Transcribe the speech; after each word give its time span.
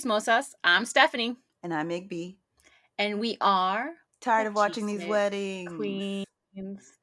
Chismosas. 0.00 0.54
I'm 0.64 0.86
Stephanie. 0.86 1.36
And 1.62 1.74
I'm 1.74 1.90
Igby. 1.90 2.36
And 2.98 3.20
we 3.20 3.36
are 3.42 3.90
tired 4.22 4.46
of 4.46 4.54
watching 4.54 4.86
these 4.86 5.04
weddings. 5.04 5.70
Queens. 5.76 6.26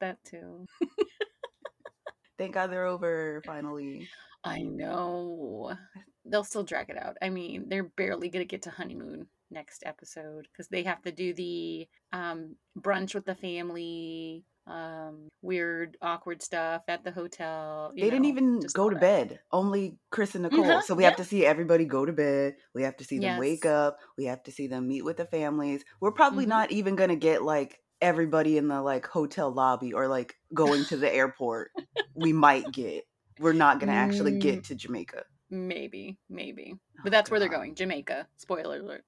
That 0.00 0.18
too. 0.24 0.66
Thank 2.38 2.54
God 2.54 2.72
they're 2.72 2.86
over 2.86 3.40
finally. 3.46 4.08
I 4.42 4.62
know. 4.62 5.76
They'll 6.24 6.42
still 6.42 6.64
drag 6.64 6.90
it 6.90 6.98
out. 6.98 7.16
I 7.22 7.28
mean, 7.28 7.68
they're 7.68 7.84
barely 7.84 8.30
going 8.30 8.44
to 8.44 8.48
get 8.48 8.62
to 8.62 8.70
honeymoon 8.70 9.28
next 9.50 9.84
episode 9.86 10.48
because 10.50 10.66
they 10.66 10.82
have 10.82 11.02
to 11.02 11.12
do 11.12 11.32
the 11.34 11.86
um, 12.12 12.56
brunch 12.80 13.14
with 13.14 13.26
the 13.26 13.36
family, 13.36 14.44
um, 14.68 15.28
weird, 15.42 15.96
awkward 16.02 16.42
stuff 16.42 16.82
at 16.88 17.04
the 17.04 17.10
hotel. 17.10 17.92
They 17.94 18.02
didn't 18.10 18.26
even 18.26 18.60
go 18.74 18.88
to 18.90 18.94
that. 18.94 19.00
bed. 19.00 19.40
Only 19.50 19.98
Chris 20.10 20.34
and 20.34 20.42
Nicole. 20.44 20.64
Mhm, 20.64 20.82
So 20.82 20.94
we 20.94 21.04
have 21.04 21.16
to 21.16 21.24
see 21.24 21.46
everybody 21.46 21.84
go 21.84 22.04
to 22.04 22.12
bed. 22.12 22.56
We 22.74 22.82
have 22.82 22.96
to 22.98 23.04
see 23.04 23.18
them 23.18 23.38
wake 23.38 23.64
up. 23.66 23.98
We 24.16 24.24
have 24.26 24.42
to 24.44 24.52
see 24.52 24.66
them 24.66 24.86
meet 24.88 25.02
with 25.04 25.16
the 25.16 25.24
families. 25.26 25.84
We're 26.00 26.12
probably 26.12 26.44
Mhm. 26.44 26.48
not 26.48 26.70
even 26.72 26.96
gonna 26.96 27.16
get 27.16 27.42
like 27.42 27.80
everybody 28.00 28.56
in 28.58 28.68
the 28.68 28.80
like 28.82 29.06
hotel 29.06 29.50
lobby 29.50 29.92
or 29.92 30.06
like 30.08 30.36
going 30.54 30.84
to 30.86 30.96
the 30.96 31.12
airport. 31.12 31.70
we 32.14 32.32
might 32.32 32.70
get. 32.72 33.04
We're 33.38 33.52
not 33.52 33.78
gonna 33.78 33.92
actually 33.92 34.32
Mm. 34.32 34.40
get 34.40 34.64
to 34.64 34.74
Jamaica. 34.74 35.24
Maybe, 35.50 36.18
maybe. 36.28 36.74
Oh, 36.74 37.00
But 37.04 37.12
that's 37.12 37.30
where 37.30 37.38
they're 37.38 37.48
going 37.48 37.74
Jamaica. 37.76 38.26
Spoiler 38.36 38.80
alert. 38.80 39.04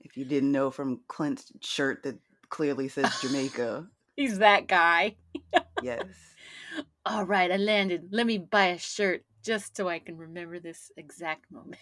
If 0.00 0.16
you 0.18 0.24
didn't 0.26 0.52
know 0.52 0.70
from 0.70 1.00
Clint's 1.08 1.50
shirt 1.62 2.02
that 2.02 2.18
clearly 2.50 2.88
says 2.88 3.18
Jamaica. 3.22 3.88
He's 4.16 4.38
that 4.38 4.66
guy. 4.66 5.16
yes. 5.82 6.06
All 7.06 7.24
right, 7.24 7.50
I 7.50 7.56
landed. 7.56 8.08
Let 8.10 8.26
me 8.26 8.38
buy 8.38 8.66
a 8.66 8.78
shirt 8.78 9.22
just 9.42 9.76
so 9.76 9.88
I 9.88 9.98
can 9.98 10.16
remember 10.16 10.58
this 10.58 10.90
exact 10.96 11.50
moment. 11.50 11.78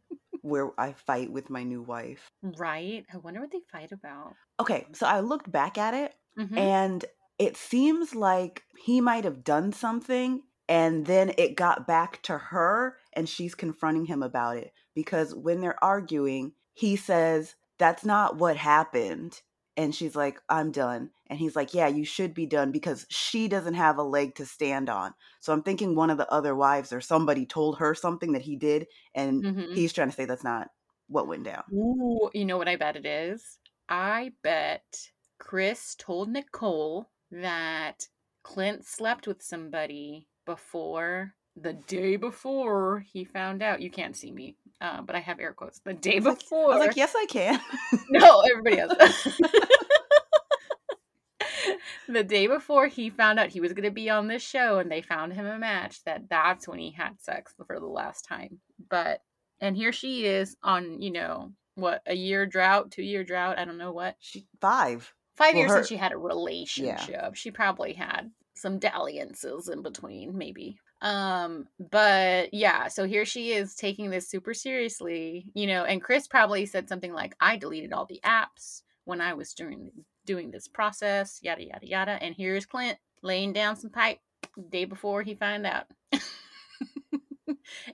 Where 0.42 0.70
I 0.78 0.92
fight 0.92 1.32
with 1.32 1.50
my 1.50 1.62
new 1.62 1.82
wife. 1.82 2.30
Right? 2.42 3.04
I 3.12 3.16
wonder 3.16 3.40
what 3.40 3.50
they 3.50 3.62
fight 3.72 3.92
about. 3.92 4.34
Okay, 4.60 4.86
so 4.92 5.06
I 5.06 5.20
looked 5.20 5.50
back 5.50 5.78
at 5.78 5.94
it 5.94 6.14
Mhm. 6.38 6.58
and 6.58 7.04
it 7.38 7.56
seems 7.56 8.14
like 8.14 8.62
he 8.78 9.00
might 9.00 9.24
have 9.24 9.42
done 9.44 9.72
something 9.72 10.42
and 10.68 11.06
then 11.06 11.32
it 11.38 11.56
got 11.56 11.86
back 11.86 12.22
to 12.22 12.36
her 12.36 12.96
and 13.12 13.28
she's 13.28 13.54
confronting 13.54 14.04
him 14.06 14.22
about 14.22 14.56
it 14.56 14.72
because 14.94 15.34
when 15.34 15.60
they're 15.60 15.82
arguing 15.82 16.52
he 16.74 16.96
says 16.96 17.54
that's 17.78 18.04
not 18.04 18.36
what 18.36 18.56
happened 18.56 19.40
and 19.76 19.94
she's 19.94 20.16
like 20.16 20.40
i'm 20.48 20.70
done 20.72 21.10
and 21.28 21.38
he's 21.38 21.56
like 21.56 21.74
yeah 21.74 21.86
you 21.88 22.04
should 22.04 22.34
be 22.34 22.46
done 22.46 22.70
because 22.72 23.06
she 23.08 23.48
doesn't 23.48 23.74
have 23.74 23.98
a 23.98 24.02
leg 24.02 24.34
to 24.34 24.46
stand 24.46 24.88
on 24.88 25.12
so 25.40 25.52
i'm 25.52 25.62
thinking 25.62 25.94
one 25.94 26.10
of 26.10 26.18
the 26.18 26.30
other 26.32 26.54
wives 26.54 26.92
or 26.92 27.00
somebody 27.00 27.44
told 27.46 27.78
her 27.78 27.94
something 27.94 28.32
that 28.32 28.42
he 28.42 28.56
did 28.56 28.86
and 29.14 29.42
Mhm. 29.44 29.74
he's 29.74 29.92
trying 29.92 30.08
to 30.10 30.14
say 30.16 30.24
that's 30.24 30.44
not 30.44 30.68
what 31.08 31.28
went 31.28 31.44
down 31.44 31.62
Ooh, 31.72 32.30
you 32.34 32.44
know 32.44 32.56
what 32.58 32.68
I 32.68 32.76
bet 32.76 32.96
it 32.96 33.06
is? 33.06 33.58
I 33.88 34.32
bet 34.42 34.82
Chris 35.38 35.94
told 35.96 36.28
Nicole 36.28 37.08
that 37.30 38.08
Clint 38.42 38.84
slept 38.84 39.26
with 39.28 39.42
somebody 39.42 40.26
before 40.46 41.34
the 41.56 41.72
day 41.74 42.16
before 42.16 43.04
he 43.12 43.24
found 43.24 43.62
out. 43.62 43.80
You 43.80 43.90
can't 43.90 44.16
see 44.16 44.30
me, 44.32 44.56
uh, 44.80 45.00
but 45.02 45.14
I 45.16 45.20
have 45.20 45.38
air 45.40 45.52
quotes. 45.52 45.78
The 45.78 45.94
day 45.94 46.14
I 46.14 46.16
was 46.16 46.24
like- 46.26 46.38
before. 46.40 46.72
i 46.72 46.76
was 46.78 46.86
like 46.88 46.96
yes 46.96 47.14
i 47.16 47.26
can 47.30 47.60
No, 48.10 48.42
everybody 48.50 48.78
else. 48.80 48.92
the 52.08 52.24
day 52.24 52.46
before 52.46 52.86
he 52.86 53.10
found 53.10 53.38
out 53.38 53.48
he 53.48 53.60
was 53.60 53.72
going 53.72 53.84
to 53.84 53.90
be 53.90 54.10
on 54.10 54.28
this 54.28 54.42
show 54.42 54.78
and 54.78 54.90
they 54.90 55.02
found 55.02 55.32
him 55.32 55.46
a 55.46 55.58
match, 55.58 56.02
that 56.04 56.28
that's 56.28 56.66
when 56.68 56.78
he 56.78 56.90
had 56.90 57.20
sex 57.20 57.54
for 57.66 57.78
the 57.80 57.86
last 57.86 58.24
time. 58.24 58.58
But, 58.88 59.22
and 59.60 59.76
here 59.76 59.92
she 59.92 60.26
is 60.26 60.56
on, 60.62 61.00
you 61.02 61.10
know, 61.10 61.52
what, 61.74 62.02
a 62.06 62.14
year 62.14 62.46
drought, 62.46 62.90
two 62.90 63.02
year 63.02 63.24
drought, 63.24 63.58
I 63.58 63.64
don't 63.64 63.78
know 63.78 63.92
what. 63.92 64.16
she 64.20 64.46
five 64.60 65.12
Five 65.36 65.52
Well, 65.52 65.58
years 65.60 65.70
her- 65.70 65.76
since 65.78 65.88
she 65.88 65.96
had 65.96 66.12
a 66.12 66.18
relationship. 66.18 67.34
She 67.34 67.50
probably 67.50 67.92
had 67.92 68.30
some 68.54 68.78
dalliances 68.78 69.68
in 69.68 69.82
between, 69.82 70.38
maybe. 70.38 70.78
Um, 71.02 71.66
but 71.78 72.54
yeah, 72.54 72.88
so 72.88 73.04
here 73.04 73.26
she 73.26 73.52
is 73.52 73.74
taking 73.74 74.08
this 74.08 74.30
super 74.30 74.54
seriously, 74.54 75.44
you 75.52 75.66
know, 75.66 75.84
and 75.84 76.00
Chris 76.02 76.26
probably 76.26 76.64
said 76.64 76.88
something 76.88 77.12
like, 77.12 77.34
I 77.38 77.56
deleted 77.58 77.92
all 77.92 78.06
the 78.06 78.20
apps 78.24 78.80
when 79.04 79.20
I 79.20 79.34
was 79.34 79.52
doing 79.52 79.90
doing 80.26 80.50
this 80.50 80.68
process, 80.68 81.38
yada 81.42 81.64
yada 81.64 81.86
yada. 81.86 82.18
And 82.22 82.34
here's 82.36 82.66
Clint 82.66 82.98
laying 83.22 83.52
down 83.54 83.76
some 83.76 83.90
pipe 83.90 84.18
the 84.56 84.62
day 84.68 84.84
before 84.84 85.22
he 85.22 85.34
found 85.34 85.66
out. 85.66 85.86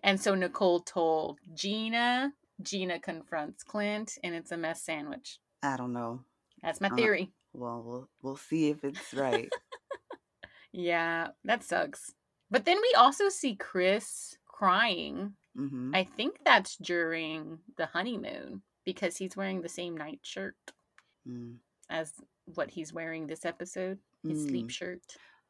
and 0.03 0.21
so 0.21 0.35
Nicole 0.35 0.81
told 0.81 1.39
Gina. 1.55 2.33
Gina 2.61 2.99
confronts 3.01 3.63
Clint, 3.65 4.19
and 4.23 4.35
it's 4.35 4.53
a 4.53 4.57
mess 4.57 4.83
sandwich. 4.83 5.39
i 5.63 5.77
don't 5.77 5.93
know 5.93 6.21
That's 6.63 6.81
my 6.81 6.89
Uh, 6.89 6.97
theory. 6.97 7.33
Well, 7.53 7.83
we'll 7.85 8.09
we'll 8.23 8.37
see 8.37 8.69
if 8.71 8.83
it's 8.85 9.13
right. 9.15 9.49
Yeah, 10.75 11.29
that 11.45 11.63
sucks. 11.63 12.15
But 12.51 12.65
then 12.65 12.79
we 12.81 12.95
also 12.97 13.29
see 13.29 13.57
Chris 13.57 14.39
crying. 14.47 15.35
hmm 15.55 15.93
I 15.95 16.05
think 16.05 16.39
that's 16.47 16.77
during 16.77 17.59
the 17.77 17.85
honeymoon 17.87 18.63
because 18.85 19.17
he's 19.19 19.37
wearing 19.37 19.61
the 19.63 19.69
same 19.69 19.97
nightshirt 19.97 20.57
Mm. 21.29 21.59
As 21.91 22.13
what 22.55 22.71
he's 22.71 22.93
wearing 22.93 23.27
this 23.27 23.45
episode, 23.45 23.99
his 24.27 24.45
sleep 24.45 24.67
Mm. 24.67 24.71
shirt. 24.71 25.03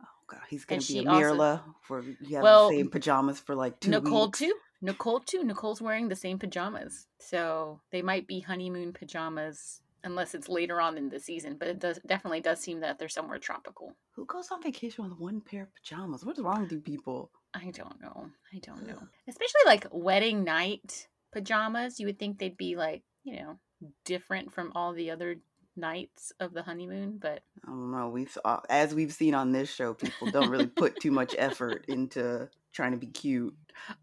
Oh 0.02 0.06
god, 0.26 0.42
he's 0.48 0.64
gonna 0.64 0.78
And 0.80 0.88
be 0.88 0.98
a 1.04 1.08
also- 1.10 1.34
Mirla 1.36 1.74
for 1.82 2.02
you 2.02 2.36
have 2.36 2.42
Well, 2.42 2.70
the 2.70 2.76
same 2.78 2.90
pajamas 2.90 3.38
for 3.40 3.54
like 3.54 3.80
two 3.80 3.90
Nicole 3.90 4.26
weeks. 4.26 4.38
too. 4.40 4.54
Nicole 4.80 5.20
too. 5.20 5.44
Nicole's 5.44 5.80
wearing 5.80 6.08
the 6.08 6.16
same 6.16 6.38
pajamas. 6.38 7.06
So 7.20 7.80
they 7.90 8.02
might 8.02 8.26
be 8.26 8.40
honeymoon 8.40 8.92
pajamas 8.92 9.80
unless 10.04 10.34
it's 10.34 10.48
later 10.48 10.80
on 10.80 10.98
in 10.98 11.08
the 11.10 11.20
season, 11.20 11.56
but 11.56 11.68
it 11.68 11.78
does 11.78 12.00
definitely 12.04 12.40
does 12.40 12.58
seem 12.60 12.80
that 12.80 12.98
they're 12.98 13.08
somewhere 13.08 13.38
tropical. 13.38 13.94
Who 14.16 14.24
goes 14.26 14.50
on 14.50 14.60
vacation 14.60 15.08
with 15.08 15.16
one 15.18 15.40
pair 15.40 15.62
of 15.62 15.74
pajamas? 15.74 16.24
What's 16.24 16.40
wrong 16.40 16.62
with 16.62 16.72
you 16.72 16.80
people? 16.80 17.30
I 17.54 17.70
don't 17.70 18.00
know. 18.00 18.30
I 18.52 18.58
don't 18.58 18.84
know. 18.86 18.98
Especially 19.28 19.60
like 19.66 19.86
wedding 19.92 20.42
night 20.42 21.06
pajamas, 21.30 22.00
you 22.00 22.06
would 22.06 22.18
think 22.18 22.38
they'd 22.38 22.56
be 22.56 22.74
like, 22.74 23.04
you 23.22 23.36
know, 23.36 23.60
different 24.04 24.52
from 24.52 24.72
all 24.74 24.92
the 24.92 25.10
other 25.12 25.36
nights 25.76 26.32
of 26.40 26.52
the 26.54 26.62
honeymoon, 26.62 27.18
but 27.20 27.42
I 27.64 27.70
don't 27.70 27.90
know. 27.90 28.08
We've 28.08 28.36
uh, 28.44 28.58
as 28.68 28.94
we've 28.94 29.12
seen 29.12 29.34
on 29.34 29.52
this 29.52 29.72
show, 29.72 29.94
people 29.94 30.30
don't 30.30 30.50
really 30.50 30.66
put 30.66 31.00
too 31.00 31.10
much 31.10 31.34
effort 31.38 31.84
into 31.88 32.48
trying 32.72 32.92
to 32.92 32.98
be 32.98 33.06
cute. 33.06 33.54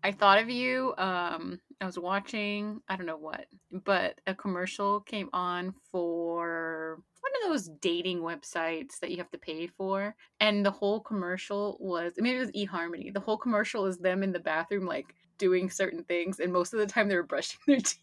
I 0.03 0.11
thought 0.11 0.39
of 0.39 0.49
you. 0.49 0.93
Um, 0.97 1.59
I 1.81 1.85
was 1.85 1.97
watching, 1.97 2.81
I 2.89 2.95
don't 2.95 3.05
know 3.05 3.17
what, 3.17 3.45
but 3.71 4.19
a 4.27 4.35
commercial 4.35 4.99
came 4.99 5.29
on 5.31 5.73
for 5.91 7.01
one 7.21 7.31
of 7.43 7.49
those 7.49 7.69
dating 7.79 8.19
websites 8.19 8.99
that 8.99 9.11
you 9.11 9.17
have 9.17 9.31
to 9.31 9.37
pay 9.37 9.67
for. 9.67 10.15
And 10.39 10.65
the 10.65 10.71
whole 10.71 10.99
commercial 10.99 11.77
was, 11.79 12.13
maybe 12.17 12.37
it 12.37 12.39
was 12.39 12.51
eHarmony. 12.51 13.13
The 13.13 13.19
whole 13.19 13.37
commercial 13.37 13.85
is 13.85 13.97
them 13.97 14.23
in 14.23 14.31
the 14.31 14.39
bathroom, 14.39 14.85
like 14.85 15.15
doing 15.37 15.69
certain 15.69 16.03
things. 16.03 16.39
And 16.39 16.51
most 16.51 16.73
of 16.73 16.79
the 16.79 16.85
time 16.85 17.07
they 17.07 17.15
were 17.15 17.23
brushing 17.23 17.59
their 17.67 17.77
teeth. 17.77 17.97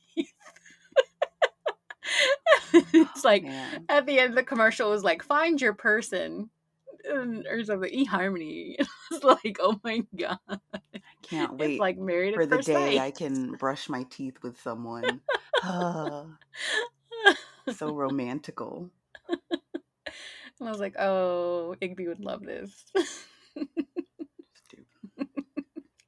it's 2.92 3.24
like, 3.24 3.44
Man. 3.44 3.84
at 3.88 4.06
the 4.06 4.18
end 4.18 4.30
of 4.30 4.36
the 4.36 4.42
commercial, 4.42 4.88
it 4.88 4.92
was 4.92 5.04
like, 5.04 5.22
find 5.22 5.60
your 5.60 5.72
person. 5.74 6.50
and- 7.04 7.46
Or 7.46 7.62
something, 7.64 7.90
eHarmony. 8.06 8.76
It's 9.12 9.22
like, 9.24 9.58
oh 9.60 9.78
my 9.84 10.02
god! 10.16 10.38
I 10.48 11.00
can't 11.22 11.54
wait 11.56 11.72
It's 11.72 11.80
like 11.80 11.96
married 11.96 12.34
for 12.34 12.44
the 12.44 12.58
day. 12.60 12.98
I 12.98 13.12
can 13.12 13.52
brush 13.52 13.88
my 13.88 14.02
teeth 14.10 14.38
with 14.42 14.60
someone. 14.60 15.20
So 17.76 17.92
romantical. 17.92 18.90
And 19.28 20.68
I 20.68 20.70
was 20.70 20.78
like, 20.78 20.94
oh, 20.98 21.74
Igby 21.82 22.06
would 22.06 22.20
love 22.24 22.42
this. 22.44 22.84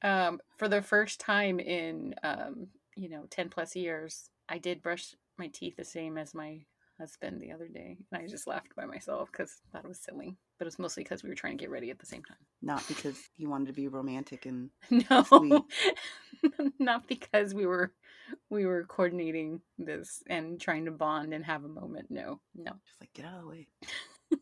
Um, 0.01 0.39
for 0.57 0.69
the 0.69 0.81
first 0.81 1.19
time 1.19 1.59
in, 1.59 2.15
um, 2.23 2.67
you 2.95 3.09
know, 3.09 3.25
10 3.29 3.49
plus 3.49 3.75
years, 3.75 4.29
I 4.47 4.57
did 4.57 4.81
brush 4.81 5.13
my 5.39 5.47
teeth 5.47 5.75
the 5.77 5.85
same 5.85 6.17
as 6.17 6.35
my 6.35 6.59
husband 6.99 7.41
the 7.41 7.51
other 7.51 7.67
day. 7.67 7.97
And 8.11 8.21
I 8.21 8.27
just 8.27 8.45
laughed 8.47 8.75
by 8.75 8.85
myself 8.85 9.29
because 9.31 9.61
that 9.73 9.87
was 9.87 9.99
silly. 9.99 10.37
But 10.57 10.65
it 10.65 10.67
was 10.67 10.79
mostly 10.79 11.03
because 11.03 11.23
we 11.23 11.29
were 11.29 11.35
trying 11.35 11.57
to 11.57 11.61
get 11.63 11.71
ready 11.71 11.89
at 11.89 11.99
the 11.99 12.05
same 12.05 12.23
time. 12.23 12.37
Not 12.61 12.85
because 12.87 13.17
you 13.37 13.49
wanted 13.49 13.67
to 13.67 13.73
be 13.73 13.87
romantic 13.87 14.45
and 14.45 14.69
No, 14.91 15.65
not 16.79 17.07
because 17.07 17.53
we 17.53 17.65
were 17.65 17.93
we 18.49 18.65
were 18.65 18.83
coordinating 18.83 19.61
this 19.77 20.21
and 20.27 20.59
trying 20.59 20.85
to 20.85 20.91
bond 20.91 21.33
and 21.33 21.45
have 21.45 21.63
a 21.63 21.69
moment. 21.69 22.07
No, 22.11 22.41
no. 22.53 22.73
just 22.85 23.01
like 23.01 23.13
get 23.13 23.25
out 23.25 23.35
of 23.35 23.41
the 23.43 23.47
way. 23.47 23.67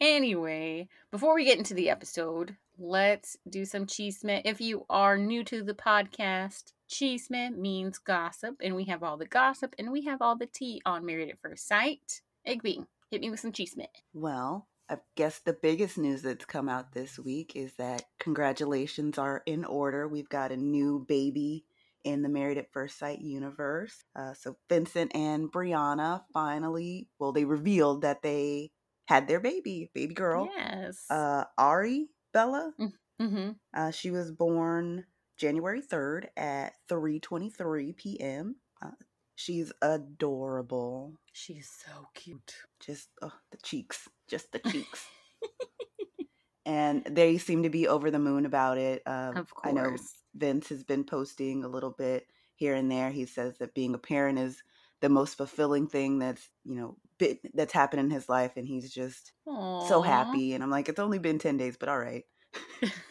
Anyway, 0.00 0.88
before 1.10 1.34
we 1.34 1.44
get 1.44 1.58
into 1.58 1.74
the 1.74 1.90
episode, 1.90 2.56
let's 2.82 3.36
do 3.48 3.64
some 3.64 3.86
chisme. 3.86 4.42
If 4.44 4.60
you 4.60 4.84
are 4.90 5.16
new 5.16 5.44
to 5.44 5.62
the 5.62 5.74
podcast, 5.74 6.72
chisme 6.90 7.56
means 7.56 7.98
gossip, 7.98 8.56
and 8.60 8.74
we 8.74 8.84
have 8.84 9.02
all 9.02 9.16
the 9.16 9.26
gossip 9.26 9.74
and 9.78 9.92
we 9.92 10.04
have 10.04 10.20
all 10.20 10.36
the 10.36 10.46
tea 10.46 10.82
on 10.84 11.06
Married 11.06 11.30
at 11.30 11.40
First 11.40 11.68
Sight. 11.68 12.20
Igby, 12.46 12.84
hit 13.10 13.20
me 13.20 13.30
with 13.30 13.40
some 13.40 13.52
chisme. 13.52 13.86
Well, 14.12 14.66
I 14.90 14.96
guess 15.14 15.38
the 15.38 15.52
biggest 15.52 15.96
news 15.96 16.22
that's 16.22 16.44
come 16.44 16.68
out 16.68 16.92
this 16.92 17.18
week 17.18 17.52
is 17.54 17.72
that 17.74 18.02
congratulations 18.18 19.16
are 19.16 19.42
in 19.46 19.64
order. 19.64 20.08
We've 20.08 20.28
got 20.28 20.50
a 20.50 20.56
new 20.56 21.06
baby 21.08 21.64
in 22.04 22.22
the 22.22 22.28
Married 22.28 22.58
at 22.58 22.72
First 22.72 22.98
Sight 22.98 23.20
universe. 23.20 23.94
Uh, 24.16 24.34
so 24.34 24.56
Vincent 24.68 25.14
and 25.14 25.52
Brianna 25.52 26.22
finally, 26.34 27.08
well, 27.20 27.32
they 27.32 27.44
revealed 27.44 28.02
that 28.02 28.22
they 28.22 28.72
had 29.06 29.28
their 29.28 29.40
baby, 29.40 29.88
baby 29.94 30.14
girl. 30.14 30.48
Yes. 30.56 31.06
Uh, 31.08 31.44
Ari 31.56 32.08
Bella. 32.32 32.72
mm-hmm. 33.20 33.50
Uh, 33.74 33.90
she 33.90 34.10
was 34.10 34.30
born 34.32 35.04
January 35.36 35.82
3rd 35.82 36.26
at 36.36 36.74
3:23 36.88 37.96
p.m. 37.96 38.56
Uh, 38.82 38.90
she's 39.34 39.72
adorable. 39.82 41.14
She's 41.32 41.70
so 41.84 42.06
cute. 42.14 42.54
Just 42.80 43.08
oh, 43.22 43.32
the 43.50 43.58
cheeks, 43.58 44.08
just 44.28 44.52
the 44.52 44.58
cheeks. 44.60 45.06
and 46.66 47.04
they 47.04 47.38
seem 47.38 47.62
to 47.64 47.70
be 47.70 47.88
over 47.88 48.10
the 48.10 48.18
moon 48.18 48.46
about 48.46 48.78
it. 48.78 49.02
Um, 49.06 49.36
of 49.36 49.54
course. 49.54 49.66
I 49.68 49.72
know 49.72 49.96
Vince 50.34 50.68
has 50.68 50.84
been 50.84 51.04
posting 51.04 51.64
a 51.64 51.68
little 51.68 51.90
bit 51.90 52.26
here 52.54 52.74
and 52.74 52.90
there. 52.90 53.10
He 53.10 53.26
says 53.26 53.58
that 53.58 53.74
being 53.74 53.94
a 53.94 53.98
parent 53.98 54.38
is 54.38 54.62
the 55.00 55.08
most 55.08 55.36
fulfilling 55.36 55.88
thing 55.88 56.18
that's 56.18 56.48
you 56.64 56.76
know 56.76 56.96
bit, 57.22 57.38
that's 57.54 57.72
happened 57.72 58.00
in 58.00 58.10
his 58.10 58.28
life, 58.28 58.52
and 58.56 58.66
he's 58.66 58.92
just 58.92 59.32
Aww. 59.46 59.88
so 59.88 60.02
happy. 60.02 60.54
And 60.54 60.62
I'm 60.62 60.70
like, 60.70 60.88
it's 60.88 60.98
only 61.00 61.18
been 61.18 61.38
ten 61.38 61.56
days, 61.56 61.76
but 61.78 61.88
all 61.88 61.98
right. 61.98 62.24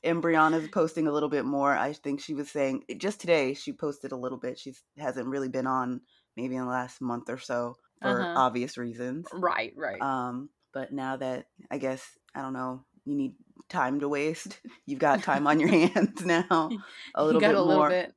and 0.02 0.22
Brianna's 0.22 0.68
posting 0.68 1.06
a 1.06 1.12
little 1.12 1.28
bit 1.28 1.44
more. 1.44 1.72
I 1.76 1.92
think 1.92 2.20
she 2.20 2.34
was 2.34 2.50
saying 2.50 2.84
just 2.98 3.20
today 3.20 3.54
she 3.54 3.72
posted 3.72 4.12
a 4.12 4.16
little 4.16 4.38
bit. 4.38 4.58
She 4.58 4.74
hasn't 4.98 5.26
really 5.28 5.48
been 5.48 5.66
on 5.66 6.00
maybe 6.36 6.56
in 6.56 6.62
the 6.62 6.68
last 6.68 7.00
month 7.00 7.30
or 7.30 7.38
so 7.38 7.76
for 8.02 8.20
Uh-huh. 8.20 8.34
obvious 8.36 8.76
reasons. 8.76 9.26
Right, 9.32 9.72
right. 9.76 10.00
Um, 10.02 10.50
but 10.72 10.92
now 10.92 11.16
that 11.16 11.46
I 11.70 11.78
guess 11.78 12.04
I 12.34 12.42
don't 12.42 12.52
know, 12.52 12.84
you 13.04 13.14
need 13.16 13.34
time 13.68 14.00
to 14.00 14.08
waste. 14.08 14.60
You've 14.86 14.98
got 14.98 15.22
time 15.22 15.46
on 15.46 15.58
your 15.60 15.68
hands 15.80 16.24
now. 16.24 16.70
A 17.14 17.24
little 17.24 17.40
you 17.40 17.46
got 17.46 17.52
bit 17.52 17.56
a 17.56 17.62
little 17.62 17.82
more. 17.82 17.88
bit. 17.88 18.12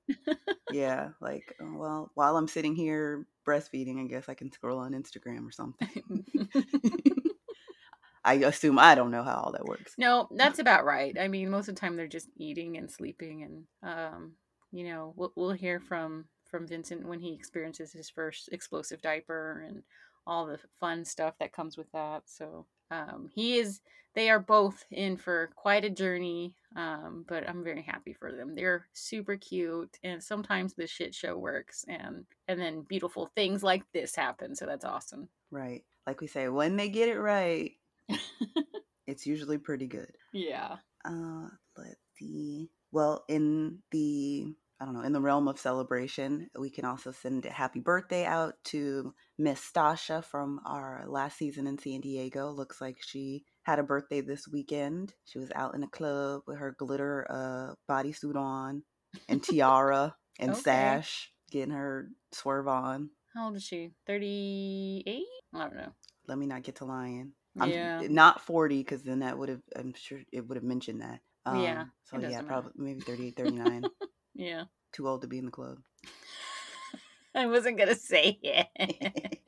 Yeah, 0.71 1.09
like 1.21 1.55
oh, 1.61 1.77
well, 1.77 2.11
while 2.15 2.35
I'm 2.35 2.47
sitting 2.49 2.75
here 2.75 3.25
breastfeeding, 3.47 4.03
I 4.03 4.07
guess 4.07 4.27
I 4.27 4.33
can 4.33 4.51
scroll 4.51 4.79
on 4.79 4.91
Instagram 4.91 5.47
or 5.47 5.51
something. 5.51 6.25
I 8.27 8.33
assume 8.33 8.77
I 8.77 8.93
don't 8.93 9.11
know 9.11 9.23
how 9.23 9.35
all 9.35 9.51
that 9.53 9.65
works. 9.65 9.93
no, 9.97 10.27
that's 10.31 10.59
about 10.59 10.83
right. 10.83 11.17
I 11.17 11.29
mean, 11.29 11.49
most 11.49 11.69
of 11.69 11.75
the 11.75 11.79
time 11.79 11.95
they're 11.95 12.07
just 12.07 12.27
eating 12.35 12.77
and 12.77 12.91
sleeping, 12.91 13.43
and 13.43 13.63
um, 13.89 14.33
you 14.73 14.83
know, 14.89 15.13
we'll, 15.15 15.31
we'll 15.35 15.51
hear 15.51 15.79
from 15.79 16.25
from 16.45 16.67
Vincent 16.67 17.07
when 17.07 17.21
he 17.21 17.33
experiences 17.33 17.93
his 17.93 18.09
first 18.09 18.49
explosive 18.51 19.01
diaper 19.01 19.63
and 19.67 19.83
all 20.25 20.45
the 20.45 20.59
fun 20.79 21.05
stuff 21.05 21.35
that 21.39 21.53
comes 21.53 21.77
with 21.77 21.89
that. 21.93 22.23
So 22.25 22.65
um, 22.91 23.29
he 23.33 23.57
is. 23.59 23.79
They 24.13 24.29
are 24.29 24.39
both 24.39 24.83
in 24.91 25.15
for 25.15 25.51
quite 25.55 25.85
a 25.85 25.89
journey, 25.89 26.55
um, 26.77 27.25
but 27.27 27.49
I'm 27.49 27.63
very 27.63 27.81
happy 27.81 28.13
for 28.13 28.31
them. 28.31 28.53
They're 28.55 28.85
super 28.93 29.35
cute, 29.35 29.97
and 30.03 30.23
sometimes 30.23 30.75
the 30.75 30.85
shit 30.85 31.13
show 31.13 31.35
works, 31.35 31.83
and 31.87 32.23
and 32.47 32.61
then 32.61 32.85
beautiful 32.87 33.25
things 33.35 33.63
like 33.63 33.83
this 33.93 34.15
happen. 34.15 34.55
So 34.55 34.67
that's 34.67 34.85
awesome. 34.85 35.27
Right. 35.49 35.83
Like 36.05 36.21
we 36.21 36.27
say, 36.27 36.47
when 36.47 36.77
they 36.77 36.89
get 36.89 37.09
it 37.09 37.19
right, 37.19 37.71
it's 39.07 39.25
usually 39.25 39.57
pretty 39.57 39.87
good. 39.87 40.11
Yeah. 40.31 40.77
Uh, 41.03 41.47
let's 41.75 41.95
see. 42.17 42.69
Well, 42.91 43.25
in 43.27 43.79
the 43.91 44.53
I 44.79 44.85
don't 44.85 44.93
know, 44.93 45.01
in 45.01 45.13
the 45.13 45.21
realm 45.21 45.47
of 45.47 45.59
celebration, 45.59 46.47
we 46.57 46.69
can 46.69 46.85
also 46.85 47.11
send 47.11 47.47
a 47.47 47.51
happy 47.51 47.79
birthday 47.79 48.23
out 48.23 48.53
to 48.65 49.15
Miss 49.37 49.61
Stasha 49.61 50.23
from 50.23 50.59
our 50.65 51.05
last 51.07 51.37
season 51.37 51.67
in 51.67 51.77
San 51.77 52.01
Diego. 52.01 52.49
Looks 52.51 52.81
like 52.81 52.97
she 53.05 53.43
had 53.63 53.79
a 53.79 53.83
birthday 53.83 54.21
this 54.21 54.47
weekend. 54.47 55.13
She 55.25 55.37
was 55.39 55.51
out 55.55 55.75
in 55.75 55.83
a 55.83 55.87
club 55.87 56.41
with 56.47 56.57
her 56.57 56.75
glitter 56.77 57.27
uh, 57.29 57.75
bodysuit 57.91 58.35
on 58.35 58.83
and 59.29 59.43
tiara 59.43 60.15
and 60.39 60.51
Okay. 60.51 60.61
sash, 60.61 61.31
getting 61.51 61.73
her 61.73 62.09
swerve 62.31 62.67
on. 62.67 63.11
How 63.35 63.45
old 63.47 63.55
is 63.55 63.63
she? 63.63 63.91
38? 64.07 65.23
I 65.53 65.59
don't 65.59 65.75
know. 65.75 65.91
Let 66.27 66.37
me 66.37 66.47
not 66.47 66.63
get 66.63 66.77
to 66.77 66.85
lying. 66.85 67.33
I'm 67.59 67.71
Yeah. 67.71 68.01
not 68.09 68.41
40 68.41 68.77
because 68.79 69.03
then 69.03 69.19
that 69.19 69.37
would 69.37 69.49
have, 69.49 69.61
I'm 69.75 69.93
sure 69.93 70.19
it 70.31 70.47
would 70.47 70.55
have 70.57 70.63
mentioned 70.63 71.01
that. 71.01 71.19
Um, 71.45 71.63
Yeah, 71.63 71.83
So 72.05 72.19
yeah, 72.19 72.27
matter. 72.41 72.47
probably 72.47 72.71
maybe 72.75 73.01
38, 73.01 73.35
39. 73.37 73.89
Yeah. 74.35 74.63
Too 74.93 75.07
old 75.07 75.21
to 75.21 75.27
be 75.27 75.37
in 75.37 75.45
the 75.45 75.51
club. 75.51 75.77
I 77.37 77.45
wasn't 77.45 77.77
going 77.77 77.89
to 77.89 77.95
say 77.95 78.39
it. 78.41 79.39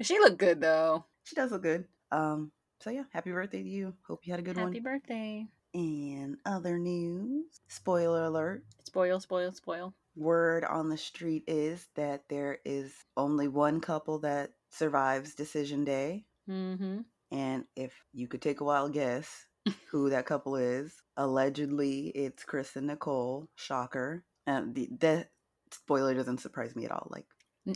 she 0.00 0.18
looked 0.18 0.38
good, 0.38 0.60
though. 0.60 1.04
she 1.24 1.36
does 1.36 1.52
look 1.52 1.62
good. 1.62 1.84
Um, 2.10 2.52
so 2.80 2.90
yeah, 2.90 3.04
happy 3.12 3.30
birthday 3.30 3.62
to 3.62 3.68
you. 3.68 3.94
Hope 4.06 4.20
you 4.24 4.32
had 4.32 4.40
a 4.40 4.42
good 4.42 4.56
Happy 4.56 4.64
one. 4.64 4.72
Happy 4.72 4.80
birthday. 4.80 5.46
And 5.74 6.36
other 6.44 6.78
news, 6.78 7.44
spoiler 7.68 8.24
alert. 8.24 8.64
Spoil, 8.84 9.20
spoil, 9.20 9.52
spoil. 9.52 9.94
Word 10.16 10.64
on 10.64 10.88
the 10.88 10.96
street 10.96 11.44
is 11.46 11.86
that 11.94 12.24
there 12.28 12.58
is 12.64 12.92
only 13.16 13.48
one 13.48 13.80
couple 13.80 14.18
that 14.20 14.50
survives 14.70 15.34
decision 15.34 15.84
day. 15.84 16.24
Mm-hmm. 16.50 17.00
And 17.30 17.64
if 17.76 17.94
you 18.12 18.26
could 18.26 18.42
take 18.42 18.60
a 18.60 18.64
wild 18.64 18.92
guess 18.92 19.46
who 19.90 20.10
that 20.10 20.26
couple 20.26 20.56
is, 20.56 21.02
allegedly 21.16 22.08
it's 22.08 22.44
Chris 22.44 22.76
and 22.76 22.86
Nicole. 22.88 23.48
Shocker. 23.54 24.24
And 24.46 24.74
the 24.74 24.88
that 25.00 25.28
spoiler 25.72 26.14
doesn't 26.14 26.38
surprise 26.40 26.74
me 26.76 26.84
at 26.84 26.92
all. 26.92 27.08
Like 27.10 27.26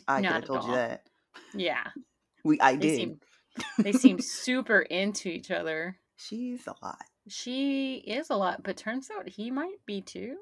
I 0.09 0.17
could 0.17 0.23
Not 0.25 0.33
have 0.33 0.43
at 0.43 0.47
told 0.47 0.65
you 0.65 0.73
that. 0.75 1.03
Yeah. 1.55 1.85
We 2.45 2.61
I 2.61 2.77
They 2.77 2.87
did. 2.89 2.97
seem, 2.97 3.21
they 3.79 3.93
seem 3.93 4.21
super 4.21 4.79
into 4.81 5.29
each 5.29 5.51
other. 5.51 5.99
She's 6.15 6.65
a 6.69 6.75
lot. 6.81 7.03
She 7.27 7.97
is 8.07 8.31
a 8.31 8.37
lot, 8.37 8.63
but 8.63 8.77
turns 8.77 9.09
out 9.11 9.29
he 9.29 9.51
might 9.51 9.85
be 9.85 10.01
too. 10.01 10.37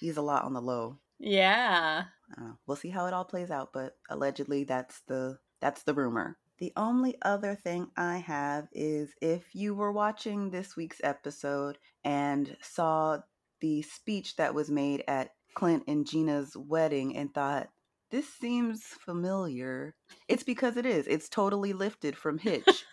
He's 0.00 0.18
a 0.18 0.22
lot 0.22 0.44
on 0.44 0.52
the 0.52 0.60
low. 0.60 0.98
Yeah. 1.18 2.04
I 2.30 2.34
don't 2.38 2.48
know. 2.50 2.58
We'll 2.66 2.76
see 2.76 2.90
how 2.90 3.06
it 3.06 3.14
all 3.14 3.24
plays 3.24 3.50
out, 3.50 3.70
but 3.72 3.96
allegedly 4.10 4.64
that's 4.64 5.00
the 5.08 5.38
that's 5.62 5.82
the 5.84 5.94
rumor. 5.94 6.36
The 6.58 6.72
only 6.76 7.16
other 7.22 7.54
thing 7.54 7.88
I 7.96 8.18
have 8.18 8.68
is 8.72 9.14
if 9.22 9.54
you 9.54 9.74
were 9.74 9.92
watching 9.92 10.50
this 10.50 10.76
week's 10.76 11.00
episode 11.02 11.78
and 12.04 12.54
saw 12.60 13.20
the 13.62 13.80
speech 13.80 14.36
that 14.36 14.52
was 14.54 14.70
made 14.70 15.04
at 15.08 15.30
Clint 15.54 15.84
and 15.88 16.06
Gina's 16.06 16.56
wedding 16.56 17.16
and 17.16 17.32
thought 17.34 17.70
this 18.10 18.28
seems 18.32 18.82
familiar, 18.84 19.94
it's 20.28 20.42
because 20.42 20.76
it 20.76 20.86
is. 20.86 21.06
It's 21.06 21.28
totally 21.28 21.72
lifted 21.72 22.16
from 22.16 22.38
Hitch. 22.38 22.84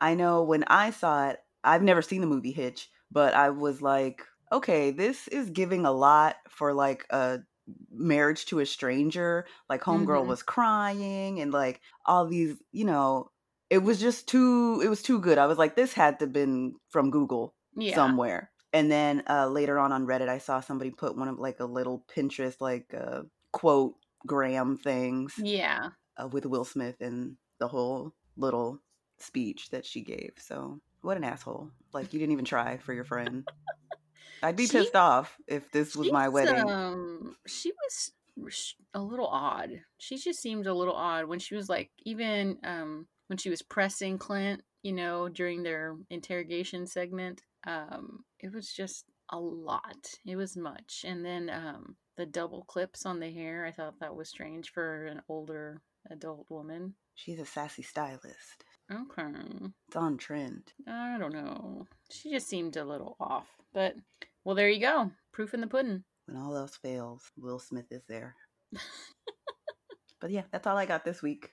I 0.00 0.14
know 0.14 0.42
when 0.42 0.64
I 0.64 0.90
saw 0.90 1.28
it, 1.30 1.40
I've 1.64 1.82
never 1.82 2.02
seen 2.02 2.20
the 2.20 2.26
movie 2.26 2.52
Hitch, 2.52 2.90
but 3.10 3.34
I 3.34 3.50
was 3.50 3.80
like, 3.82 4.22
okay, 4.50 4.90
this 4.90 5.28
is 5.28 5.50
giving 5.50 5.86
a 5.86 5.92
lot 5.92 6.36
for 6.48 6.74
like 6.74 7.06
a 7.10 7.40
marriage 7.90 8.46
to 8.46 8.58
a 8.60 8.66
stranger. 8.66 9.46
Like 9.68 9.82
homegirl 9.82 10.24
Mhm. 10.24 10.26
was 10.26 10.42
crying 10.42 11.40
and 11.40 11.52
like 11.52 11.80
all 12.04 12.26
these, 12.26 12.60
you 12.72 12.84
know, 12.84 13.30
it 13.70 13.78
was 13.78 14.00
just 14.00 14.28
too 14.28 14.80
it 14.84 14.88
was 14.88 15.02
too 15.02 15.20
good. 15.20 15.38
I 15.38 15.46
was 15.46 15.58
like, 15.58 15.76
this 15.76 15.92
had 15.94 16.18
to 16.18 16.26
been 16.26 16.76
from 16.90 17.10
Google 17.10 17.54
Yeah. 17.74 17.94
somewhere. 17.94 18.51
And 18.72 18.90
then 18.90 19.22
uh, 19.28 19.48
later 19.48 19.78
on 19.78 19.92
on 19.92 20.06
Reddit, 20.06 20.28
I 20.28 20.38
saw 20.38 20.60
somebody 20.60 20.90
put 20.90 21.16
one 21.16 21.28
of 21.28 21.38
like 21.38 21.60
a 21.60 21.64
little 21.66 22.04
Pinterest 22.14 22.56
like 22.60 22.94
uh, 22.94 23.22
quote 23.52 23.94
gram 24.26 24.76
things 24.78 25.34
Yeah. 25.38 25.90
uh, 26.16 26.28
with 26.28 26.46
Will 26.46 26.64
Smith 26.64 26.96
and 27.00 27.36
the 27.58 27.68
whole 27.68 28.14
little 28.36 28.78
speech 29.18 29.70
that 29.70 29.84
she 29.84 30.00
gave. 30.00 30.32
So 30.38 30.80
what 31.02 31.16
an 31.16 31.24
asshole! 31.24 31.70
Like 31.92 32.12
you 32.12 32.18
didn't 32.18 32.32
even 32.32 32.44
try 32.44 32.78
for 32.78 32.92
your 32.94 33.04
friend. 33.04 33.46
I'd 34.42 34.56
be 34.56 34.66
She- 34.66 34.72
pissed 34.78 34.96
off 34.96 35.36
if 35.46 35.70
this 35.70 35.94
was 35.94 36.10
my 36.10 36.28
wedding. 36.28 36.68
Um, 36.68 37.36
she 37.46 37.72
was 38.36 38.74
a 38.94 39.00
little 39.00 39.26
odd. 39.26 39.82
She 39.98 40.16
just 40.16 40.40
seemed 40.40 40.66
a 40.66 40.74
little 40.74 40.94
odd 40.94 41.26
when 41.26 41.38
she 41.38 41.54
was 41.54 41.68
like, 41.68 41.90
even 42.04 42.58
um, 42.64 43.06
when 43.26 43.36
she 43.36 43.50
was 43.50 43.60
pressing 43.62 44.18
Clint, 44.18 44.62
you 44.82 44.92
know, 44.92 45.28
during 45.28 45.62
their 45.62 45.96
interrogation 46.10 46.86
segment. 46.86 47.42
Um, 47.66 48.24
it 48.40 48.52
was 48.52 48.72
just 48.72 49.06
a 49.30 49.38
lot. 49.38 50.08
It 50.26 50.36
was 50.36 50.56
much, 50.56 51.04
and 51.06 51.24
then 51.24 51.50
um, 51.50 51.96
the 52.16 52.26
double 52.26 52.64
clips 52.64 53.06
on 53.06 53.20
the 53.20 53.30
hair. 53.30 53.64
I 53.64 53.72
thought 53.72 54.00
that 54.00 54.14
was 54.14 54.28
strange 54.28 54.70
for 54.72 55.06
an 55.06 55.22
older 55.28 55.80
adult 56.10 56.46
woman. 56.48 56.94
She's 57.14 57.38
a 57.38 57.46
sassy 57.46 57.82
stylist. 57.82 58.64
Okay. 58.90 59.30
It's 59.88 59.96
on 59.96 60.18
trend. 60.18 60.72
I 60.86 61.16
don't 61.18 61.32
know. 61.32 61.86
She 62.10 62.30
just 62.30 62.48
seemed 62.48 62.76
a 62.76 62.84
little 62.84 63.16
off. 63.20 63.46
But 63.72 63.94
well, 64.44 64.54
there 64.54 64.68
you 64.68 64.80
go. 64.80 65.10
Proof 65.32 65.54
in 65.54 65.60
the 65.60 65.66
pudding. 65.66 66.04
When 66.26 66.36
all 66.36 66.56
else 66.56 66.76
fails, 66.76 67.30
Will 67.36 67.58
Smith 67.58 67.86
is 67.90 68.02
there. 68.08 68.34
but 70.20 70.30
yeah, 70.30 70.42
that's 70.50 70.66
all 70.66 70.76
I 70.76 70.86
got 70.86 71.04
this 71.04 71.22
week. 71.22 71.50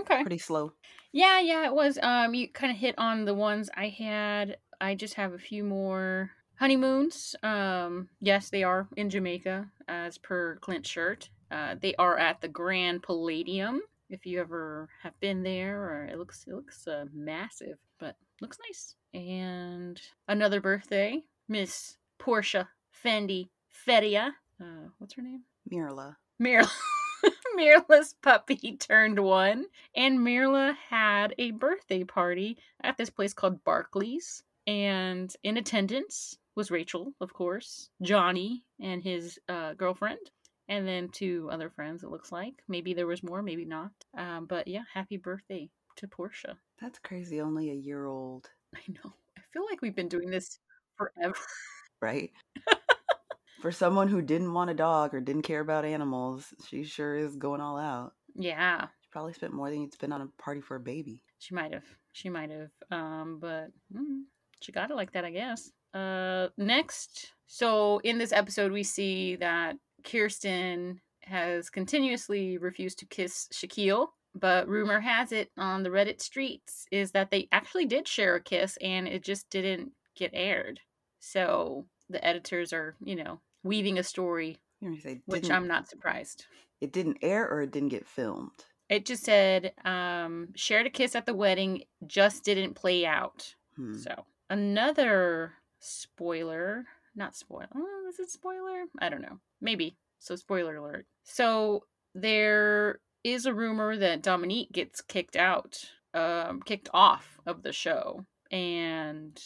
Okay. 0.00 0.22
Pretty 0.22 0.38
slow. 0.38 0.72
Yeah, 1.12 1.40
yeah, 1.40 1.66
it 1.66 1.74
was. 1.74 1.98
Um, 2.02 2.34
you 2.34 2.48
kind 2.48 2.72
of 2.72 2.78
hit 2.78 2.94
on 2.98 3.24
the 3.24 3.34
ones 3.34 3.68
I 3.76 3.88
had. 3.88 4.56
I 4.82 4.96
just 4.96 5.14
have 5.14 5.32
a 5.32 5.38
few 5.38 5.62
more 5.62 6.32
honeymoons. 6.56 7.36
Um, 7.44 8.08
yes, 8.20 8.50
they 8.50 8.64
are 8.64 8.88
in 8.96 9.10
Jamaica, 9.10 9.70
as 9.86 10.18
per 10.18 10.56
Clint's 10.56 10.90
shirt. 10.90 11.30
Uh, 11.52 11.76
they 11.80 11.94
are 12.00 12.18
at 12.18 12.40
the 12.40 12.48
Grand 12.48 13.04
Palladium. 13.04 13.82
If 14.10 14.26
you 14.26 14.40
ever 14.40 14.88
have 15.04 15.18
been 15.20 15.44
there, 15.44 15.84
or 15.84 16.04
it 16.06 16.18
looks 16.18 16.44
it 16.48 16.54
looks 16.54 16.88
uh, 16.88 17.04
massive, 17.14 17.78
but 18.00 18.16
looks 18.40 18.58
nice. 18.68 18.96
And 19.14 20.00
another 20.26 20.60
birthday, 20.60 21.22
Miss 21.46 21.96
Portia 22.18 22.68
Fendi 23.04 23.50
Feria. 23.70 24.34
Uh, 24.60 24.88
what's 24.98 25.14
her 25.14 25.22
name? 25.22 25.42
Mirla. 25.72 26.16
Mirla. 26.42 26.68
Mirla's 27.56 28.16
puppy 28.20 28.76
turned 28.78 29.20
one, 29.20 29.66
and 29.94 30.18
Mirla 30.18 30.74
had 30.90 31.36
a 31.38 31.52
birthday 31.52 32.02
party 32.02 32.58
at 32.82 32.96
this 32.96 33.10
place 33.10 33.32
called 33.32 33.62
Barclays. 33.62 34.42
And 34.66 35.34
in 35.42 35.56
attendance 35.56 36.36
was 36.54 36.70
Rachel, 36.70 37.12
of 37.20 37.32
course, 37.32 37.88
Johnny 38.02 38.64
and 38.80 39.02
his 39.02 39.38
uh, 39.48 39.74
girlfriend, 39.74 40.30
and 40.68 40.86
then 40.86 41.08
two 41.08 41.48
other 41.50 41.70
friends. 41.70 42.02
It 42.02 42.10
looks 42.10 42.30
like 42.30 42.54
maybe 42.68 42.94
there 42.94 43.06
was 43.06 43.22
more, 43.22 43.42
maybe 43.42 43.64
not. 43.64 43.90
Um, 44.16 44.46
but 44.46 44.68
yeah, 44.68 44.82
happy 44.92 45.16
birthday 45.16 45.68
to 45.96 46.08
Portia. 46.08 46.56
That's 46.80 46.98
crazy. 46.98 47.40
Only 47.40 47.70
a 47.70 47.74
year 47.74 48.06
old. 48.06 48.48
I 48.74 48.80
know. 48.88 49.12
I 49.36 49.40
feel 49.52 49.64
like 49.68 49.82
we've 49.82 49.96
been 49.96 50.08
doing 50.08 50.30
this 50.30 50.58
forever. 50.96 51.34
Right. 52.02 52.32
For 53.60 53.70
someone 53.70 54.08
who 54.08 54.20
didn't 54.20 54.52
want 54.52 54.70
a 54.70 54.74
dog 54.74 55.14
or 55.14 55.20
didn't 55.20 55.42
care 55.42 55.60
about 55.60 55.84
animals, 55.84 56.52
she 56.66 56.82
sure 56.82 57.16
is 57.16 57.36
going 57.36 57.60
all 57.60 57.78
out. 57.78 58.14
Yeah. 58.34 58.88
She 59.02 59.08
probably 59.12 59.34
spent 59.34 59.52
more 59.52 59.70
than 59.70 59.82
you'd 59.82 59.92
spend 59.92 60.12
on 60.12 60.20
a 60.20 60.42
party 60.42 60.60
for 60.60 60.74
a 60.74 60.80
baby. 60.80 61.22
She 61.38 61.54
might 61.54 61.72
have. 61.72 61.84
She 62.10 62.28
might 62.28 62.50
have. 62.50 62.70
Um, 62.90 63.38
but 63.40 63.68
mm, 63.94 64.22
she 64.62 64.72
got 64.72 64.90
it 64.90 64.96
like 64.96 65.12
that, 65.12 65.24
I 65.24 65.30
guess. 65.30 65.70
Uh, 65.94 66.48
next, 66.56 67.32
so 67.46 68.00
in 68.04 68.18
this 68.18 68.32
episode, 68.32 68.72
we 68.72 68.82
see 68.82 69.36
that 69.36 69.76
Kirsten 70.04 71.00
has 71.24 71.70
continuously 71.70 72.58
refused 72.58 72.98
to 73.00 73.06
kiss 73.06 73.48
Shaquille, 73.52 74.08
but 74.34 74.68
rumor 74.68 75.00
has 75.00 75.32
it 75.32 75.50
on 75.58 75.82
the 75.82 75.90
Reddit 75.90 76.20
streets 76.20 76.86
is 76.90 77.12
that 77.12 77.30
they 77.30 77.48
actually 77.52 77.86
did 77.86 78.08
share 78.08 78.36
a 78.36 78.42
kiss 78.42 78.78
and 78.80 79.06
it 79.06 79.22
just 79.22 79.48
didn't 79.50 79.92
get 80.16 80.30
aired. 80.32 80.80
So 81.20 81.86
the 82.08 82.24
editors 82.24 82.72
are, 82.72 82.96
you 83.04 83.16
know, 83.16 83.40
weaving 83.62 83.98
a 83.98 84.02
story, 84.02 84.58
say, 85.00 85.20
which 85.26 85.50
I'm 85.50 85.68
not 85.68 85.88
surprised. 85.88 86.46
It 86.80 86.92
didn't 86.92 87.18
air 87.22 87.48
or 87.48 87.62
it 87.62 87.70
didn't 87.70 87.90
get 87.90 88.08
filmed. 88.08 88.50
It 88.88 89.06
just 89.06 89.24
said 89.24 89.72
um, 89.84 90.48
shared 90.56 90.86
a 90.86 90.90
kiss 90.90 91.14
at 91.14 91.26
the 91.26 91.34
wedding, 91.34 91.84
just 92.06 92.44
didn't 92.44 92.74
play 92.74 93.06
out. 93.06 93.54
Hmm. 93.76 93.94
So 93.94 94.26
another 94.52 95.54
spoiler, 95.80 96.84
not 97.16 97.34
spoiler. 97.34 97.68
Oh, 97.74 98.06
is 98.10 98.18
it 98.18 98.30
spoiler? 98.30 98.84
I 99.00 99.08
don't 99.08 99.22
know. 99.22 99.38
Maybe. 99.60 99.96
So 100.18 100.36
spoiler 100.36 100.76
alert. 100.76 101.06
So 101.24 101.84
there 102.14 103.00
is 103.24 103.46
a 103.46 103.54
rumor 103.54 103.96
that 103.96 104.22
Dominique 104.22 104.70
gets 104.70 105.00
kicked 105.00 105.36
out, 105.36 105.82
um, 106.12 106.60
kicked 106.62 106.90
off 106.92 107.40
of 107.46 107.62
the 107.62 107.72
show, 107.72 108.26
and 108.50 109.40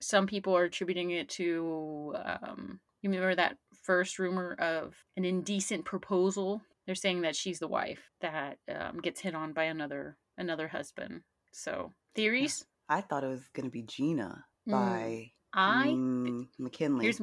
some 0.00 0.26
people 0.26 0.56
are 0.56 0.64
attributing 0.64 1.12
it 1.12 1.28
to 1.28 2.16
um, 2.24 2.80
you 3.02 3.10
remember 3.10 3.34
that 3.34 3.56
first 3.82 4.18
rumor 4.18 4.54
of 4.54 4.94
an 5.16 5.24
indecent 5.24 5.84
proposal 5.84 6.60
they're 6.86 6.94
saying 6.94 7.22
that 7.22 7.36
she's 7.36 7.58
the 7.58 7.68
wife 7.68 8.10
that 8.20 8.58
um, 8.74 8.98
gets 9.00 9.20
hit 9.20 9.34
on 9.34 9.52
by 9.52 9.64
another 9.64 10.16
another 10.36 10.68
husband 10.68 11.22
so 11.52 11.92
theories 12.14 12.64
i 12.88 13.00
thought 13.00 13.24
it 13.24 13.28
was 13.28 13.48
going 13.54 13.66
to 13.66 13.70
be 13.70 13.82
gina 13.82 14.44
mm. 14.68 14.72
by 14.72 15.30
i 15.52 15.88
mm, 15.88 16.46
mackinley. 16.58 17.04
Here's 17.04 17.20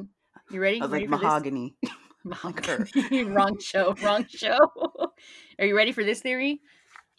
you 0.50 0.60
ready 0.60 0.80
i 0.80 0.84
was 0.84 0.92
ready 0.92 1.06
like 1.08 1.22
mahogany 1.22 1.76
mahogany. 2.26 3.24
Wrong 3.24 3.58
show 3.58 3.94
wrong 4.02 4.26
show. 4.28 4.58
Are 5.58 5.64
you 5.64 5.76
ready 5.76 5.92
for 5.92 6.04
this 6.04 6.20
theory? 6.20 6.60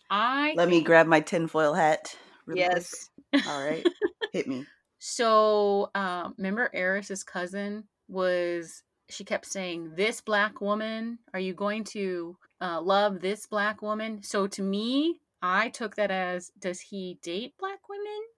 I 0.10 0.54
let 0.56 0.70
me 0.70 0.82
grab 0.82 1.08
my 1.08 1.22
tinfoil 1.22 1.74
hat 1.74 2.16
really 2.46 2.62
yes. 2.62 3.10
Quick. 3.32 3.48
all 3.48 3.66
right. 3.66 3.86
Hit 4.34 4.48
me. 4.48 4.66
So, 5.00 5.89
um, 5.96 6.34
remember 6.38 6.70
Airris's 6.74 7.24
cousin 7.24 7.86
was 8.08 8.84
she 9.10 9.24
kept 9.24 9.46
saying, 9.46 9.92
"This 9.96 10.22
black 10.22 10.62
woman, 10.62 11.20
are 11.34 11.39
you 11.39 11.54
going 11.54 11.84
to 11.86 12.38
uh, 12.62 12.82
love 12.82 13.22
this 13.22 13.46
black 13.48 13.82
woman?" 13.82 14.22
So 14.24 14.48
to 14.48 14.62
me, 14.62 15.22
I 15.42 15.70
took 15.70 15.96
that 15.96 16.12
as, 16.12 16.51
does 16.60 16.80
he 16.80 17.20
date 17.22 17.54
black 17.60 17.76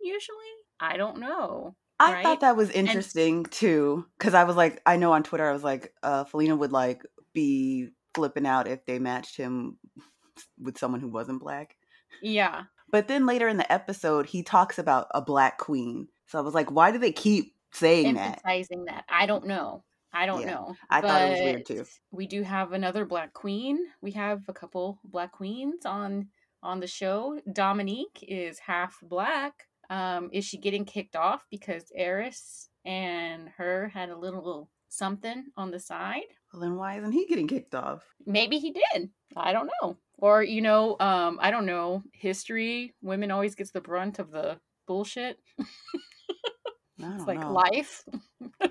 usually? 0.01 0.37
I 0.79 0.97
don't 0.97 1.19
know. 1.19 1.75
I 1.99 2.13
right? 2.13 2.23
thought 2.23 2.41
that 2.41 2.55
was 2.55 2.69
interesting 2.69 3.37
and, 3.37 3.51
too, 3.51 4.05
because 4.17 4.33
I 4.33 4.45
was 4.45 4.55
like, 4.55 4.81
I 4.85 4.95
know 4.95 5.11
on 5.11 5.23
Twitter, 5.23 5.49
I 5.49 5.53
was 5.53 5.63
like, 5.63 5.93
uh, 6.01 6.23
Felina 6.23 6.55
would 6.55 6.71
like 6.71 7.03
be 7.33 7.89
flipping 8.15 8.45
out 8.45 8.67
if 8.67 8.85
they 8.85 8.99
matched 8.99 9.35
him 9.35 9.77
with 10.59 10.77
someone 10.77 11.01
who 11.01 11.09
wasn't 11.09 11.41
black. 11.41 11.75
Yeah. 12.21 12.63
But 12.91 13.07
then 13.07 13.25
later 13.25 13.47
in 13.47 13.57
the 13.57 13.71
episode, 13.71 14.27
he 14.27 14.43
talks 14.43 14.79
about 14.79 15.07
a 15.13 15.21
black 15.21 15.57
queen 15.57 16.07
so 16.29 16.37
I 16.37 16.41
was 16.41 16.53
like, 16.53 16.71
why 16.71 16.91
do 16.91 16.99
they 16.99 17.11
keep 17.11 17.55
saying 17.71 18.17
emphasizing 18.17 18.85
that? 18.85 18.95
that? 18.95 19.05
I 19.09 19.25
don't 19.25 19.47
know. 19.47 19.83
I 20.13 20.27
don't 20.27 20.41
yeah, 20.41 20.51
know. 20.51 20.75
I 20.89 21.01
thought 21.01 21.21
it 21.23 21.31
was 21.31 21.39
weird 21.39 21.65
too. 21.65 21.85
We 22.11 22.27
do 22.27 22.43
have 22.43 22.71
another 22.71 23.03
black 23.05 23.33
queen. 23.33 23.79
We 24.01 24.11
have 24.11 24.41
a 24.47 24.53
couple 24.53 24.99
black 25.03 25.31
queens 25.31 25.85
on 25.85 26.27
on 26.61 26.79
the 26.79 26.87
show. 26.87 27.39
Dominique 27.51 28.23
is 28.27 28.59
half 28.59 28.99
black. 29.01 29.67
Um, 29.89 30.29
is 30.31 30.45
she 30.45 30.57
getting 30.57 30.85
kicked 30.85 31.15
off 31.15 31.45
because 31.49 31.91
Airris 31.97 32.67
and 32.85 33.49
her 33.57 33.89
had 33.89 34.09
a 34.09 34.17
little 34.17 34.69
something 34.87 35.45
on 35.57 35.71
the 35.71 35.79
side? 35.79 36.23
Well, 36.53 36.61
then 36.61 36.75
why 36.75 36.97
isn't 36.97 37.11
he 37.11 37.25
getting 37.25 37.47
kicked 37.47 37.75
off? 37.75 38.03
Maybe 38.25 38.59
he 38.59 38.71
did. 38.71 39.09
I 39.35 39.51
don't 39.51 39.69
know. 39.81 39.97
Or 40.17 40.43
you 40.43 40.61
know, 40.61 40.97
um, 40.99 41.39
I 41.41 41.51
don't 41.51 41.65
know. 41.65 42.03
History. 42.13 42.93
Women 43.01 43.31
always 43.31 43.55
gets 43.55 43.71
the 43.71 43.81
brunt 43.81 44.19
of 44.19 44.31
the 44.31 44.59
bullshit. 44.87 45.39
it's 45.57 47.27
like 47.27 47.39
know. 47.39 47.53
life. 47.53 48.03
I 48.61 48.69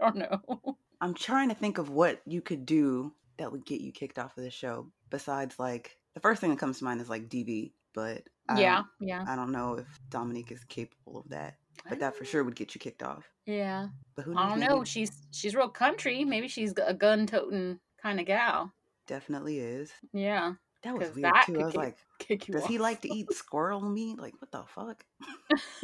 don't 0.00 0.16
know. 0.16 0.76
I'm 1.00 1.14
trying 1.14 1.48
to 1.48 1.54
think 1.54 1.78
of 1.78 1.90
what 1.90 2.20
you 2.26 2.40
could 2.40 2.64
do 2.64 3.12
that 3.38 3.52
would 3.52 3.66
get 3.66 3.80
you 3.80 3.92
kicked 3.92 4.18
off 4.18 4.36
of 4.36 4.44
the 4.44 4.50
show 4.50 4.90
besides 5.10 5.58
like 5.58 5.96
the 6.14 6.20
first 6.20 6.40
thing 6.40 6.50
that 6.50 6.58
comes 6.58 6.78
to 6.78 6.84
mind 6.84 7.00
is 7.00 7.10
like 7.10 7.28
DV, 7.28 7.72
but 7.94 8.22
I 8.48 8.60
yeah, 8.60 8.82
yeah. 9.00 9.24
I 9.26 9.36
don't 9.36 9.52
know 9.52 9.74
if 9.74 9.86
Dominique 10.10 10.52
is 10.52 10.64
capable 10.64 11.18
of 11.18 11.28
that, 11.30 11.56
but 11.88 11.98
that 12.00 12.14
for 12.14 12.24
sure 12.24 12.44
would 12.44 12.56
get 12.56 12.74
you 12.74 12.80
kicked 12.80 13.02
off. 13.02 13.28
Yeah, 13.46 13.88
but 14.14 14.24
who 14.24 14.36
I 14.36 14.48
don't 14.48 14.60
know. 14.60 14.84
She's 14.84 15.10
she's 15.32 15.54
real 15.54 15.68
country. 15.68 16.24
Maybe 16.24 16.48
she's 16.48 16.74
a 16.84 16.94
gun 16.94 17.26
toting 17.26 17.80
kind 18.00 18.20
of 18.20 18.26
gal. 18.26 18.72
Definitely 19.06 19.58
is. 19.58 19.92
Yeah. 20.12 20.54
That 20.82 20.98
was 20.98 21.14
weird 21.14 21.24
that 21.24 21.46
too. 21.46 21.60
I 21.60 21.64
was 21.64 21.72
kick, 21.72 21.76
like, 21.76 21.96
kick 22.18 22.46
does 22.46 22.62
off. 22.62 22.68
he 22.68 22.78
like 22.78 23.00
to 23.02 23.12
eat 23.12 23.32
squirrel 23.32 23.80
meat? 23.80 24.18
Like, 24.20 24.34
what 24.40 24.52
the 24.52 24.62
fuck? 24.68 25.04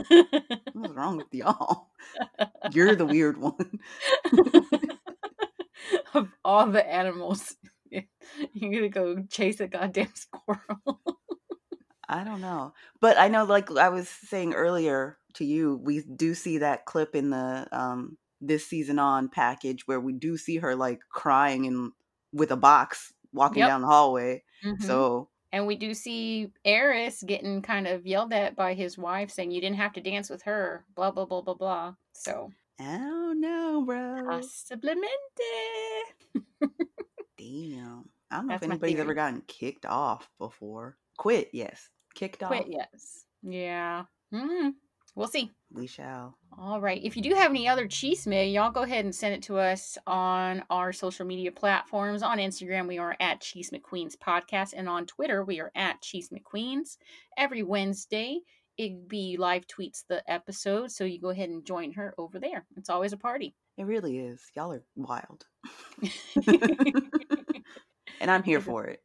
What's 0.74 0.94
wrong 0.94 1.16
with 1.16 1.32
y'all? 1.32 1.88
You're 2.72 2.94
the 2.94 3.06
weird 3.06 3.36
one. 3.38 3.80
of 6.14 6.28
all 6.44 6.66
the 6.68 6.86
animals, 6.86 7.56
you're 7.90 8.04
gonna 8.60 8.88
go 8.88 9.22
chase 9.28 9.58
a 9.60 9.66
goddamn 9.66 10.14
squirrel. 10.14 11.18
I 12.12 12.24
don't 12.24 12.40
know, 12.40 12.74
but 13.00 13.18
I 13.18 13.28
know, 13.28 13.44
like 13.44 13.70
I 13.70 13.88
was 13.88 14.08
saying 14.08 14.54
earlier 14.54 15.18
to 15.34 15.44
you, 15.44 15.80
we 15.82 16.02
do 16.02 16.34
see 16.34 16.58
that 16.58 16.84
clip 16.84 17.14
in 17.14 17.30
the 17.30 17.66
um 17.72 18.16
this 18.40 18.66
season 18.66 18.98
on 18.98 19.28
package 19.28 19.86
where 19.86 20.00
we 20.00 20.12
do 20.12 20.36
see 20.36 20.56
her 20.58 20.74
like 20.74 21.00
crying 21.08 21.66
and 21.66 21.92
with 22.32 22.50
a 22.50 22.56
box 22.56 23.12
walking 23.32 23.60
yep. 23.60 23.68
down 23.68 23.82
the 23.82 23.86
hallway. 23.86 24.42
Mm-hmm. 24.64 24.84
So 24.84 25.28
and 25.52 25.66
we 25.66 25.76
do 25.76 25.94
see 25.94 26.50
Airris 26.66 27.24
getting 27.26 27.62
kind 27.62 27.86
of 27.86 28.06
yelled 28.06 28.32
at 28.32 28.56
by 28.56 28.74
his 28.74 28.96
wife 28.98 29.30
saying 29.30 29.50
you 29.50 29.60
didn't 29.60 29.76
have 29.76 29.92
to 29.94 30.00
dance 30.00 30.28
with 30.28 30.42
her, 30.42 30.84
blah 30.94 31.10
blah 31.10 31.24
blah 31.24 31.42
blah 31.42 31.54
blah. 31.54 31.94
So 32.12 32.50
Oh 32.80 33.34
no, 33.36 33.84
bro. 33.84 34.22
Possiblemente. 34.26 35.02
Damn. 37.38 38.08
I 38.30 38.36
don't 38.36 38.46
know 38.46 38.54
That's 38.54 38.64
if 38.64 38.70
anybody's 38.70 38.98
ever 38.98 39.14
gotten 39.14 39.42
kicked 39.46 39.86
off 39.86 40.28
before. 40.38 40.96
Quit, 41.18 41.50
yes. 41.52 41.90
Kicked 42.14 42.42
off. 42.42 42.48
Quit, 42.48 42.66
yes. 42.68 43.24
Yeah. 43.42 44.04
Mm-hmm. 44.32 44.70
We'll 45.14 45.28
see. 45.28 45.50
We 45.70 45.86
shall. 45.86 46.38
All 46.58 46.80
right. 46.80 47.00
If 47.02 47.16
you 47.16 47.22
do 47.22 47.34
have 47.34 47.50
any 47.50 47.68
other 47.68 47.86
chisme, 47.86 48.52
y'all 48.52 48.70
go 48.70 48.82
ahead 48.82 49.04
and 49.04 49.14
send 49.14 49.34
it 49.34 49.42
to 49.44 49.58
us 49.58 49.98
on 50.06 50.64
our 50.70 50.92
social 50.92 51.26
media 51.26 51.52
platforms. 51.52 52.22
On 52.22 52.38
Instagram, 52.38 52.88
we 52.88 52.98
are 52.98 53.16
at 53.20 53.40
Chisme 53.40 53.82
Queens 53.82 54.16
Podcast, 54.16 54.72
and 54.74 54.88
on 54.88 55.06
Twitter, 55.06 55.44
we 55.44 55.60
are 55.60 55.70
at 55.74 56.00
Chisme 56.00 56.42
Queens. 56.42 56.96
Every 57.36 57.62
Wednesday, 57.62 58.40
Igby 58.80 59.38
live 59.38 59.66
tweets 59.66 60.04
the 60.08 60.22
episode, 60.30 60.90
so 60.90 61.04
you 61.04 61.20
go 61.20 61.28
ahead 61.28 61.50
and 61.50 61.64
join 61.64 61.92
her 61.92 62.14
over 62.16 62.38
there. 62.38 62.64
It's 62.76 62.90
always 62.90 63.12
a 63.12 63.18
party. 63.18 63.54
It 63.76 63.84
really 63.84 64.18
is. 64.18 64.40
Y'all 64.56 64.72
are 64.72 64.84
wild. 64.96 65.44
and 68.20 68.30
I'm 68.30 68.42
here 68.42 68.60
for 68.62 68.86
it. 68.86 69.02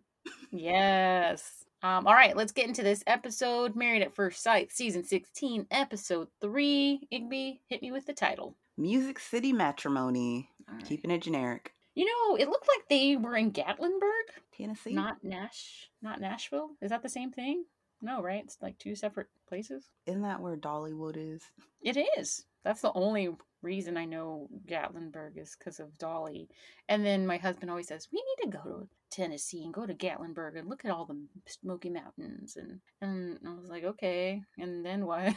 Yes. 0.51 1.65
Um, 1.84 2.07
all 2.07 2.13
right, 2.13 2.36
let's 2.36 2.51
get 2.51 2.67
into 2.67 2.81
this 2.84 3.03
episode. 3.05 3.75
Married 3.75 4.01
at 4.01 4.15
First 4.15 4.41
Sight, 4.41 4.72
Season 4.72 5.03
16, 5.03 5.67
Episode 5.69 6.27
3. 6.41 7.07
Igby, 7.13 7.60
hit 7.67 7.81
me 7.81 7.91
with 7.91 8.05
the 8.07 8.13
title. 8.13 8.55
Music 8.77 9.19
City 9.19 9.53
Matrimony. 9.53 10.50
Right. 10.72 10.86
Keeping 10.86 11.12
it 11.12 11.22
generic. 11.22 11.74
You 11.93 12.05
know, 12.05 12.36
it 12.36 12.50
looked 12.50 12.67
like 12.67 12.88
they 12.89 13.15
were 13.15 13.36
in 13.36 13.51
Gatlinburg, 13.51 14.27
Tennessee. 14.55 14.93
Not 14.93 15.24
Nash, 15.24 15.89
not 16.01 16.22
Nashville. 16.22 16.72
Is 16.81 16.89
that 16.89 17.01
the 17.01 17.10
same 17.10 17.31
thing? 17.31 17.65
No, 18.01 18.22
right? 18.22 18.43
It's 18.43 18.57
like 18.62 18.77
two 18.77 18.96
separate 18.96 19.27
places. 19.48 19.89
Isn't 20.05 20.22
that 20.22 20.39
where 20.41 20.55
Dollywood 20.55 21.15
is? 21.17 21.41
It 21.81 21.98
is. 22.17 22.46
That's 22.67 22.81
the 22.81 22.91
only 22.95 23.29
reason 23.62 23.95
I 23.95 24.03
know 24.03 24.50
Gatlinburg 24.67 25.38
is 25.38 25.55
because 25.57 25.79
of 25.79 25.97
Dolly. 25.97 26.50
And 26.89 27.05
then 27.05 27.25
my 27.25 27.38
husband 27.38 27.71
always 27.71 27.88
says, 27.88 28.09
We 28.12 28.21
need 28.21 28.51
to 28.51 28.57
go 28.57 28.63
to 28.63 28.88
Tennessee 29.09 29.63
and 29.63 29.74
go 29.74 29.86
to 29.86 29.93
Gatlinburg 29.93 30.59
and 30.59 30.67
look 30.67 30.83
at 30.83 30.91
all 30.91 31.05
the 31.05 31.17
Smoky 31.45 31.89
Mountains. 31.89 32.57
And, 32.57 32.81
and 33.01 33.39
I 33.47 33.53
was 33.53 33.69
like, 33.69 33.86
Okay. 33.86 34.41
And 34.57 34.86
then 34.86 35.05
what? 35.05 35.33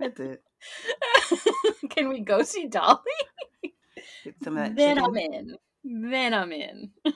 That's 0.00 0.18
it. 0.18 0.42
Can 1.90 2.08
we 2.08 2.20
go 2.20 2.42
see 2.42 2.68
Dolly? 2.68 2.96
Get 4.24 4.34
some 4.42 4.56
of 4.56 4.64
that 4.64 4.76
then 4.76 4.96
chicken. 4.96 5.10
I'm 5.10 5.16
in. 5.18 6.10
Then 6.10 6.32
I'm 6.32 6.52
in. 6.52 6.90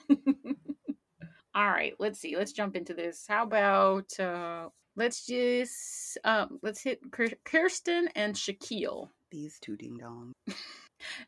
All 1.54 1.66
right, 1.66 1.94
let's 1.98 2.20
see. 2.20 2.36
Let's 2.36 2.52
jump 2.52 2.76
into 2.76 2.92
this. 2.92 3.24
How 3.26 3.44
about 3.44 4.20
uh 4.20 4.68
let's 4.96 5.24
just 5.26 6.18
um 6.24 6.58
let's 6.62 6.82
hit 6.82 7.00
Kirsten 7.44 8.08
and 8.14 8.34
Shaquille. 8.34 9.10
These 9.30 9.58
two 9.60 9.76
ding 9.76 9.98
dong. 9.98 10.32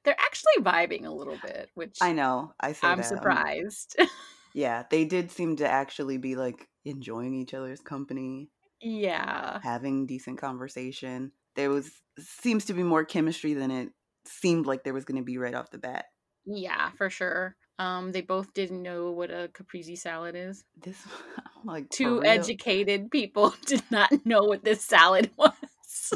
They're 0.04 0.16
actually 0.18 0.62
vibing 0.62 1.04
a 1.04 1.10
little 1.10 1.38
bit, 1.42 1.70
which 1.74 1.98
I 2.00 2.12
know. 2.12 2.52
I 2.60 2.74
I'm 2.82 2.98
that. 2.98 3.06
surprised. 3.06 4.00
yeah, 4.54 4.84
they 4.90 5.04
did 5.04 5.30
seem 5.30 5.56
to 5.56 5.68
actually 5.68 6.16
be 6.18 6.36
like 6.36 6.66
enjoying 6.84 7.34
each 7.34 7.52
other's 7.54 7.80
company, 7.80 8.48
yeah. 8.80 9.58
having 9.62 10.06
decent 10.06 10.38
conversation. 10.38 11.32
There 11.54 11.70
was 11.70 11.90
seems 12.18 12.64
to 12.66 12.74
be 12.74 12.82
more 12.82 13.04
chemistry 13.04 13.54
than 13.54 13.70
it 13.70 13.90
seemed 14.26 14.66
like 14.66 14.84
there 14.84 14.94
was 14.94 15.04
going 15.04 15.20
to 15.20 15.24
be 15.24 15.38
right 15.38 15.54
off 15.54 15.70
the 15.70 15.78
bat. 15.78 16.06
Yeah, 16.46 16.90
for 16.96 17.10
sure. 17.10 17.56
Um, 17.78 18.10
they 18.12 18.22
both 18.22 18.52
didn't 18.54 18.82
know 18.82 19.10
what 19.12 19.30
a 19.30 19.48
caprese 19.54 19.96
salad 19.96 20.34
is. 20.34 20.64
This 20.82 20.96
like 21.64 21.88
Two 21.90 22.24
educated 22.24 23.10
people 23.10 23.54
did 23.66 23.82
not 23.90 24.10
know 24.26 24.42
what 24.42 24.64
this 24.64 24.84
salad 24.84 25.30
was. 25.36 25.52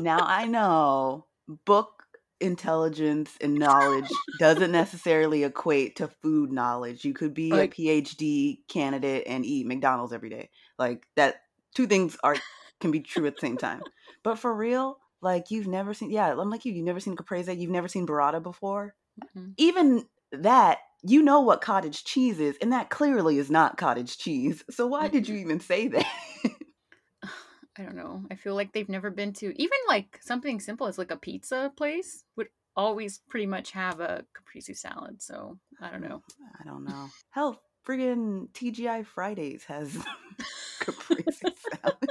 now 0.01 0.19
I 0.21 0.47
know 0.47 1.27
book 1.65 2.05
intelligence 2.41 3.31
and 3.41 3.55
knowledge 3.55 4.09
doesn't 4.41 4.73
necessarily 4.73 5.45
equate 5.45 5.97
to 5.97 6.09
food 6.09 6.51
knowledge. 6.53 7.05
You 7.05 7.15
could 7.15 7.35
be 7.35 7.51
Like- 7.51 7.79
a 7.79 7.83
PhD 7.83 8.59
candidate 8.69 9.25
and 9.27 9.45
eat 9.47 9.67
McDonald's 9.67 10.13
every 10.13 10.29
day. 10.31 10.51
Like 10.79 11.07
that 11.17 11.43
two 11.75 11.87
things 11.87 12.17
are 12.25 12.37
can 12.81 12.91
be 12.91 13.01
true 13.01 13.27
at 13.27 13.37
the 13.37 13.41
same 13.41 13.57
time. 13.57 13.83
But 14.25 14.39
for 14.41 14.53
real, 14.53 14.99
like 15.21 15.53
you've 15.53 15.69
never 15.69 15.95
seen 15.95 16.11
yeah, 16.11 16.33
I'm 16.33 16.51
like 16.51 16.65
you, 16.65 16.73
you've 16.73 16.85
never 16.85 16.99
seen 17.01 17.15
caprese, 17.17 17.53
you've 17.57 17.71
never 17.71 17.87
seen 17.89 18.07
burrata 18.07 18.43
before. 18.43 18.95
Mhm. 19.37 19.55
Even 19.57 20.05
that 20.33 20.79
you 21.03 21.23
know 21.23 21.41
what 21.41 21.61
cottage 21.61 22.05
cheese 22.05 22.39
is, 22.39 22.57
and 22.61 22.73
that 22.73 22.91
clearly 22.91 23.39
is 23.39 23.51
not 23.51 23.77
cottage 23.77 24.19
cheese. 24.19 24.65
So 24.71 24.87
why 24.87 25.09
did 25.09 25.29
you 25.29 25.37
even 25.37 25.61
say 25.61 25.89
that? 25.89 26.07
I 27.79 27.83
don't 27.83 27.97
know. 27.97 28.25
I 28.31 28.37
feel 28.37 28.55
like 28.55 28.73
they've 28.73 28.89
never 28.89 29.11
been 29.11 29.33
to 29.35 29.47
even 29.61 29.79
like 29.89 30.21
something 30.23 30.61
simple 30.61 30.87
as 30.87 30.99
like 30.99 31.11
a 31.11 31.17
pizza 31.17 31.73
place 31.77 32.25
would 32.37 32.49
always 32.77 33.21
pretty 33.29 33.47
much 33.47 33.73
have 33.73 34.01
a 34.01 34.25
caprese 34.35 34.75
salad. 34.75 35.23
So 35.23 35.59
I 35.81 35.91
don't 35.91 36.03
know. 36.03 36.23
I 36.61 36.65
don't 36.65 36.85
know. 36.85 37.09
Hell, 37.31 37.61
friggin' 37.87 38.51
TGI 38.53 39.05
Fridays 39.05 39.65
has 39.65 39.97
caprese 40.81 41.25
salad. 41.83 42.09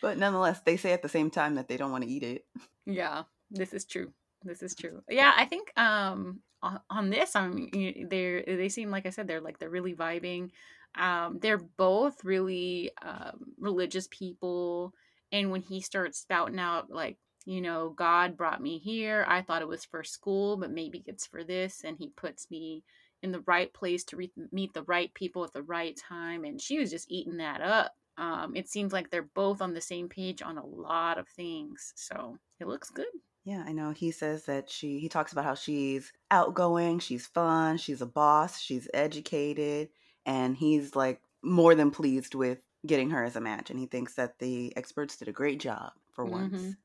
but 0.00 0.18
nonetheless, 0.18 0.60
they 0.60 0.76
say 0.76 0.92
at 0.92 1.02
the 1.02 1.08
same 1.08 1.30
time 1.30 1.56
that 1.56 1.68
they 1.68 1.76
don't 1.76 1.92
want 1.92 2.04
to 2.04 2.10
eat 2.10 2.22
it. 2.22 2.44
Yeah, 2.86 3.22
this 3.50 3.72
is 3.72 3.84
true. 3.84 4.12
This 4.44 4.62
is 4.62 4.74
true. 4.74 5.02
Yeah, 5.08 5.32
I 5.36 5.46
think 5.46 5.72
um 5.78 6.40
on, 6.62 6.80
on 6.90 7.10
this 7.10 7.34
um 7.34 7.68
they 7.72 8.44
they 8.46 8.68
seem 8.68 8.90
like 8.90 9.06
I 9.06 9.10
said 9.10 9.26
they're 9.26 9.40
like 9.40 9.58
they're 9.58 9.70
really 9.70 9.94
vibing. 9.94 10.50
Um 10.96 11.38
they're 11.40 11.58
both 11.58 12.24
really 12.24 12.90
um 13.02 13.54
religious 13.58 14.06
people 14.10 14.92
and 15.32 15.50
when 15.50 15.62
he 15.62 15.80
starts 15.80 16.18
spouting 16.20 16.58
out 16.58 16.90
like 16.90 17.16
you 17.46 17.60
know 17.60 17.90
God 17.90 18.36
brought 18.36 18.62
me 18.62 18.78
here, 18.78 19.24
I 19.28 19.40
thought 19.42 19.62
it 19.62 19.68
was 19.68 19.84
for 19.84 20.04
school, 20.04 20.56
but 20.58 20.70
maybe 20.70 21.02
it's 21.06 21.26
for 21.26 21.42
this 21.42 21.82
and 21.84 21.96
he 21.98 22.10
puts 22.10 22.50
me 22.50 22.84
in 23.22 23.32
the 23.32 23.40
right 23.46 23.72
place 23.72 24.04
to 24.04 24.16
re- 24.16 24.32
meet 24.52 24.74
the 24.74 24.82
right 24.82 25.12
people 25.14 25.44
at 25.44 25.52
the 25.54 25.62
right 25.62 25.96
time 25.96 26.44
and 26.44 26.60
she 26.60 26.78
was 26.78 26.90
just 26.90 27.10
eating 27.10 27.38
that 27.38 27.62
up. 27.62 27.94
Um 28.18 28.54
it 28.56 28.68
seems 28.68 28.92
like 28.92 29.10
they're 29.10 29.22
both 29.34 29.62
on 29.62 29.72
the 29.74 29.80
same 29.80 30.08
page 30.10 30.42
on 30.42 30.58
a 30.58 30.66
lot 30.66 31.16
of 31.18 31.28
things. 31.28 31.92
So, 31.96 32.36
it 32.60 32.66
looks 32.68 32.90
good. 32.90 33.06
Yeah, 33.44 33.62
I 33.66 33.72
know. 33.72 33.90
He 33.90 34.10
says 34.10 34.44
that 34.46 34.70
she, 34.70 34.98
he 34.98 35.08
talks 35.08 35.32
about 35.32 35.44
how 35.44 35.54
she's 35.54 36.12
outgoing, 36.30 36.98
she's 36.98 37.26
fun, 37.26 37.76
she's 37.76 38.00
a 38.00 38.06
boss, 38.06 38.58
she's 38.60 38.88
educated, 38.94 39.90
and 40.24 40.56
he's 40.56 40.96
like 40.96 41.20
more 41.42 41.74
than 41.74 41.90
pleased 41.90 42.34
with 42.34 42.60
getting 42.86 43.10
her 43.10 43.22
as 43.22 43.36
a 43.36 43.40
match. 43.40 43.70
And 43.70 43.78
he 43.78 43.86
thinks 43.86 44.14
that 44.14 44.38
the 44.38 44.74
experts 44.76 45.16
did 45.16 45.28
a 45.28 45.32
great 45.32 45.60
job 45.60 45.92
for 46.12 46.24
once. 46.24 46.76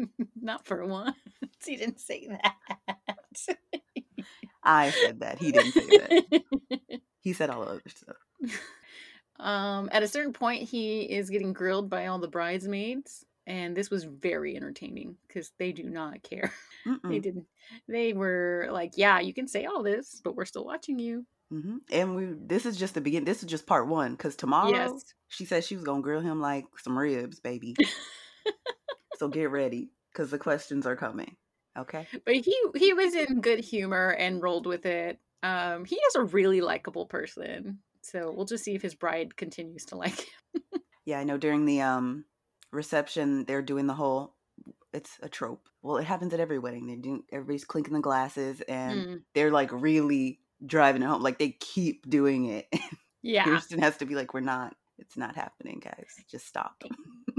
Mhm. 0.00 0.08
Not 0.40 0.66
for 0.66 0.84
once. 0.84 1.16
He 1.64 1.76
didn't 1.76 2.00
say 2.00 2.26
that. 2.26 2.56
I 4.64 4.90
said 4.90 5.20
that. 5.20 5.38
He 5.38 5.52
didn't 5.52 5.72
say 5.72 5.86
that. 5.86 7.00
He 7.20 7.32
said 7.34 7.50
all 7.50 7.60
the 7.64 7.70
other 7.70 7.82
stuff. 7.86 8.16
um, 9.38 9.88
at 9.92 10.02
a 10.02 10.08
certain 10.08 10.32
point, 10.32 10.68
he 10.68 11.02
is 11.02 11.30
getting 11.30 11.52
grilled 11.52 11.88
by 11.88 12.06
all 12.08 12.18
the 12.18 12.26
bridesmaids, 12.26 13.24
and 13.46 13.76
this 13.76 13.90
was 13.90 14.04
very 14.04 14.56
entertaining 14.56 15.16
because 15.26 15.52
they 15.58 15.72
do 15.72 15.84
not 15.84 16.22
care. 16.22 16.52
They 17.04 17.20
didn't. 17.20 17.46
They 17.88 18.12
were 18.12 18.68
like, 18.72 18.92
"Yeah, 18.96 19.20
you 19.20 19.32
can 19.32 19.46
say 19.46 19.66
all 19.66 19.82
this, 19.84 20.20
but 20.24 20.34
we're 20.34 20.44
still 20.44 20.64
watching 20.64 20.98
you." 20.98 21.24
hmm 21.50 21.76
And 21.92 22.16
we 22.16 22.34
this 22.36 22.66
is 22.66 22.76
just 22.76 22.94
the 22.94 23.00
beginning. 23.00 23.24
This 23.24 23.42
is 23.44 23.48
just 23.48 23.66
part 23.66 23.86
one. 23.86 24.12
Because 24.12 24.34
tomorrow 24.34 24.70
Yes. 24.70 25.14
she 25.28 25.44
said 25.44 25.62
she 25.64 25.76
was 25.76 25.84
gonna 25.84 26.02
grill 26.02 26.20
him 26.20 26.40
like 26.40 26.64
some 26.78 26.98
ribs, 26.98 27.38
baby. 27.40 27.76
so 29.18 29.28
get 29.28 29.50
ready, 29.50 29.90
because 30.12 30.30
the 30.30 30.38
questions 30.38 30.86
are 30.86 30.96
coming. 30.96 31.36
Okay. 31.78 32.06
but 32.24 32.34
he 32.34 32.56
he 32.76 32.92
was 32.92 33.14
in 33.14 33.40
good 33.40 33.60
humor 33.60 34.10
and 34.10 34.42
rolled 34.42 34.66
with 34.66 34.84
it. 34.86 35.18
Um, 35.42 35.84
he 35.84 35.96
is 35.96 36.14
a 36.16 36.24
really 36.24 36.60
likable 36.60 37.06
person, 37.06 37.78
so 38.02 38.32
we'll 38.34 38.44
just 38.46 38.64
see 38.64 38.74
if 38.74 38.82
his 38.82 38.94
bride 38.94 39.36
continues 39.36 39.84
to 39.86 39.96
like 39.96 40.18
him. 40.54 40.62
Yeah, 41.04 41.18
I 41.18 41.24
know. 41.24 41.36
During 41.36 41.64
the 41.64 41.80
um 41.80 42.24
reception, 42.72 43.44
they're 43.44 43.62
doing 43.62 43.86
the 43.86 43.94
whole. 43.94 44.34
It's 44.92 45.18
a 45.22 45.28
trope. 45.28 45.68
Well, 45.82 45.96
it 45.96 46.04
happens 46.04 46.34
at 46.34 46.40
every 46.40 46.58
wedding. 46.58 46.86
They 46.86 46.96
do. 46.96 47.24
Everybody's 47.32 47.64
clinking 47.64 47.94
the 47.94 48.00
glasses, 48.00 48.60
and 48.62 49.06
Mm, 49.06 49.22
they're 49.34 49.50
like 49.50 49.72
really 49.72 50.40
driving 50.64 51.02
it 51.02 51.06
home. 51.06 51.22
Like 51.22 51.38
they 51.38 51.50
keep 51.50 52.08
doing 52.08 52.46
it. 52.46 52.68
yeah, 53.22 53.44
Kirsten 53.44 53.80
has 53.80 53.96
to 53.98 54.06
be 54.06 54.14
like, 54.14 54.34
"We're 54.34 54.40
not. 54.40 54.76
It's 54.98 55.16
not 55.16 55.34
happening, 55.36 55.80
guys. 55.82 56.14
Just 56.30 56.46
stop." 56.46 56.82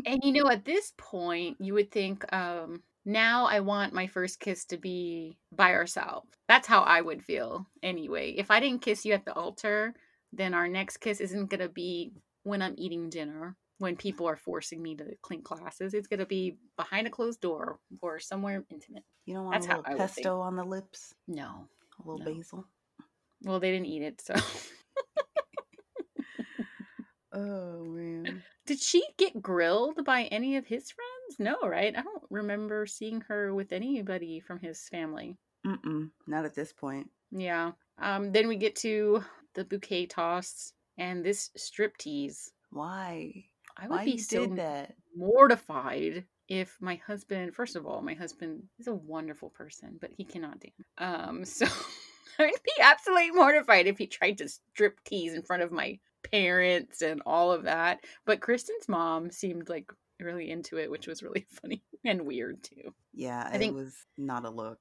and 0.06 0.24
you 0.24 0.32
know, 0.32 0.50
at 0.50 0.66
this 0.66 0.94
point, 0.98 1.58
you 1.60 1.74
would 1.76 1.92
think, 1.92 2.32
um, 2.34 2.84
now 3.06 3.46
I 3.46 3.60
want 3.60 3.94
my 3.94 4.08
first 4.08 4.40
kiss 4.40 4.66
to 4.66 4.78
be 4.78 5.38
by 5.52 5.74
ourselves. 5.74 6.28
That's 6.48 6.68
how 6.68 6.82
I 6.82 7.02
would 7.02 7.24
feel 7.24 7.68
anyway. 7.82 8.32
If 8.32 8.52
I 8.52 8.60
didn't 8.60 8.82
kiss 8.82 9.06
you 9.06 9.14
at 9.14 9.26
the 9.26 9.34
altar, 9.34 9.94
then 10.32 10.54
our 10.54 10.68
next 10.68 10.98
kiss 10.98 11.20
isn't 11.20 11.50
gonna 11.50 11.70
be 11.70 12.14
when 12.44 12.62
I'm 12.62 12.76
eating 12.78 13.10
dinner. 13.10 13.56
When 13.80 13.96
people 13.98 14.28
are 14.28 14.36
forcing 14.38 14.82
me 14.82 14.96
to 14.96 15.16
clink 15.22 15.44
glasses, 15.44 15.94
it's 15.94 16.08
gonna 16.08 16.26
be 16.26 16.58
behind 16.78 17.08
a 17.08 17.10
closed 17.10 17.42
door 17.42 17.80
or 18.02 18.20
somewhere 18.20 18.64
intimate. 18.70 19.04
You 19.26 19.34
don't 19.34 19.46
want 19.46 19.56
That's 19.56 19.66
a 19.66 19.78
little 19.78 19.98
pesto 19.98 20.40
on 20.40 20.56
the 20.56 20.64
lips, 20.64 21.14
No, 21.28 21.68
a 22.00 22.08
little 22.08 22.20
No. 22.26 22.34
basil. 22.34 22.66
well, 23.44 23.60
they 23.60 23.72
didn't 23.72 23.88
eat 23.88 24.04
it, 24.04 24.22
so. 24.22 24.36
Oh 27.36 27.84
man. 27.84 28.44
Did 28.68 28.80
she 28.80 29.04
get 29.18 29.42
grilled 29.42 30.06
by 30.06 30.24
any 30.26 30.56
of 30.58 30.68
his 30.68 30.92
friends? 30.92 31.40
No, 31.40 31.68
right? 31.68 31.96
I 31.98 32.02
don't 32.04 32.24
remember 32.30 32.86
seeing 32.86 33.22
her 33.22 33.54
with 33.56 33.72
anybody 33.74 34.40
from 34.40 34.60
his 34.60 34.88
family. 34.88 35.38
Mm-mm. 35.66 36.12
Not 36.28 36.46
at 36.46 36.54
this 36.54 36.72
point. 36.72 37.10
Yeah. 37.32 37.72
Um, 38.00 38.32
then 38.32 38.48
we 38.48 38.56
get 38.56 38.76
to 38.78 39.24
the 39.56 39.66
bouquet 39.66 40.06
toss 40.06 40.74
and 40.98 41.26
this 41.26 41.50
strip 41.58 41.98
tease. 41.98 42.52
Why? 42.70 43.46
I 43.78 43.88
would 43.88 43.96
Why 43.98 44.06
be 44.06 44.18
so 44.18 44.46
that? 44.48 44.94
mortified 45.16 46.26
if 46.48 46.78
my 46.82 46.96
husband, 47.08 47.56
first 47.56 47.76
of 47.76 47.86
all, 47.86 48.02
my 48.02 48.14
husband 48.14 48.64
is 48.80 48.88
a 48.88 48.94
wonderful 48.94 49.50
person, 49.50 49.98
but 50.00 50.12
he 50.16 50.24
cannot 50.24 50.60
dance. 50.60 50.74
Um, 50.98 51.46
so 51.46 51.66
I 52.40 52.46
would 52.46 52.64
be 52.64 52.82
absolutely 52.82 53.32
mortified 53.32 53.88
if 53.88 53.98
he 53.98 54.08
tried 54.08 54.38
to 54.40 54.50
strip 54.50 55.04
tease 55.06 55.34
in 55.34 55.42
front 55.42 55.64
of 55.64 55.72
my 55.72 56.00
parents 56.32 57.02
and 57.02 57.22
all 57.26 57.52
of 57.52 57.64
that. 57.64 58.00
But 58.26 58.42
Kristen's 58.42 58.88
mom 58.88 59.32
seemed 59.32 59.70
like 59.70 59.92
really 60.20 60.52
into 60.52 60.78
it, 60.78 60.90
which 60.92 61.08
was 61.08 61.24
really 61.24 61.46
funny 61.62 61.84
and 62.06 62.22
weird 62.26 62.64
too. 62.64 62.94
Yeah, 63.14 63.48
I 63.52 63.56
it 63.56 63.60
think- 63.60 63.76
was 63.76 63.96
not 64.18 64.46
a 64.46 64.50
look. 64.50 64.80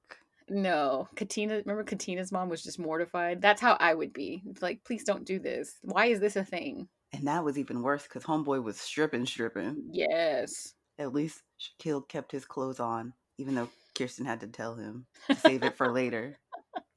No, 0.49 1.07
Katina, 1.15 1.55
remember 1.59 1.85
Katina's 1.85 2.31
mom 2.33 2.49
was 2.49 2.61
just 2.61 2.77
mortified. 2.77 3.41
That's 3.41 3.61
how 3.61 3.77
I 3.79 3.93
would 3.93 4.11
be. 4.11 4.43
It's 4.45 4.61
Like, 4.61 4.83
please 4.83 5.05
don't 5.05 5.23
do 5.23 5.39
this. 5.39 5.79
Why 5.83 6.07
is 6.07 6.19
this 6.19 6.35
a 6.35 6.43
thing? 6.43 6.89
And 7.13 7.27
that 7.27 7.43
was 7.43 7.59
even 7.59 7.83
worse 7.83 8.03
because 8.03 8.23
Homeboy 8.23 8.63
was 8.63 8.79
stripping, 8.79 9.25
stripping. 9.25 9.89
Yes. 9.91 10.73
At 10.97 11.13
least 11.13 11.43
Shaquille 11.59 12.07
kept 12.07 12.31
his 12.31 12.45
clothes 12.45 12.79
on, 12.79 13.13
even 13.37 13.53
though 13.55 13.69
Kirsten 13.95 14.25
had 14.25 14.39
to 14.41 14.47
tell 14.47 14.75
him 14.75 15.05
to 15.29 15.35
save 15.35 15.63
it 15.63 15.77
for 15.77 15.91
later. 15.91 16.37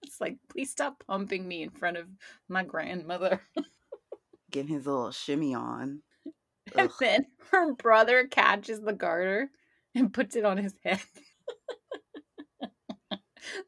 It's 0.02 0.20
like, 0.20 0.38
please 0.48 0.70
stop 0.70 1.02
pumping 1.05 1.46
me 1.48 1.62
in 1.64 1.70
front 1.70 1.96
of 1.96 2.07
my 2.48 2.62
grandmother. 2.62 3.42
Getting 4.52 4.74
his 4.74 4.87
little 4.87 5.11
shimmy 5.11 5.55
on. 5.55 6.02
And 6.76 6.88
Ugh. 6.88 6.94
then 7.00 7.26
her 7.52 7.74
brother 7.74 8.26
catches 8.26 8.81
the 8.81 8.92
garter 8.92 9.50
and 9.94 10.12
puts 10.14 10.35
it 10.35 10.44
on 10.44 10.57
his 10.57 10.74
head. 10.85 11.00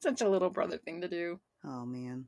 Such 0.01 0.21
a 0.21 0.29
little 0.29 0.51
brother 0.51 0.79
thing 0.79 1.03
to 1.03 1.09
do. 1.09 1.39
Oh 1.65 1.85
man. 1.85 2.27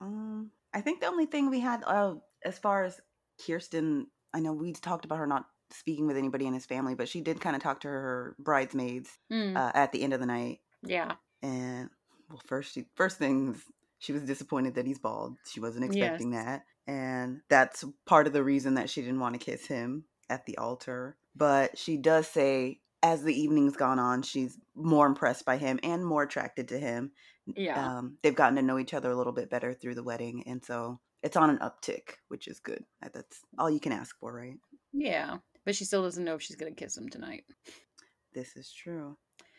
Um, 0.00 0.50
I 0.74 0.80
think 0.80 1.00
the 1.00 1.06
only 1.06 1.26
thing 1.26 1.50
we 1.50 1.60
had, 1.60 1.84
uh, 1.84 2.14
as 2.44 2.58
far 2.58 2.84
as 2.84 3.00
Kirsten, 3.44 4.08
I 4.34 4.40
know 4.40 4.52
we 4.52 4.72
talked 4.72 5.04
about 5.04 5.18
her 5.18 5.26
not 5.26 5.46
speaking 5.70 6.06
with 6.06 6.16
anybody 6.16 6.46
in 6.46 6.54
his 6.54 6.66
family, 6.66 6.94
but 6.94 7.08
she 7.08 7.20
did 7.20 7.40
kind 7.40 7.56
of 7.56 7.62
talk 7.62 7.80
to 7.80 7.88
her 7.88 8.36
bridesmaids 8.38 9.10
mm. 9.32 9.56
uh, 9.56 9.72
at 9.74 9.92
the 9.92 10.02
end 10.02 10.12
of 10.12 10.20
the 10.20 10.26
night. 10.26 10.60
Yeah. 10.82 11.12
And 11.42 11.90
well, 12.28 12.40
first 12.46 12.74
she 12.74 12.86
first 12.94 13.18
things 13.18 13.62
she 13.98 14.12
was 14.12 14.22
disappointed 14.22 14.74
that 14.74 14.86
he's 14.86 14.98
bald. 14.98 15.36
She 15.50 15.60
wasn't 15.60 15.84
expecting 15.84 16.32
yes. 16.32 16.44
that, 16.44 16.62
and 16.86 17.40
that's 17.48 17.84
part 18.06 18.26
of 18.26 18.32
the 18.32 18.44
reason 18.44 18.74
that 18.74 18.90
she 18.90 19.02
didn't 19.02 19.20
want 19.20 19.34
to 19.34 19.44
kiss 19.44 19.66
him 19.66 20.04
at 20.28 20.46
the 20.46 20.58
altar. 20.58 21.16
But 21.34 21.78
she 21.78 21.96
does 21.96 22.26
say 22.26 22.80
as 23.02 23.22
the 23.22 23.40
evening's 23.40 23.76
gone 23.76 23.98
on, 23.98 24.22
she's 24.22 24.58
more 24.74 25.06
impressed 25.06 25.44
by 25.44 25.56
him 25.56 25.78
and 25.82 26.04
more 26.04 26.24
attracted 26.24 26.68
to 26.68 26.78
him. 26.78 27.12
Yeah. 27.46 27.98
Um, 27.98 28.18
they've 28.22 28.34
gotten 28.34 28.56
to 28.56 28.62
know 28.62 28.78
each 28.78 28.94
other 28.94 29.10
a 29.10 29.16
little 29.16 29.32
bit 29.32 29.50
better 29.50 29.72
through 29.72 29.94
the 29.94 30.02
wedding. 30.02 30.42
And 30.46 30.64
so 30.64 31.00
it's 31.22 31.36
on 31.36 31.50
an 31.50 31.58
uptick, 31.58 32.14
which 32.28 32.48
is 32.48 32.60
good. 32.60 32.84
That's 33.12 33.40
all 33.58 33.70
you 33.70 33.80
can 33.80 33.92
ask 33.92 34.18
for, 34.18 34.32
right? 34.32 34.58
Yeah. 34.92 35.38
But 35.64 35.74
she 35.74 35.84
still 35.84 36.02
doesn't 36.02 36.24
know 36.24 36.34
if 36.34 36.42
she's 36.42 36.56
going 36.56 36.74
to 36.74 36.84
kiss 36.84 36.96
him 36.96 37.08
tonight. 37.08 37.44
This 38.34 38.56
is 38.56 38.72
true. 38.72 39.16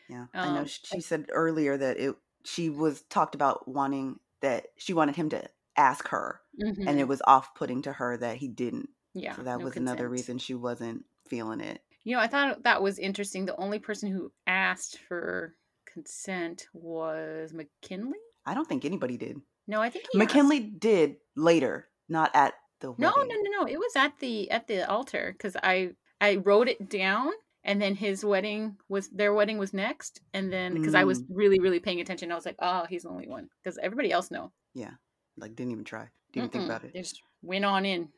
Yeah. 0.08 0.26
Um, 0.34 0.48
I 0.48 0.54
know 0.54 0.64
she, 0.64 0.80
she 0.84 1.00
said 1.00 1.26
earlier 1.30 1.76
that 1.76 1.98
it, 1.98 2.16
she 2.44 2.70
was 2.70 3.02
talked 3.02 3.34
about 3.34 3.68
wanting 3.68 4.18
that 4.40 4.66
she 4.76 4.92
wanted 4.92 5.16
him 5.16 5.28
to 5.30 5.48
ask 5.76 6.08
her 6.08 6.40
mm-hmm. 6.60 6.88
and 6.88 6.98
it 6.98 7.06
was 7.06 7.22
off 7.26 7.54
putting 7.54 7.82
to 7.82 7.92
her 7.92 8.16
that 8.16 8.36
he 8.36 8.48
didn't. 8.48 8.88
Yeah. 9.14 9.36
So 9.36 9.42
that 9.42 9.58
no 9.58 9.64
was 9.64 9.74
consent. 9.74 9.88
another 9.88 10.08
reason 10.08 10.38
she 10.38 10.54
wasn't 10.54 11.04
feeling 11.28 11.60
it. 11.60 11.80
You 12.04 12.16
know, 12.16 12.22
I 12.22 12.26
thought 12.26 12.62
that 12.64 12.82
was 12.82 12.98
interesting. 12.98 13.44
The 13.44 13.56
only 13.56 13.78
person 13.78 14.10
who 14.10 14.32
asked 14.46 14.98
for 14.98 15.54
consent 15.86 16.66
was 16.72 17.52
Mackinley. 17.52 18.18
I 18.46 18.54
don't 18.54 18.68
think 18.68 18.84
anybody 18.84 19.16
did. 19.16 19.40
No, 19.66 19.80
I 19.80 19.90
think 19.90 20.06
Mackinley 20.14 20.58
asked. 20.58 20.80
did 20.80 21.16
later, 21.40 21.88
not 22.08 22.30
at 22.34 22.54
the 22.80 22.92
wedding. 22.92 23.02
No, 23.02 23.22
no, 23.22 23.34
no, 23.34 23.62
no. 23.62 23.66
It 23.66 23.78
was 23.78 23.96
at 23.96 24.18
the 24.20 24.50
at 24.50 24.66
the 24.66 24.88
altar 24.88 25.34
because 25.36 25.56
I 25.62 25.90
I 26.20 26.36
wrote 26.36 26.68
it 26.68 26.88
down 26.88 27.30
and 27.64 27.80
then 27.80 27.94
his 27.94 28.24
wedding 28.24 28.76
was 28.88 29.08
their 29.08 29.34
wedding 29.34 29.58
was 29.58 29.74
next 29.74 30.20
and 30.32 30.52
then 30.52 30.74
because 30.74 30.94
mm. 30.94 30.98
i 30.98 31.04
was 31.04 31.22
mm. 31.22 31.26
really 31.30 31.58
really 31.58 31.80
paying 31.80 32.00
attention 32.00 32.32
i 32.32 32.34
was 32.34 32.46
like 32.46 32.56
oh 32.60 32.86
he's 32.88 33.02
the 33.02 33.08
only 33.08 33.28
one 33.28 33.48
because 33.62 33.78
everybody 33.82 34.10
else 34.10 34.30
know 34.30 34.50
yeah 34.74 34.92
like 35.36 35.54
didn't 35.54 35.72
even 35.72 35.84
try 35.84 36.08
didn't 36.32 36.48
Mm-mm. 36.48 36.52
think 36.52 36.64
about 36.64 36.84
it 36.84 36.94
just 36.94 37.20
went 37.42 37.64
on 37.64 37.84
in 37.84 38.08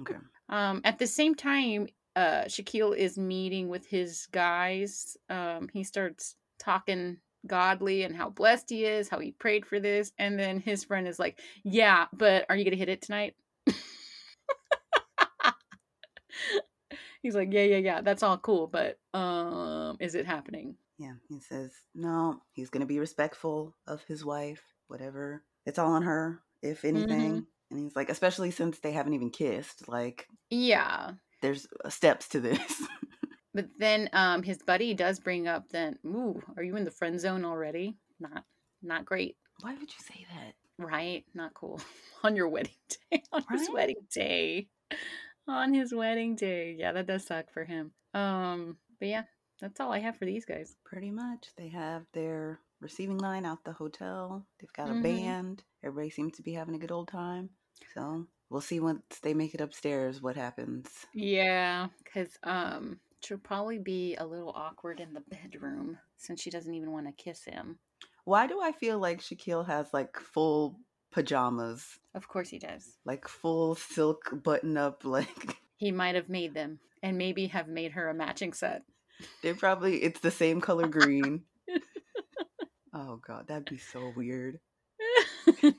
okay 0.00 0.16
um 0.48 0.80
at 0.84 0.98
the 0.98 1.06
same 1.06 1.34
time 1.34 1.86
uh 2.16 2.44
Shaquille 2.46 2.96
is 2.96 3.18
meeting 3.18 3.68
with 3.68 3.86
his 3.86 4.26
guys. 4.32 5.16
Um 5.28 5.68
he 5.72 5.84
starts 5.84 6.34
talking 6.58 7.18
godly 7.46 8.02
and 8.02 8.14
how 8.16 8.30
blessed 8.30 8.70
he 8.70 8.84
is, 8.84 9.08
how 9.08 9.18
he 9.18 9.32
prayed 9.32 9.66
for 9.66 9.80
this, 9.80 10.12
and 10.18 10.38
then 10.38 10.60
his 10.60 10.84
friend 10.84 11.08
is 11.08 11.18
like, 11.18 11.40
"Yeah, 11.64 12.06
but 12.12 12.46
are 12.48 12.56
you 12.56 12.64
going 12.64 12.72
to 12.72 12.78
hit 12.78 12.88
it 12.88 13.02
tonight?" 13.02 13.34
He's 17.22 17.34
like, 17.34 17.52
"Yeah, 17.52 17.64
yeah, 17.64 17.78
yeah. 17.78 18.00
That's 18.02 18.22
all 18.22 18.38
cool, 18.38 18.66
but 18.66 18.98
um 19.14 19.96
is 20.00 20.14
it 20.14 20.26
happening?" 20.26 20.76
Yeah, 20.98 21.14
he 21.28 21.40
says, 21.40 21.72
"No, 21.94 22.40
he's 22.52 22.70
going 22.70 22.80
to 22.80 22.86
be 22.86 22.98
respectful 22.98 23.74
of 23.86 24.02
his 24.04 24.24
wife, 24.24 24.62
whatever. 24.88 25.42
It's 25.64 25.78
all 25.78 25.92
on 25.92 26.02
her, 26.02 26.42
if 26.62 26.84
anything." 26.84 27.32
Mm-hmm. 27.32 27.40
And 27.72 27.80
he's 27.80 27.96
like, 27.96 28.10
especially 28.10 28.52
since 28.52 28.78
they 28.78 28.92
haven't 28.92 29.14
even 29.14 29.30
kissed, 29.30 29.88
like 29.88 30.28
Yeah 30.50 31.12
there's 31.42 31.66
uh, 31.84 31.90
steps 31.90 32.28
to 32.28 32.40
this. 32.40 32.82
but 33.56 33.68
then 33.78 34.10
um 34.12 34.42
his 34.42 34.58
buddy 34.58 34.92
does 34.94 35.18
bring 35.18 35.48
up 35.48 35.70
then, 35.70 35.98
ooh, 36.04 36.42
are 36.56 36.62
you 36.62 36.76
in 36.76 36.84
the 36.84 36.90
friend 36.90 37.18
zone 37.18 37.44
already? 37.44 37.96
Not 38.20 38.44
not 38.82 39.04
great. 39.04 39.36
Why 39.62 39.72
would 39.72 39.90
you 39.90 39.98
say 39.98 40.26
that? 40.34 40.54
Right? 40.78 41.24
Not 41.34 41.54
cool. 41.54 41.80
on 42.22 42.36
your 42.36 42.48
wedding 42.48 42.72
day. 43.10 43.22
On 43.32 43.42
right? 43.50 43.58
his 43.58 43.70
wedding 43.72 44.06
day. 44.12 44.68
On 45.48 45.72
his 45.72 45.94
wedding 45.94 46.36
day. 46.36 46.76
Yeah, 46.78 46.92
that 46.92 47.06
does 47.06 47.26
suck 47.26 47.50
for 47.50 47.64
him. 47.64 47.92
Um, 48.12 48.76
but 48.98 49.08
yeah, 49.08 49.22
that's 49.60 49.80
all 49.80 49.92
I 49.92 50.00
have 50.00 50.16
for 50.16 50.26
these 50.26 50.44
guys. 50.44 50.76
Pretty 50.84 51.10
much. 51.10 51.48
They 51.56 51.68
have 51.68 52.04
their 52.12 52.60
receiving 52.80 53.18
line 53.18 53.46
out 53.46 53.64
the 53.64 53.72
hotel. 53.72 54.44
They've 54.60 54.72
got 54.72 54.90
a 54.90 54.92
mm-hmm. 54.92 55.02
band. 55.02 55.64
Everybody 55.82 56.10
seems 56.10 56.36
to 56.36 56.42
be 56.42 56.52
having 56.52 56.74
a 56.74 56.78
good 56.78 56.92
old 56.92 57.08
time. 57.08 57.50
So 57.94 58.26
we'll 58.50 58.60
see 58.60 58.80
once 58.80 59.02
they 59.22 59.34
make 59.34 59.54
it 59.54 59.60
upstairs 59.60 60.20
what 60.20 60.36
happens. 60.36 60.88
Yeah, 61.14 61.88
because 62.04 62.38
um, 62.42 63.00
she'll 63.24 63.38
probably 63.38 63.78
be 63.78 64.16
a 64.16 64.26
little 64.26 64.52
awkward 64.54 65.00
in 65.00 65.12
the 65.12 65.22
bedroom 65.28 65.98
since 66.16 66.40
she 66.40 66.50
doesn't 66.50 66.74
even 66.74 66.92
want 66.92 67.06
to 67.06 67.12
kiss 67.12 67.44
him. 67.44 67.78
Why 68.24 68.46
do 68.46 68.60
I 68.60 68.72
feel 68.72 68.98
like 68.98 69.20
Shaquille 69.20 69.66
has 69.66 69.92
like 69.92 70.18
full 70.18 70.80
pajamas? 71.12 71.98
Of 72.14 72.28
course 72.28 72.48
he 72.48 72.58
does. 72.58 72.98
Like 73.04 73.28
full 73.28 73.74
silk 73.74 74.30
button 74.42 74.76
up, 74.76 75.04
like. 75.06 75.58
He 75.76 75.92
might 75.92 76.14
have 76.14 76.28
made 76.28 76.54
them 76.54 76.80
and 77.02 77.18
maybe 77.18 77.46
have 77.48 77.68
made 77.68 77.92
her 77.92 78.08
a 78.08 78.14
matching 78.14 78.52
set. 78.52 78.82
They 79.42 79.52
probably, 79.52 80.02
it's 80.02 80.20
the 80.20 80.30
same 80.30 80.60
color 80.60 80.88
green. 80.88 81.42
oh 82.94 83.20
god, 83.26 83.48
that'd 83.48 83.70
be 83.70 83.78
so 83.78 84.12
weird. 84.16 84.58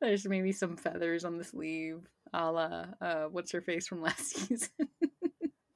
There's 0.00 0.26
maybe 0.26 0.52
some 0.52 0.76
feathers 0.76 1.24
on 1.24 1.38
the 1.38 1.44
sleeve, 1.44 2.06
a 2.32 2.50
la 2.50 2.86
uh, 3.00 3.24
what's 3.24 3.52
her 3.52 3.60
face 3.60 3.86
from 3.86 4.02
last 4.02 4.36
season. 4.36 4.70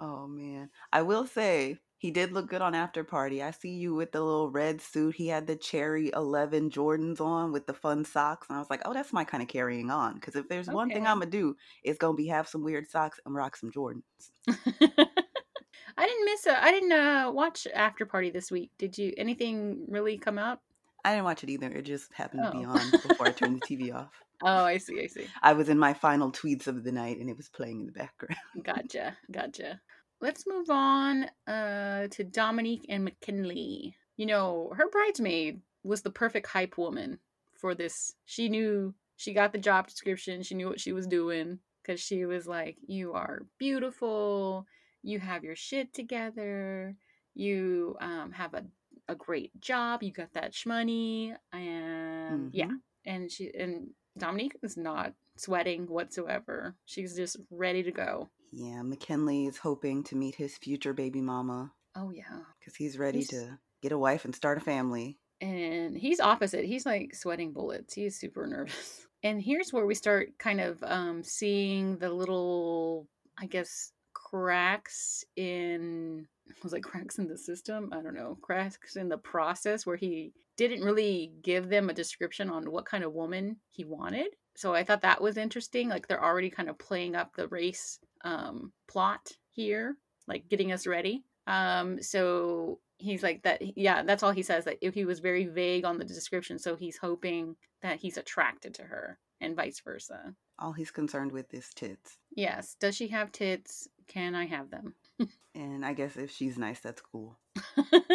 Oh 0.01 0.27
man, 0.27 0.71
I 0.93 1.03
will 1.03 1.27
say 1.27 1.79
he 2.01 2.11
did 2.11 2.33
look 2.33 2.49
good 2.49 2.63
on 2.63 2.75
After 2.75 3.05
Party. 3.05 3.43
I 3.43 3.51
see 3.51 3.73
you 3.73 3.95
with 3.95 4.13
the 4.13 4.23
little 4.23 4.51
red 4.51 4.81
suit. 4.81 5.15
He 5.17 5.29
had 5.29 5.47
the 5.47 5.55
cherry 5.55 6.11
11 6.15 6.71
Jordans 6.71 7.21
on 7.21 7.53
with 7.53 7.67
the 7.67 7.75
fun 7.75 8.07
socks. 8.07 8.47
And 8.49 8.57
I 8.57 8.59
was 8.59 8.71
like, 8.71 8.81
oh, 8.87 8.95
that's 8.95 9.13
my 9.13 9.23
kind 9.23 9.43
of 9.43 9.51
carrying 9.51 9.91
on. 9.91 10.15
Because 10.15 10.35
if 10.35 10.49
there's 10.49 10.69
okay. 10.69 10.75
one 10.75 10.89
thing 10.89 11.07
I'm 11.07 11.19
going 11.19 11.31
to 11.31 11.39
do, 11.39 11.57
it's 11.85 11.99
going 11.99 12.17
to 12.17 12.23
be 12.23 12.29
have 12.29 12.49
some 12.49 12.65
weird 12.65 12.89
socks 12.89 13.21
and 13.27 13.35
rock 13.35 13.55
some 13.55 13.71
Jordans. 13.71 14.01
I 14.49 16.07
didn't 16.07 16.25
miss. 16.25 16.47
I 16.47 16.71
didn't 16.71 16.93
uh, 16.93 17.31
watch 17.35 17.67
After 17.75 18.07
Party 18.07 18.31
this 18.31 18.51
week. 18.51 18.71
Did 18.79 18.97
you? 18.97 19.13
Anything 19.19 19.85
really 19.87 20.17
come 20.17 20.39
out? 20.39 20.61
I 21.05 21.11
didn't 21.11 21.25
watch 21.25 21.45
it 21.45 21.51
either. 21.51 21.71
It 21.71 21.83
just 21.83 22.11
happened 22.15 22.45
oh. 22.47 22.51
to 22.51 22.59
be 22.59 22.65
oh. 22.65 22.71
on 22.71 22.91
before 22.91 23.27
I 23.27 23.33
turned 23.33 23.61
the 23.61 23.67
TV 23.77 23.95
off. 23.95 24.23
Oh, 24.43 24.65
I 24.65 24.79
see. 24.79 25.03
I 25.03 25.07
see. 25.07 25.27
I 25.43 25.53
was 25.53 25.69
in 25.69 25.79
my 25.79 25.93
final 25.93 26.33
tweets 26.33 26.67
of 26.67 26.83
the 26.83 26.93
night 26.93 27.19
and 27.19 27.29
it 27.29 27.37
was 27.37 27.51
playing 27.51 27.81
in 27.81 27.87
the 27.87 27.93
background. 27.93 28.41
gotcha. 28.63 29.19
Gotcha. 29.31 29.81
Let's 30.21 30.47
move 30.47 30.69
on 30.71 31.27
uh, 31.47 32.09
to 32.09 32.25
Dominique 32.25 32.87
and 32.89 33.05
Mackinley. 33.05 33.95
You 34.17 34.27
know, 34.27 34.73
her 34.77 34.89
bridesmaid 34.89 35.61
was 35.83 36.03
the 36.03 36.11
perfect 36.11 36.47
hype 36.47 36.77
woman 36.77 37.19
for 37.55 37.75
this. 37.75 38.15
She 38.27 38.49
knew 38.49 38.95
she 39.17 39.33
got 39.33 39.53
the 39.53 39.59
job 39.59 39.87
description, 39.87 40.43
she 40.43 40.55
knew 40.55 40.69
what 40.69 40.81
she 40.81 40.93
was 40.93 41.07
doing 41.07 41.59
because 41.83 42.01
she 42.01 42.27
was 42.27 42.47
like, 42.47 42.77
You 42.87 43.15
are 43.15 43.43
beautiful. 43.59 44.67
You 45.03 45.19
have 45.21 45.45
your 45.45 45.57
shit 45.57 45.95
together. 45.95 46.95
You 47.35 47.97
um, 48.01 48.33
have 48.33 48.55
a 48.55 48.65
a 49.11 49.15
great 49.15 49.59
job. 49.61 50.03
You 50.03 50.13
got 50.13 50.33
that 50.35 50.53
shmoney, 50.53 51.35
and 51.53 52.41
mm-hmm. 52.41 52.49
yeah, 52.53 52.71
and 53.05 53.31
she 53.31 53.51
and 53.59 53.89
Dominique 54.17 54.57
is 54.63 54.77
not 54.77 55.13
sweating 55.37 55.87
whatsoever. 55.87 56.77
She's 56.87 57.17
just 57.17 57.37
ready 57.51 57.83
to 57.83 57.91
go. 57.91 58.31
Yeah, 58.53 58.83
Mackinley 58.83 59.47
is 59.47 59.59
hoping 59.59 60.03
to 60.05 60.17
meet 60.17 60.35
his 60.35 60.57
future 60.57 60.93
baby 60.93 61.21
mama. 61.21 61.73
Oh 61.97 62.11
yeah, 62.11 62.41
because 62.59 62.77
he's 62.77 62.99
ready 62.99 63.19
he's... 63.19 63.29
to 63.29 63.59
get 63.83 63.93
a 63.93 63.99
wife 63.99 64.25
and 64.25 64.35
start 64.35 64.59
a 64.59 64.61
family. 64.61 65.19
And 65.41 65.97
he's 65.97 66.21
opposite. 66.21 66.67
He's 66.67 66.85
like 66.85 67.15
sweating 67.15 67.53
bullets. 67.53 67.95
He's 67.95 68.19
super 68.19 68.47
nervous. 68.47 69.07
And 69.23 69.39
here's 69.43 69.71
where 69.71 69.85
we 69.85 69.95
start 69.95 70.39
kind 70.39 70.63
of 70.63 70.83
um, 70.83 71.23
seeing 71.23 71.99
the 71.99 72.09
little, 72.09 73.07
I 73.39 73.45
guess, 73.45 73.93
cracks 74.15 75.25
in 75.37 76.27
was 76.63 76.73
like 76.73 76.85
cracks 76.85 77.19
in 77.19 77.27
the 77.29 77.37
system. 77.37 77.91
I 77.93 78.01
don't 78.01 78.15
know, 78.15 78.39
cracks 78.41 78.97
in 78.97 79.11
the 79.11 79.19
process 79.19 79.85
where 79.85 79.97
he 79.97 80.33
didn't 80.57 80.83
really 80.83 81.33
give 81.43 81.69
them 81.69 81.91
a 81.91 81.95
description 81.95 82.49
on 82.49 82.71
what 82.71 82.87
kind 82.87 83.05
of 83.05 83.13
woman 83.13 83.57
he 83.69 83.85
wanted. 83.85 84.29
So 84.57 84.75
I 84.75 84.85
thought 84.85 85.03
that 85.03 85.23
was 85.23 85.37
interesting. 85.37 85.89
Like 85.89 86.09
they're 86.09 86.25
already 86.25 86.51
kind 86.51 86.69
of 86.69 86.79
playing 86.79 87.15
up 87.15 87.35
the 87.35 87.49
race 87.49 87.99
um, 88.23 88.73
plot 88.89 89.33
here, 89.51 89.97
like 90.27 90.49
getting 90.49 90.73
us 90.73 90.87
ready. 90.87 91.25
Um, 91.47 92.03
so 92.03 92.81
he's 92.99 93.23
like 93.23 93.43
that. 93.43 93.77
Yeah, 93.77 94.03
that's 94.03 94.23
all 94.23 94.33
he 94.33 94.43
says. 94.43 94.65
That 94.65 94.79
if 94.81 94.95
he 94.95 95.05
was 95.05 95.21
very 95.21 95.47
vague 95.47 95.85
on 95.85 95.99
the 95.99 96.05
description, 96.05 96.59
so 96.59 96.77
he's 96.77 96.97
hoping 96.97 97.57
that 97.83 97.99
he's 97.99 98.17
attracted 98.17 98.75
to 98.75 98.83
her 98.83 99.19
and 99.41 99.57
vice 99.57 99.81
versa. 99.81 100.35
All 100.59 100.73
he's 100.73 100.91
concerned 100.91 101.33
with 101.33 101.53
is 101.55 101.71
tits. 101.75 102.19
Yes. 102.37 102.77
Does 102.79 102.95
she 102.95 103.09
have 103.09 103.33
tits? 103.33 103.89
Can 104.07 104.35
I 104.35 104.47
have 104.47 104.71
them? 104.71 104.95
and 105.55 105.85
I 105.85 105.95
guess 105.95 106.17
if 106.17 106.31
she's 106.31 106.59
nice, 106.59 106.81
that's 106.81 107.01
cool. 107.01 107.39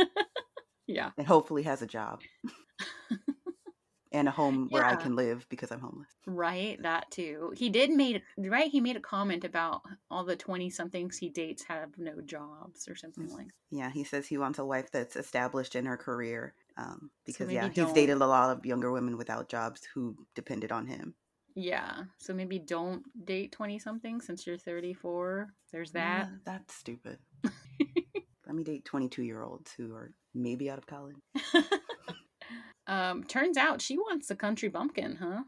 yeah. 0.88 1.12
And 1.18 1.26
hopefully 1.26 1.64
has 1.64 1.82
a 1.82 1.88
job. 1.88 2.22
and 4.16 4.30
a 4.30 4.32
home 4.32 4.68
where 4.70 4.86
I 4.86 4.96
can 4.96 5.16
live 5.16 5.46
because 5.50 5.72
I'm 5.72 5.82
homeless. 5.82 6.08
Right, 6.26 6.82
that 6.82 7.12
too. 7.12 7.52
He 7.56 7.70
did 7.70 7.90
made 7.90 8.22
right. 8.38 8.72
He 8.72 8.80
made 8.80 8.96
a 8.96 9.02
comment 9.02 9.44
about 9.44 9.82
all 10.10 10.24
the 10.24 10.38
twenty 10.38 10.70
somethings 10.70 11.18
he 11.18 11.30
dates 11.30 11.64
have 11.64 11.90
no 11.98 12.22
jobs 12.22 12.88
or 12.88 12.96
something 12.96 13.30
like. 13.30 13.48
Yeah, 13.72 13.92
he 13.92 14.06
says 14.06 14.26
he 14.26 14.38
wants 14.38 14.58
a 14.58 14.66
wife 14.66 14.90
that's 14.90 15.18
established 15.18 15.76
in 15.76 15.86
her 15.86 15.98
career. 15.98 16.54
Um, 16.78 17.12
because 17.26 17.48
so 17.48 17.54
yeah, 17.54 17.70
he's 17.70 17.92
dated 17.92 18.22
a 18.22 18.26
lot 18.26 18.58
of 18.58 18.66
younger 18.66 18.92
women 18.92 19.18
without 19.18 19.50
jobs 19.50 19.82
who 19.94 20.16
depended 20.34 20.72
on 20.72 20.88
him. 20.88 21.16
Yeah, 21.54 22.04
so 22.18 22.34
maybe 22.34 22.58
don't 22.58 23.04
date 23.26 23.52
twenty 23.52 23.80
something 23.80 24.22
since 24.22 24.48
you're 24.48 24.58
thirty 24.58 24.94
four. 24.94 25.50
There's 25.74 25.92
that. 25.92 26.30
Yeah, 26.30 26.38
that's 26.46 26.74
stupid. 26.74 27.18
Let 28.48 28.56
me 28.56 28.64
date 28.64 28.86
twenty 28.86 29.10
two 29.10 29.24
year 29.24 29.44
olds 29.44 29.74
who 29.76 29.94
are 29.94 30.14
maybe 30.34 30.70
out 30.70 30.78
of 30.78 30.86
college. 30.86 31.18
Um, 32.88 33.24
turns 33.24 33.58
out 33.58 33.82
she 33.82 33.98
wants 33.98 34.30
a 34.30 34.36
country 34.36 34.70
bumpkin, 34.70 35.16
huh? 35.16 35.44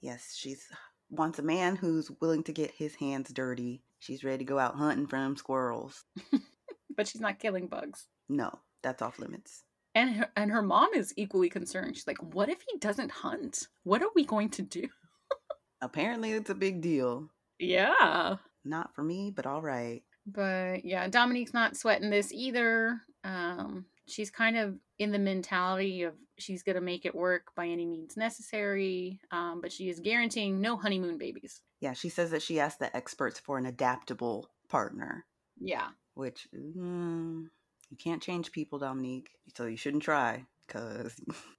Yes, 0.00 0.34
she's 0.36 0.66
wants 1.10 1.38
a 1.38 1.42
man 1.42 1.76
who's 1.76 2.10
willing 2.20 2.42
to 2.44 2.52
get 2.52 2.70
his 2.72 2.94
hands 2.96 3.32
dirty. 3.32 3.82
She's 3.98 4.24
ready 4.24 4.38
to 4.38 4.44
go 4.44 4.58
out 4.58 4.76
hunting 4.76 5.06
for 5.06 5.18
them 5.18 5.36
squirrels. 5.36 6.04
but 6.96 7.08
she's 7.08 7.20
not 7.20 7.38
killing 7.38 7.68
bugs. 7.68 8.06
No, 8.28 8.58
that's 8.82 9.02
off 9.02 9.18
limits. 9.18 9.64
And 9.94 10.10
her, 10.16 10.28
and 10.36 10.50
her 10.50 10.62
mom 10.62 10.90
is 10.94 11.14
equally 11.16 11.48
concerned. 11.48 11.96
She's 11.96 12.06
like, 12.06 12.22
"What 12.34 12.48
if 12.48 12.58
he 12.68 12.78
doesn't 12.78 13.10
hunt? 13.10 13.68
What 13.84 14.02
are 14.02 14.10
we 14.14 14.24
going 14.24 14.50
to 14.50 14.62
do?" 14.62 14.88
Apparently, 15.80 16.32
it's 16.32 16.50
a 16.50 16.54
big 16.54 16.82
deal. 16.82 17.30
Yeah. 17.58 18.36
Not 18.64 18.94
for 18.94 19.02
me, 19.02 19.32
but 19.34 19.46
all 19.46 19.62
right. 19.62 20.02
But 20.26 20.84
yeah, 20.84 21.08
Dominique's 21.08 21.54
not 21.54 21.76
sweating 21.76 22.10
this 22.10 22.32
either. 22.32 23.00
Um, 23.24 23.86
she's 24.06 24.30
kind 24.30 24.56
of 24.56 24.76
in 24.98 25.12
the 25.12 25.18
mentality 25.18 26.02
of 26.02 26.14
she's 26.38 26.62
going 26.62 26.76
to 26.76 26.82
make 26.82 27.04
it 27.04 27.14
work 27.14 27.54
by 27.54 27.66
any 27.66 27.84
means 27.84 28.16
necessary, 28.16 29.20
um, 29.30 29.60
but 29.60 29.72
she 29.72 29.88
is 29.88 30.00
guaranteeing 30.00 30.60
no 30.60 30.76
honeymoon 30.76 31.18
babies. 31.18 31.62
Yeah, 31.80 31.92
she 31.92 32.08
says 32.08 32.30
that 32.30 32.42
she 32.42 32.60
asked 32.60 32.78
the 32.78 32.94
experts 32.96 33.38
for 33.38 33.58
an 33.58 33.66
adaptable 33.66 34.48
partner. 34.68 35.24
Yeah. 35.60 35.88
Which, 36.14 36.48
mm, 36.54 37.44
you 37.90 37.96
can't 37.98 38.22
change 38.22 38.52
people, 38.52 38.78
Dominique, 38.78 39.30
so 39.54 39.66
you 39.66 39.76
shouldn't 39.76 40.02
try 40.02 40.46
because 40.66 41.14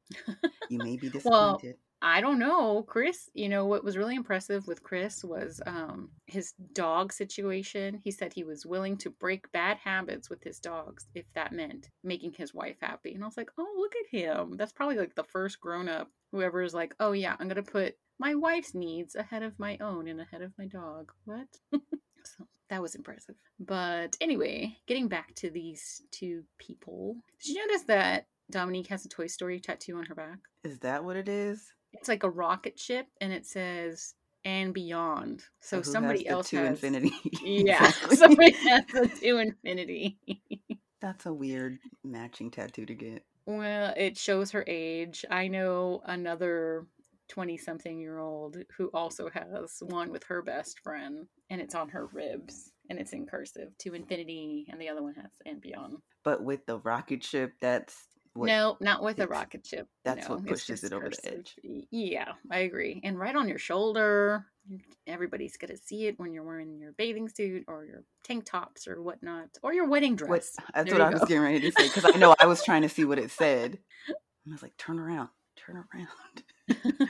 you 0.69 0.79
may 0.79 0.97
be 0.97 1.09
disappointed. 1.09 1.75
well, 1.75 1.86
I 2.01 2.21
don't 2.21 2.37
know. 2.37 2.83
Chris, 2.83 3.29
you 3.33 3.49
know, 3.49 3.65
what 3.65 3.83
was 3.83 3.97
really 3.97 4.15
impressive 4.15 4.67
with 4.67 4.83
Chris 4.83 5.23
was 5.23 5.59
um, 5.65 6.09
his 6.27 6.53
dog 6.73 7.11
situation. 7.11 7.99
He 8.03 8.11
said 8.11 8.33
he 8.33 8.43
was 8.43 8.65
willing 8.65 8.97
to 8.97 9.09
break 9.09 9.51
bad 9.51 9.77
habits 9.77 10.29
with 10.29 10.43
his 10.43 10.59
dogs 10.59 11.07
if 11.15 11.25
that 11.33 11.53
meant 11.53 11.89
making 12.03 12.33
his 12.33 12.53
wife 12.53 12.77
happy. 12.81 13.13
And 13.13 13.23
I 13.23 13.27
was 13.27 13.37
like, 13.37 13.49
oh, 13.57 13.75
look 13.77 13.93
at 13.95 14.19
him. 14.19 14.57
That's 14.57 14.73
probably 14.73 14.97
like 14.97 15.15
the 15.15 15.23
first 15.23 15.59
grown 15.59 15.89
up, 15.89 16.09
whoever 16.31 16.61
is 16.61 16.73
like, 16.73 16.93
oh, 16.99 17.13
yeah, 17.13 17.35
I'm 17.39 17.49
to 17.49 17.63
put 17.63 17.95
my 18.19 18.35
wife's 18.35 18.75
needs 18.75 19.15
ahead 19.15 19.43
of 19.43 19.57
my 19.59 19.77
own 19.81 20.07
and 20.07 20.21
ahead 20.21 20.41
of 20.41 20.51
my 20.57 20.65
dog. 20.65 21.11
What? 21.25 21.47
so 21.71 22.47
that 22.69 22.81
was 22.81 22.95
impressive. 22.95 23.35
But 23.59 24.17
anyway, 24.21 24.77
getting 24.87 25.07
back 25.07 25.33
to 25.35 25.49
these 25.49 26.03
two 26.11 26.43
people, 26.59 27.17
did 27.43 27.55
you 27.55 27.67
notice 27.67 27.83
that 27.83 28.27
Dominique 28.51 28.87
has 28.87 29.05
a 29.05 29.09
Toy 29.09 29.27
Story 29.27 29.59
tattoo 29.59 29.97
on 29.97 30.05
her 30.05 30.15
back? 30.15 30.39
Is 30.63 30.79
that 30.79 31.03
what 31.03 31.15
it 31.15 31.27
is? 31.27 31.73
It's 31.93 32.07
like 32.07 32.23
a 32.23 32.29
rocket 32.29 32.79
ship, 32.79 33.07
and 33.21 33.31
it 33.33 33.45
says 33.45 34.13
and 34.45 34.73
beyond. 34.73 35.43
So, 35.59 35.81
so 35.81 35.91
somebody 35.91 36.27
else 36.27 36.49
has 36.51 36.59
to 36.61 36.65
has 36.67 36.83
infinity. 36.83 37.13
yeah, 37.43 37.91
somebody 38.11 38.51
has 38.53 38.85
the 38.87 39.07
to 39.07 39.37
infinity. 39.39 40.17
That's 41.01 41.25
a 41.25 41.33
weird 41.33 41.77
matching 42.03 42.49
tattoo 42.49 42.85
to 42.85 42.95
get. 42.95 43.23
Well, 43.45 43.93
it 43.95 44.17
shows 44.17 44.51
her 44.51 44.63
age. 44.67 45.23
I 45.29 45.47
know 45.47 46.01
another 46.05 46.87
20 47.29 47.57
something 47.57 47.99
year 47.99 48.19
old 48.19 48.57
who 48.77 48.89
also 48.93 49.29
has 49.29 49.77
one 49.81 50.11
with 50.11 50.23
her 50.23 50.41
best 50.41 50.79
friend, 50.79 51.27
and 51.49 51.61
it's 51.61 51.75
on 51.75 51.89
her 51.89 52.07
ribs 52.07 52.71
and 52.89 52.99
it's 52.99 53.13
in 53.13 53.25
cursive 53.25 53.77
to 53.79 53.93
infinity, 53.93 54.65
and 54.69 54.79
the 54.79 54.87
other 54.87 55.03
one 55.03 55.13
has 55.15 55.31
and 55.45 55.61
beyond. 55.61 55.97
But 56.23 56.41
with 56.41 56.65
the 56.65 56.79
rocket 56.79 57.23
ship, 57.23 57.53
that's 57.59 58.07
what, 58.37 58.47
no, 58.47 58.77
not 58.79 59.03
with 59.03 59.19
a 59.19 59.27
rocket 59.27 59.65
ship. 59.65 59.87
That's 60.05 60.27
no, 60.29 60.35
what 60.35 60.45
pushes 60.45 60.83
it 60.83 60.93
over 60.93 61.09
the 61.09 61.33
edge. 61.33 61.55
Yeah, 61.91 62.33
I 62.51 62.59
agree. 62.59 63.01
And 63.03 63.19
right 63.19 63.35
on 63.35 63.47
your 63.47 63.57
shoulder, 63.57 64.45
everybody's 65.05 65.57
gonna 65.57 65.77
see 65.77 66.07
it 66.07 66.19
when 66.19 66.33
you're 66.33 66.43
wearing 66.43 66.79
your 66.79 66.93
bathing 66.93 67.29
suit 67.29 67.65
or 67.67 67.85
your 67.85 68.03
tank 68.23 68.45
tops 68.45 68.87
or 68.87 69.01
whatnot, 69.01 69.49
or 69.63 69.73
your 69.73 69.87
wedding 69.87 70.15
dress. 70.15 70.29
What, 70.29 70.65
that's 70.73 70.89
there 70.89 70.99
what 70.99 71.07
I 71.07 71.11
go. 71.11 71.19
was 71.19 71.27
getting 71.27 71.43
ready 71.43 71.59
to 71.61 71.71
say 71.71 71.87
because 71.87 72.05
I 72.05 72.17
know 72.17 72.35
I 72.39 72.45
was 72.45 72.63
trying 72.63 72.83
to 72.83 72.89
see 72.89 73.05
what 73.05 73.19
it 73.19 73.31
said. 73.31 73.79
I 74.09 74.51
was 74.51 74.61
like, 74.61 74.77
turn 74.77 74.99
around, 74.99 75.29
turn 75.57 75.83
around. 75.93 77.09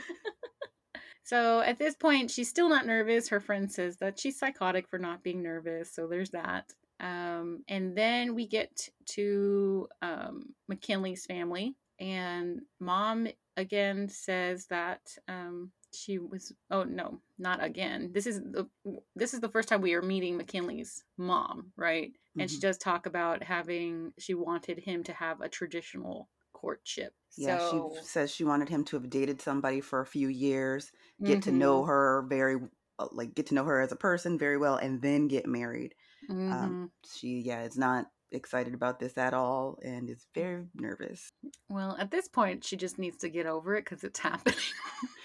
so 1.24 1.60
at 1.60 1.78
this 1.78 1.94
point, 1.94 2.30
she's 2.30 2.48
still 2.48 2.68
not 2.68 2.86
nervous. 2.86 3.28
Her 3.28 3.40
friend 3.40 3.70
says 3.70 3.98
that 3.98 4.18
she's 4.18 4.38
psychotic 4.38 4.88
for 4.88 4.98
not 4.98 5.22
being 5.22 5.42
nervous. 5.42 5.94
So 5.94 6.06
there's 6.06 6.30
that. 6.30 6.72
Um, 7.00 7.62
and 7.68 7.96
then 7.96 8.34
we 8.34 8.46
get 8.46 8.88
to 9.10 9.88
um, 10.02 10.54
Mackinley's 10.68 11.26
family, 11.26 11.74
and 12.00 12.60
mom 12.80 13.28
again 13.56 14.08
says 14.08 14.66
that 14.66 15.00
um, 15.28 15.70
she 15.94 16.18
was. 16.18 16.52
Oh 16.70 16.82
no, 16.82 17.20
not 17.38 17.62
again. 17.62 18.10
This 18.12 18.26
is 18.26 18.40
the 18.40 18.68
this 19.14 19.32
is 19.32 19.40
the 19.40 19.48
first 19.48 19.68
time 19.68 19.80
we 19.80 19.94
are 19.94 20.02
meeting 20.02 20.36
Mackinley's 20.36 21.04
mom, 21.16 21.72
right? 21.76 22.10
Mm-hmm. 22.10 22.40
And 22.40 22.50
she 22.50 22.56
mm-hmm. 22.56 22.66
does 22.66 22.78
talk 22.78 23.06
about 23.06 23.42
having. 23.42 24.12
She 24.18 24.34
wanted 24.34 24.78
him 24.78 25.04
to 25.04 25.12
have 25.12 25.40
a 25.40 25.48
traditional 25.48 26.28
courtship. 26.52 27.14
Yeah, 27.36 27.58
so, 27.58 27.94
she 27.94 28.04
says 28.04 28.34
she 28.34 28.42
wanted 28.42 28.68
him 28.68 28.84
to 28.86 28.96
have 28.96 29.08
dated 29.08 29.40
somebody 29.40 29.80
for 29.80 30.00
a 30.00 30.06
few 30.06 30.26
years, 30.26 30.90
get 31.22 31.40
mm-hmm. 31.40 31.50
to 31.50 31.52
know 31.52 31.80
mm-hmm. 31.80 31.90
her 31.90 32.26
very 32.28 32.56
uh, 32.98 33.06
like 33.12 33.34
get 33.34 33.46
to 33.46 33.54
know 33.54 33.64
her 33.64 33.80
as 33.80 33.92
a 33.92 33.96
person 33.96 34.38
very 34.38 34.58
well 34.58 34.76
and 34.76 35.00
then 35.00 35.28
get 35.28 35.46
married 35.46 35.94
Mm-hmm. 36.30 36.52
Um, 36.52 36.90
she, 37.04 37.40
yeah, 37.40 37.62
is 37.62 37.78
not 37.78 38.06
excited 38.30 38.74
about 38.74 38.98
this 38.98 39.16
at 39.16 39.34
all 39.34 39.78
and 39.82 40.10
is 40.10 40.26
very 40.34 40.64
nervous. 40.74 41.32
Well, 41.68 41.96
at 41.98 42.10
this 42.10 42.28
point, 42.28 42.64
she 42.64 42.76
just 42.76 42.98
needs 42.98 43.18
to 43.18 43.28
get 43.28 43.46
over 43.46 43.76
it 43.76 43.84
because 43.84 44.04
it's 44.04 44.18
happening. 44.18 44.58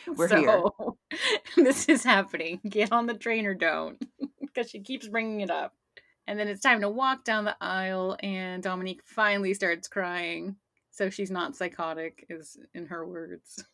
We're 0.16 0.30
so, 0.30 0.96
here. 1.10 1.20
this 1.64 1.90
is 1.90 2.04
happening. 2.04 2.60
Get 2.68 2.92
on 2.92 3.08
the 3.08 3.14
train 3.14 3.46
or 3.46 3.54
don't 3.54 4.04
because 4.42 4.70
she 4.70 4.80
keeps 4.80 5.08
bringing 5.08 5.42
it 5.42 5.50
up. 5.50 5.74
And 6.26 6.40
then 6.40 6.48
it's 6.48 6.62
time 6.62 6.82
to 6.82 6.90
walk 6.90 7.26
down 7.26 7.44
the 7.44 7.58
aisle, 7.60 8.16
and 8.22 8.64
Dominique 8.64 9.02
finally 9.04 9.54
starts 9.54 9.90
crying. 9.90 10.56
So 10.90 11.10
she's 11.10 11.32
not 11.32 11.58
psychotic, 11.58 12.26
is 12.30 12.58
in 12.74 12.86
her 12.86 13.06
words. 13.06 13.66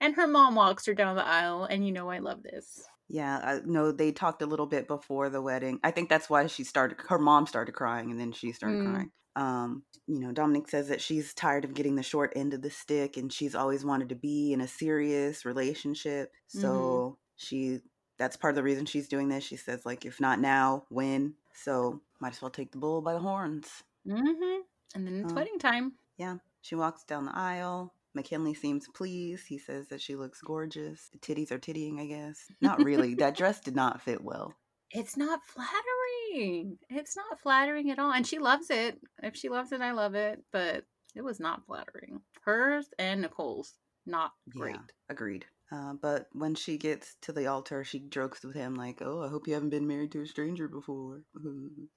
and 0.00 0.14
her 0.16 0.26
mom 0.26 0.54
walks 0.54 0.84
her 0.84 0.92
down 0.92 1.16
the 1.16 1.24
aisle, 1.24 1.64
and 1.64 1.86
you 1.86 1.92
know 1.92 2.10
I 2.10 2.18
love 2.18 2.42
this. 2.42 2.84
Yeah, 3.08 3.38
I 3.42 3.60
know 3.64 3.92
they 3.92 4.12
talked 4.12 4.42
a 4.42 4.46
little 4.46 4.66
bit 4.66 4.88
before 4.88 5.28
the 5.28 5.42
wedding. 5.42 5.80
I 5.84 5.90
think 5.90 6.08
that's 6.08 6.30
why 6.30 6.46
she 6.46 6.64
started. 6.64 6.98
Her 7.08 7.18
mom 7.18 7.46
started 7.46 7.72
crying, 7.72 8.10
and 8.10 8.18
then 8.18 8.32
she 8.32 8.52
started 8.52 8.80
mm. 8.80 8.90
crying. 8.90 9.10
Um, 9.34 9.82
you 10.06 10.20
know, 10.20 10.32
Dominique 10.32 10.68
says 10.68 10.88
that 10.88 11.00
she's 11.00 11.34
tired 11.34 11.64
of 11.64 11.74
getting 11.74 11.96
the 11.96 12.02
short 12.02 12.32
end 12.36 12.54
of 12.54 12.62
the 12.62 12.70
stick, 12.70 13.16
and 13.16 13.32
she's 13.32 13.54
always 13.54 13.84
wanted 13.84 14.10
to 14.10 14.14
be 14.14 14.52
in 14.52 14.60
a 14.60 14.68
serious 14.68 15.44
relationship. 15.44 16.32
So 16.48 16.68
mm-hmm. 16.68 17.14
she, 17.36 17.78
that's 18.18 18.36
part 18.36 18.52
of 18.52 18.56
the 18.56 18.62
reason 18.62 18.86
she's 18.86 19.08
doing 19.08 19.28
this. 19.28 19.44
She 19.44 19.56
says, 19.56 19.84
like, 19.84 20.04
if 20.04 20.20
not 20.20 20.40
now, 20.40 20.84
when? 20.88 21.34
So 21.54 22.00
might 22.20 22.34
as 22.34 22.42
well 22.42 22.50
take 22.50 22.72
the 22.72 22.78
bull 22.78 23.02
by 23.02 23.14
the 23.14 23.20
horns. 23.20 23.68
Mm-hmm. 24.06 24.60
And 24.94 25.06
then 25.06 25.22
it's 25.22 25.32
uh, 25.32 25.36
wedding 25.36 25.58
time. 25.58 25.92
Yeah, 26.18 26.36
she 26.60 26.74
walks 26.74 27.04
down 27.04 27.26
the 27.26 27.36
aisle. 27.36 27.94
Mackinley 28.14 28.54
seems 28.54 28.86
pleased. 28.94 29.46
He 29.48 29.58
says 29.58 29.88
that 29.88 30.00
she 30.00 30.16
looks 30.16 30.40
gorgeous. 30.40 31.08
The 31.12 31.18
titties 31.18 31.50
are 31.50 31.58
tittying, 31.58 31.98
I 32.00 32.06
guess. 32.06 32.38
Not 32.60 32.82
really. 32.82 33.14
that 33.14 33.36
dress 33.36 33.60
did 33.60 33.76
not 33.76 34.02
fit 34.02 34.22
well. 34.22 34.54
It's 34.90 35.16
not 35.16 35.40
flattering. 35.46 36.76
It's 36.90 37.16
not 37.16 37.40
flattering 37.40 37.90
at 37.90 37.98
all. 37.98 38.12
And 38.12 38.26
she 38.26 38.38
loves 38.38 38.68
it. 38.68 38.98
If 39.22 39.34
she 39.36 39.48
loves 39.48 39.72
it, 39.72 39.80
I 39.80 39.92
love 39.92 40.14
it. 40.14 40.42
But 40.52 40.84
it 41.14 41.22
was 41.24 41.40
not 41.40 41.64
flattering. 41.66 42.20
Hers 42.44 42.88
and 42.98 43.22
Nicole's, 43.22 43.72
not 44.04 44.32
great. 44.50 44.74
Yeah, 44.74 44.80
agreed. 45.08 45.46
Uh, 45.70 45.94
but 45.94 46.26
when 46.32 46.54
she 46.54 46.76
gets 46.76 47.16
to 47.22 47.32
the 47.32 47.46
altar, 47.46 47.84
she 47.84 48.00
jokes 48.00 48.44
with 48.44 48.54
him, 48.54 48.74
like, 48.74 49.00
Oh, 49.00 49.22
I 49.22 49.28
hope 49.28 49.46
you 49.48 49.54
haven't 49.54 49.70
been 49.70 49.86
married 49.86 50.12
to 50.12 50.20
a 50.20 50.26
stranger 50.26 50.68
before. 50.68 51.22
and 51.34 51.88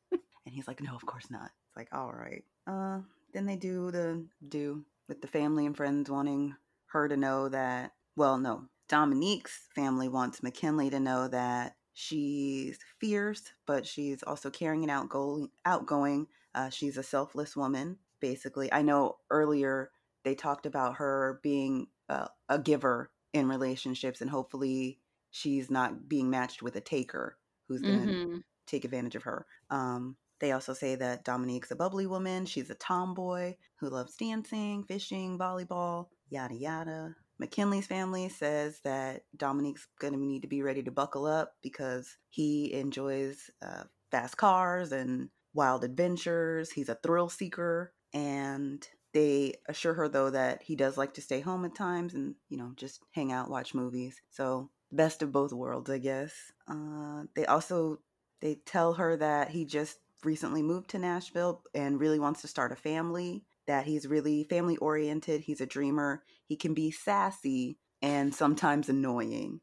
he's 0.45 0.67
like, 0.67 0.81
No, 0.81 0.95
of 0.95 1.05
course 1.05 1.29
not. 1.29 1.51
It's 1.67 1.75
like, 1.75 1.89
All 1.91 2.13
right. 2.13 2.45
Uh, 2.65 2.99
then 3.33 3.45
they 3.45 3.57
do 3.57 3.91
the 3.91 4.25
do 4.47 4.85
with 5.07 5.21
the 5.21 5.27
family 5.27 5.65
and 5.65 5.75
friends 5.75 6.09
wanting 6.09 6.55
her 6.87 7.07
to 7.07 7.17
know 7.17 7.49
that, 7.49 7.91
well, 8.15 8.37
no, 8.37 8.65
Dominique's 8.87 9.67
family 9.75 10.07
wants 10.07 10.43
Mackinley 10.43 10.89
to 10.89 10.99
know 10.99 11.27
that 11.27 11.75
she's 11.93 12.77
fierce, 12.99 13.43
but 13.65 13.85
she's 13.85 14.23
also 14.23 14.49
caring 14.49 14.83
and 14.83 14.91
outgoing. 14.91 15.49
outgoing. 15.65 16.27
Uh, 16.53 16.69
she's 16.69 16.97
a 16.97 17.03
selfless 17.03 17.55
woman, 17.55 17.97
basically. 18.19 18.71
I 18.71 18.81
know 18.81 19.17
earlier 19.29 19.91
they 20.23 20.35
talked 20.35 20.65
about 20.65 20.95
her 20.95 21.39
being 21.43 21.87
uh, 22.09 22.27
a 22.49 22.59
giver 22.59 23.11
in 23.33 23.47
relationships, 23.47 24.21
and 24.21 24.29
hopefully 24.29 24.99
she's 25.31 25.69
not 25.69 26.07
being 26.07 26.29
matched 26.29 26.61
with 26.61 26.75
a 26.75 26.81
taker 26.81 27.37
who's 27.67 27.81
going 27.81 28.07
to 28.07 28.13
mm-hmm. 28.13 28.37
take 28.67 28.85
advantage 28.85 29.15
of 29.15 29.23
her. 29.23 29.45
Um, 29.69 30.15
they 30.39 30.51
also 30.51 30.73
say 30.73 30.95
that 30.95 31.23
Dominique's 31.23 31.71
a 31.71 31.75
bubbly 31.75 32.07
woman. 32.07 32.45
She's 32.45 32.69
a 32.69 32.75
tomboy 32.75 33.55
who 33.79 33.89
loves 33.89 34.15
dancing, 34.15 34.83
fishing, 34.83 35.37
volleyball, 35.37 36.07
yada 36.29 36.55
yada. 36.55 37.15
Mackinley's 37.39 37.87
family 37.87 38.29
says 38.29 38.79
that 38.83 39.23
Dominique's 39.35 39.87
going 39.99 40.13
to 40.13 40.19
need 40.19 40.41
to 40.43 40.47
be 40.47 40.61
ready 40.61 40.83
to 40.83 40.91
buckle 40.91 41.25
up 41.25 41.53
because 41.61 42.17
he 42.29 42.73
enjoys 42.73 43.49
uh, 43.61 43.83
fast 44.11 44.37
cars 44.37 44.91
and 44.91 45.29
wild 45.53 45.83
adventures. 45.83 46.71
He's 46.71 46.89
a 46.89 46.95
thrill 46.95 47.29
seeker. 47.29 47.93
And 48.13 48.87
they 49.13 49.55
assure 49.67 49.93
her, 49.93 50.07
though, 50.07 50.29
that 50.29 50.63
he 50.63 50.75
does 50.75 50.97
like 50.97 51.13
to 51.15 51.21
stay 51.21 51.41
home 51.41 51.65
at 51.65 51.75
times 51.75 52.13
and, 52.13 52.35
you 52.49 52.57
know, 52.57 52.71
just 52.77 53.01
hang 53.11 53.33
out, 53.33 53.49
watch 53.49 53.73
movies. 53.73 54.21
So, 54.29 54.69
best 54.91 55.21
of 55.21 55.33
both 55.33 55.51
worlds, 55.51 55.89
I 55.89 55.97
guess. 55.97 56.33
Uh, 56.67 57.23
they 57.35 57.45
also 57.45 57.99
they 58.41 58.55
tell 58.65 58.93
her 58.93 59.17
that 59.17 59.49
he 59.49 59.65
just 59.65 59.97
recently 60.25 60.61
moved 60.61 60.89
to 60.91 60.99
Nashville 60.99 61.63
and 61.73 61.99
really 61.99 62.19
wants 62.19 62.41
to 62.41 62.47
start 62.47 62.71
a 62.71 62.75
family 62.75 63.43
that 63.67 63.85
he's 63.85 64.07
really 64.07 64.43
family 64.43 64.77
oriented, 64.77 65.41
he's 65.41 65.61
a 65.61 65.65
dreamer, 65.65 66.23
he 66.47 66.55
can 66.55 66.73
be 66.73 66.91
sassy 66.91 67.77
and 68.01 68.33
sometimes 68.33 68.89
annoying. 68.89 69.61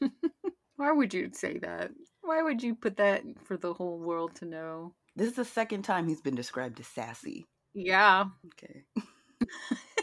Why 0.76 0.90
would 0.90 1.14
you 1.14 1.30
say 1.32 1.58
that? 1.58 1.90
Why 2.22 2.42
would 2.42 2.62
you 2.62 2.74
put 2.74 2.96
that 2.96 3.22
for 3.44 3.56
the 3.56 3.74
whole 3.74 3.98
world 3.98 4.34
to 4.36 4.44
know? 4.44 4.94
This 5.14 5.28
is 5.28 5.36
the 5.36 5.44
second 5.44 5.82
time 5.82 6.08
he's 6.08 6.20
been 6.20 6.34
described 6.34 6.80
as 6.80 6.88
sassy. 6.88 7.46
Yeah. 7.74 8.24
Okay. 8.46 8.84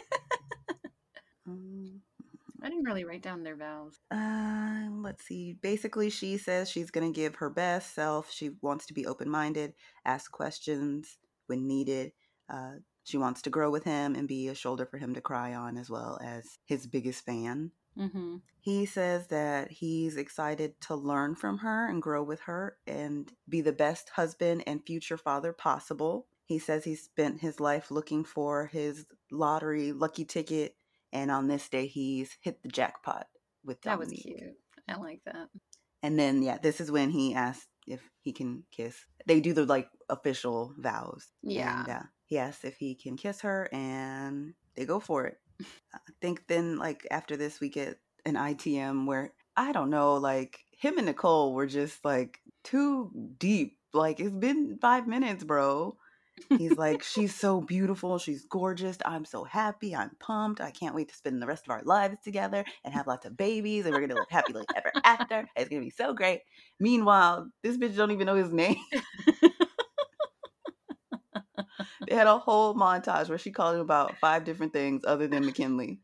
I 2.62 2.68
didn't 2.68 2.84
really 2.84 3.04
write 3.04 3.22
down 3.22 3.42
their 3.42 3.56
vows. 3.56 3.98
Uh, 4.10 4.86
let's 5.02 5.24
see. 5.24 5.54
Basically, 5.60 6.10
she 6.10 6.36
says 6.36 6.70
she's 6.70 6.90
going 6.90 7.12
to 7.12 7.20
give 7.20 7.36
her 7.36 7.50
best 7.50 7.94
self. 7.94 8.30
She 8.30 8.50
wants 8.60 8.86
to 8.86 8.94
be 8.94 9.06
open 9.06 9.28
minded, 9.28 9.74
ask 10.04 10.30
questions 10.30 11.18
when 11.46 11.66
needed. 11.66 12.12
Uh, 12.48 12.74
she 13.04 13.18
wants 13.18 13.42
to 13.42 13.50
grow 13.50 13.70
with 13.70 13.84
him 13.84 14.14
and 14.14 14.28
be 14.28 14.48
a 14.48 14.54
shoulder 14.54 14.86
for 14.86 14.98
him 14.98 15.14
to 15.14 15.20
cry 15.20 15.54
on, 15.54 15.76
as 15.76 15.90
well 15.90 16.18
as 16.22 16.58
his 16.64 16.86
biggest 16.86 17.24
fan. 17.24 17.72
Mm-hmm. 17.98 18.36
He 18.60 18.86
says 18.86 19.26
that 19.26 19.70
he's 19.70 20.16
excited 20.16 20.80
to 20.82 20.94
learn 20.94 21.34
from 21.34 21.58
her 21.58 21.88
and 21.88 22.00
grow 22.00 22.22
with 22.22 22.42
her 22.42 22.76
and 22.86 23.30
be 23.48 23.60
the 23.60 23.72
best 23.72 24.10
husband 24.10 24.62
and 24.66 24.86
future 24.86 25.16
father 25.16 25.52
possible. 25.52 26.26
He 26.44 26.58
says 26.58 26.84
he 26.84 26.94
spent 26.94 27.40
his 27.40 27.60
life 27.60 27.90
looking 27.90 28.24
for 28.24 28.66
his 28.66 29.06
lottery 29.30 29.92
lucky 29.92 30.24
ticket, 30.24 30.76
and 31.12 31.30
on 31.30 31.48
this 31.48 31.68
day, 31.68 31.86
he's 31.86 32.36
hit 32.40 32.62
the 32.62 32.68
jackpot 32.68 33.26
with 33.64 33.80
Dominique. 33.80 34.24
That 34.24 34.32
was 34.32 34.40
cute. 34.40 34.56
I 34.88 34.96
like 34.96 35.20
that. 35.26 35.48
And 36.02 36.18
then, 36.18 36.42
yeah, 36.42 36.58
this 36.58 36.80
is 36.80 36.90
when 36.90 37.10
he 37.10 37.34
asks 37.34 37.66
if 37.86 38.00
he 38.20 38.32
can 38.32 38.64
kiss. 38.70 38.96
They 39.26 39.40
do 39.40 39.52
the 39.52 39.64
like 39.64 39.88
official 40.08 40.74
vows. 40.78 41.28
Yeah. 41.42 41.80
And, 41.80 41.88
uh, 41.88 42.02
he 42.24 42.38
asks 42.38 42.64
if 42.64 42.76
he 42.76 42.94
can 42.94 43.16
kiss 43.16 43.42
her, 43.42 43.68
and 43.72 44.54
they 44.74 44.86
go 44.86 45.00
for 45.00 45.26
it. 45.26 45.36
I 45.94 45.98
think 46.22 46.44
then, 46.48 46.78
like, 46.78 47.06
after 47.10 47.36
this, 47.36 47.60
we 47.60 47.68
get 47.68 47.98
an 48.24 48.36
ITM 48.36 49.06
where 49.06 49.34
I 49.54 49.72
don't 49.72 49.90
know, 49.90 50.14
like, 50.14 50.60
him 50.70 50.96
and 50.96 51.06
Nicole 51.06 51.52
were 51.52 51.66
just 51.66 52.04
like 52.04 52.40
too 52.64 53.10
deep. 53.38 53.76
Like, 53.92 54.18
it's 54.18 54.30
been 54.30 54.78
five 54.80 55.06
minutes, 55.06 55.44
bro. 55.44 55.96
He's 56.48 56.76
like, 56.76 57.02
she's 57.02 57.34
so 57.34 57.60
beautiful. 57.60 58.18
She's 58.18 58.44
gorgeous. 58.44 58.98
I'm 59.04 59.24
so 59.24 59.44
happy. 59.44 59.94
I'm 59.94 60.10
pumped. 60.18 60.60
I 60.60 60.70
can't 60.70 60.94
wait 60.94 61.08
to 61.08 61.16
spend 61.16 61.40
the 61.40 61.46
rest 61.46 61.66
of 61.66 61.70
our 61.70 61.82
lives 61.84 62.16
together 62.22 62.64
and 62.84 62.94
have 62.94 63.06
lots 63.06 63.26
of 63.26 63.36
babies. 63.36 63.84
And 63.84 63.94
we're 63.94 64.00
going 64.00 64.10
to 64.10 64.16
live 64.16 64.30
happily 64.30 64.64
ever 64.76 64.92
after. 65.04 65.48
It's 65.56 65.68
going 65.68 65.82
to 65.82 65.86
be 65.86 65.90
so 65.90 66.14
great. 66.14 66.40
Meanwhile, 66.80 67.50
this 67.62 67.76
bitch 67.76 67.96
don't 67.96 68.10
even 68.10 68.26
know 68.26 68.36
his 68.36 68.52
name. 68.52 68.76
they 72.08 72.14
had 72.14 72.26
a 72.26 72.38
whole 72.38 72.74
montage 72.74 73.28
where 73.28 73.38
she 73.38 73.50
called 73.50 73.76
him 73.76 73.80
about 73.80 74.18
five 74.18 74.44
different 74.44 74.72
things 74.72 75.04
other 75.06 75.26
than 75.26 75.46
Mackinley. 75.46 76.00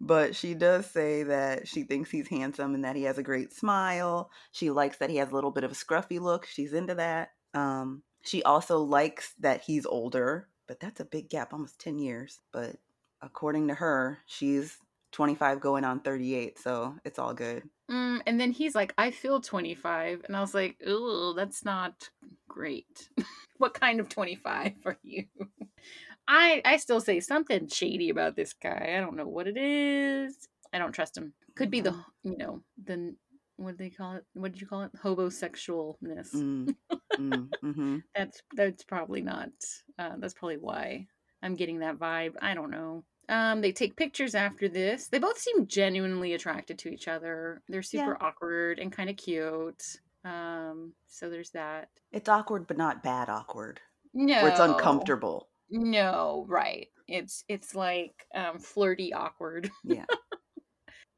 but 0.00 0.36
she 0.36 0.54
does 0.54 0.86
say 0.86 1.24
that 1.24 1.66
she 1.66 1.82
thinks 1.82 2.10
he's 2.10 2.28
handsome 2.28 2.74
and 2.74 2.84
that 2.84 2.96
he 2.96 3.02
has 3.04 3.18
a 3.18 3.22
great 3.22 3.52
smile. 3.52 4.30
She 4.52 4.70
likes 4.70 4.98
that 4.98 5.10
he 5.10 5.16
has 5.16 5.30
a 5.30 5.34
little 5.34 5.50
bit 5.50 5.64
of 5.64 5.72
a 5.72 5.74
scruffy 5.74 6.20
look. 6.20 6.46
She's 6.46 6.72
into 6.72 6.94
that. 6.94 7.30
Um, 7.54 8.02
she 8.26 8.42
also 8.42 8.78
likes 8.78 9.34
that 9.40 9.62
he's 9.62 9.86
older, 9.86 10.48
but 10.66 10.80
that's 10.80 11.00
a 11.00 11.04
big 11.04 11.28
gap, 11.28 11.52
almost 11.52 11.78
10 11.80 11.98
years. 11.98 12.40
But 12.52 12.76
according 13.22 13.68
to 13.68 13.74
her, 13.74 14.18
she's 14.26 14.78
25 15.12 15.60
going 15.60 15.84
on 15.84 16.00
38, 16.00 16.58
so 16.58 16.94
it's 17.04 17.18
all 17.18 17.34
good. 17.34 17.62
Mm, 17.90 18.20
and 18.26 18.40
then 18.40 18.52
he's 18.52 18.74
like, 18.74 18.92
I 18.98 19.10
feel 19.10 19.40
25. 19.40 20.22
And 20.26 20.36
I 20.36 20.40
was 20.40 20.54
like, 20.54 20.76
ooh, 20.86 21.34
that's 21.36 21.64
not 21.64 22.10
great. 22.48 23.08
what 23.58 23.74
kind 23.74 24.00
of 24.00 24.08
25 24.08 24.72
are 24.84 24.98
you? 25.02 25.24
I 26.28 26.60
I 26.64 26.78
still 26.78 27.00
say 27.00 27.20
something 27.20 27.68
shady 27.68 28.10
about 28.10 28.34
this 28.34 28.52
guy. 28.52 28.94
I 28.96 29.00
don't 29.00 29.16
know 29.16 29.28
what 29.28 29.46
it 29.46 29.56
is. 29.56 30.48
I 30.72 30.78
don't 30.78 30.92
trust 30.92 31.16
him. 31.16 31.34
Could 31.54 31.70
be 31.70 31.80
the 31.80 31.90
mm-hmm. 31.90 32.30
you 32.30 32.36
know 32.36 32.62
the 32.84 33.14
what 33.56 33.76
do 33.76 33.84
they 33.84 33.90
call 33.90 34.14
it? 34.14 34.24
What 34.34 34.52
did 34.52 34.60
you 34.60 34.66
call 34.66 34.82
it? 34.82 34.92
Hobosexualness. 35.02 36.34
Mm, 36.34 36.74
mm, 37.18 37.48
mm-hmm. 37.64 37.98
that's 38.14 38.42
that's 38.54 38.84
probably 38.84 39.22
not. 39.22 39.50
Uh, 39.98 40.12
that's 40.18 40.34
probably 40.34 40.58
why 40.58 41.06
I'm 41.42 41.54
getting 41.54 41.80
that 41.80 41.98
vibe. 41.98 42.34
I 42.40 42.54
don't 42.54 42.70
know. 42.70 43.04
Um, 43.28 43.60
they 43.60 43.72
take 43.72 43.96
pictures 43.96 44.34
after 44.34 44.68
this. 44.68 45.08
They 45.08 45.18
both 45.18 45.38
seem 45.38 45.66
genuinely 45.66 46.34
attracted 46.34 46.78
to 46.80 46.88
each 46.88 47.08
other. 47.08 47.62
They're 47.68 47.82
super 47.82 48.16
yeah. 48.20 48.26
awkward 48.26 48.78
and 48.78 48.92
kind 48.92 49.10
of 49.10 49.16
cute. 49.16 49.82
Um, 50.24 50.92
so 51.08 51.28
there's 51.28 51.50
that. 51.50 51.88
It's 52.12 52.28
awkward, 52.28 52.66
but 52.66 52.76
not 52.76 53.02
bad 53.02 53.28
awkward. 53.28 53.80
No, 54.14 54.42
where 54.42 54.50
it's 54.50 54.60
uncomfortable. 54.60 55.48
No, 55.70 56.46
right. 56.48 56.88
It's 57.08 57.44
it's 57.48 57.74
like 57.74 58.26
um, 58.34 58.58
flirty 58.58 59.12
awkward. 59.12 59.70
Yeah. 59.84 60.04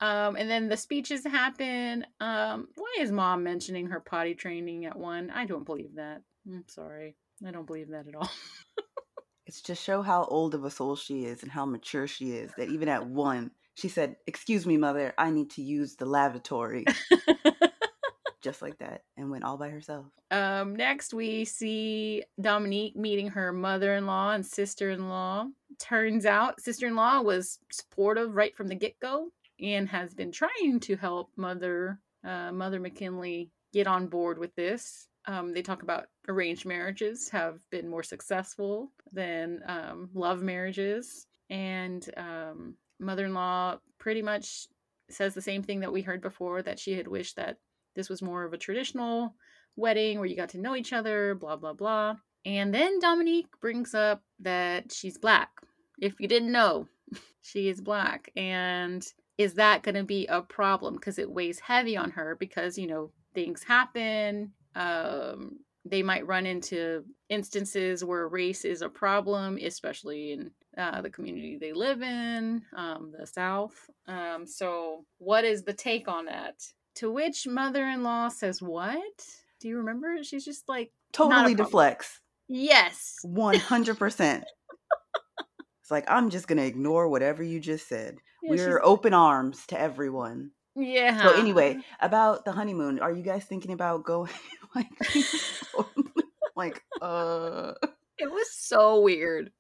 um, 0.01 0.37
and 0.37 0.49
then 0.49 0.69
the 0.69 0.77
speeches 0.77 1.25
happen. 1.25 2.07
Um, 2.21 2.69
why 2.77 2.97
is 3.01 3.11
mom 3.11 3.43
mentioning 3.43 3.87
her 3.89 4.01
potty 4.01 4.35
training 4.35 4.87
at 4.87 4.97
one? 4.97 5.31
I 5.31 5.45
don't 5.45 5.67
believe 5.67 5.97
that. 5.97 6.23
I'm 6.47 6.65
sorry. 6.69 7.17
I 7.47 7.51
don't 7.51 7.67
believe 7.67 7.91
that 7.91 8.07
at 8.07 8.15
all. 8.15 8.31
it's 9.47 9.63
to 9.63 9.75
show 9.75 10.03
how 10.03 10.25
old 10.25 10.55
of 10.55 10.65
a 10.65 10.71
soul 10.71 10.97
she 10.97 11.25
is 11.25 11.43
and 11.43 11.51
how 11.51 11.65
mature 11.65 12.07
she 12.07 12.33
is 12.33 12.53
that 12.57 12.69
even 12.69 12.89
at 12.89 13.07
one, 13.07 13.51
she 13.75 13.89
said, 13.89 14.17
Excuse 14.27 14.67
me, 14.67 14.77
mother, 14.77 15.15
I 15.19 15.31
need 15.31 15.51
to 15.53 15.63
use 15.63 15.97
the 15.97 16.07
lavatory 16.07 16.85
just 18.41 18.63
like 18.63 18.79
that 18.79 19.03
and 19.17 19.31
went 19.31 19.45
all 19.45 19.57
by 19.57 19.69
herself. 19.69 20.07
Um, 20.31 20.77
next, 20.77 21.13
we 21.13 21.45
see 21.45 22.23
Dominique 22.41 22.97
meeting 22.97 23.29
her 23.29 23.53
mother 23.53 23.95
in 23.95 24.07
law 24.07 24.33
and 24.33 24.47
sister 24.47 24.91
in 24.91 25.09
law. 25.09 25.47
Turns 25.79 26.25
out, 26.25 26.61
sister 26.61 26.87
in 26.87 26.95
law 26.95 27.21
was 27.21 27.59
supportive 27.71 28.35
right 28.35 28.57
from 28.57 28.69
the 28.69 28.75
get 28.75 28.99
go 29.01 29.33
and 29.61 29.89
has 29.89 30.15
been 30.15 30.33
trying 30.33 30.81
to 30.81 30.97
help 30.97 31.31
mother 31.37 31.99
uh, 32.25 32.53
Mother 32.53 32.81
Mackinley 32.81 33.51
get 33.73 33.87
on 33.87 34.09
board 34.09 34.39
with 34.39 34.55
this. 34.55 35.09
Um, 35.27 35.53
they 35.53 35.63
talk 35.63 35.83
about 35.83 36.07
arranged 36.27 36.67
marriages 36.67 37.29
have 37.31 37.61
been 37.71 37.89
more 37.89 38.03
successful 38.03 38.91
than 39.13 39.61
um, 39.67 40.11
love 40.15 40.43
marriages, 40.43 41.27
and 41.51 42.09
um, 42.17 42.75
mother 42.99 43.27
in 43.27 43.35
law 43.35 43.79
pretty 43.99 44.23
much 44.23 44.67
says 45.11 45.35
the 45.35 45.43
same 45.43 45.63
thing 45.63 45.81
that 45.81 45.93
we 45.93 46.03
heard 46.03 46.21
before 46.21 46.63
that 46.63 46.79
she 46.79 46.93
had 46.93 47.09
wished 47.09 47.37
that 47.37 47.59
this 47.95 48.09
was 48.09 48.23
more 48.23 48.45
of 48.45 48.53
a 48.53 48.59
traditional 48.59 49.35
wedding 49.77 50.19
where 50.19 50.29
you 50.29 50.37
got 50.37 50.51
to 50.51 50.61
know 50.61 50.77
each 50.77 50.93
other, 50.93 51.35
blah, 51.35 51.57
blah, 51.57 51.73
blah. 51.73 52.17
And 52.45 52.73
then 52.73 52.99
Dominique 53.01 53.49
brings 53.61 53.95
up 53.95 54.23
that 54.41 54.93
she's 54.93 55.19
black. 55.19 55.51
If 56.01 56.15
you 56.21 56.29
didn't 56.29 56.53
know, 56.53 56.89
she 57.41 57.69
is 57.69 57.81
black. 57.81 58.31
And 58.37 59.07
is 59.39 59.55
that 59.55 59.83
going 59.85 59.95
to 59.95 60.05
be 60.05 60.27
a 60.27 60.43
problem? 60.43 60.95
Because 60.95 61.19
it 61.19 61.31
weighs 61.31 61.61
heavy 61.61 61.97
on 61.97 62.11
her 62.11 62.37
because, 62.39 62.77
you 62.77 62.89
know, 62.89 63.13
things 63.35 63.63
happen. 63.63 64.53
Um, 64.75 65.61
they 65.85 66.03
might 66.03 66.27
run 66.27 66.45
into 66.45 67.05
instances 67.29 68.05
where 68.05 68.29
race 68.29 68.65
is 68.65 68.83
a 68.83 68.89
problem, 68.89 69.59
especially 69.63 70.33
in 70.33 70.51
uh, 70.77 71.01
the 71.01 71.11
community 71.11 71.57
they 71.57 71.73
live 71.73 72.03
in, 72.03 72.63
um, 72.77 73.13
the 73.19 73.27
South. 73.27 73.75
Um, 74.07 74.47
so, 74.47 75.05
what 75.19 75.45
is 75.45 75.63
the 75.63 75.73
take 75.73 76.09
on 76.09 76.27
that? 76.27 76.55
To 76.97 77.11
which 77.11 77.47
mother 77.47 77.87
in 77.87 78.03
law 78.03 78.29
says, 78.29 78.61
What? 78.61 79.25
Do 79.61 79.69
you 79.69 79.79
remember? 79.79 80.23
She's 80.23 80.45
just 80.45 80.69
like, 80.69 80.93
Totally 81.13 81.55
deflects. 81.55 82.21
Yes. 82.49 83.17
100%. 83.25 84.43
it's 85.83 85.91
like, 85.91 86.05
I'm 86.09 86.31
just 86.31 86.49
going 86.49 86.59
to 86.59 86.67
ignore 86.67 87.09
whatever 87.09 87.43
you 87.43 87.61
just 87.61 87.89
said. 87.89 88.19
Yeah, 88.43 88.51
We're 88.51 88.83
open 88.83 89.15
arms 89.15 89.67
to 89.69 89.81
everyone. 89.81 90.53
Yeah. 90.77 91.21
So, 91.23 91.33
anyway, 91.33 91.79
about 92.01 92.45
the 92.45 92.53
honeymoon, 92.53 93.01
are 93.01 93.13
you 93.13 93.23
guys 93.23 93.45
thinking 93.45 93.73
about 93.73 94.05
going? 94.05 94.31
like, 94.75 94.87
like, 96.57 96.83
uh. 97.03 97.73
It 98.19 98.31
was 98.31 98.49
so 98.53 99.01
weird. 99.01 99.51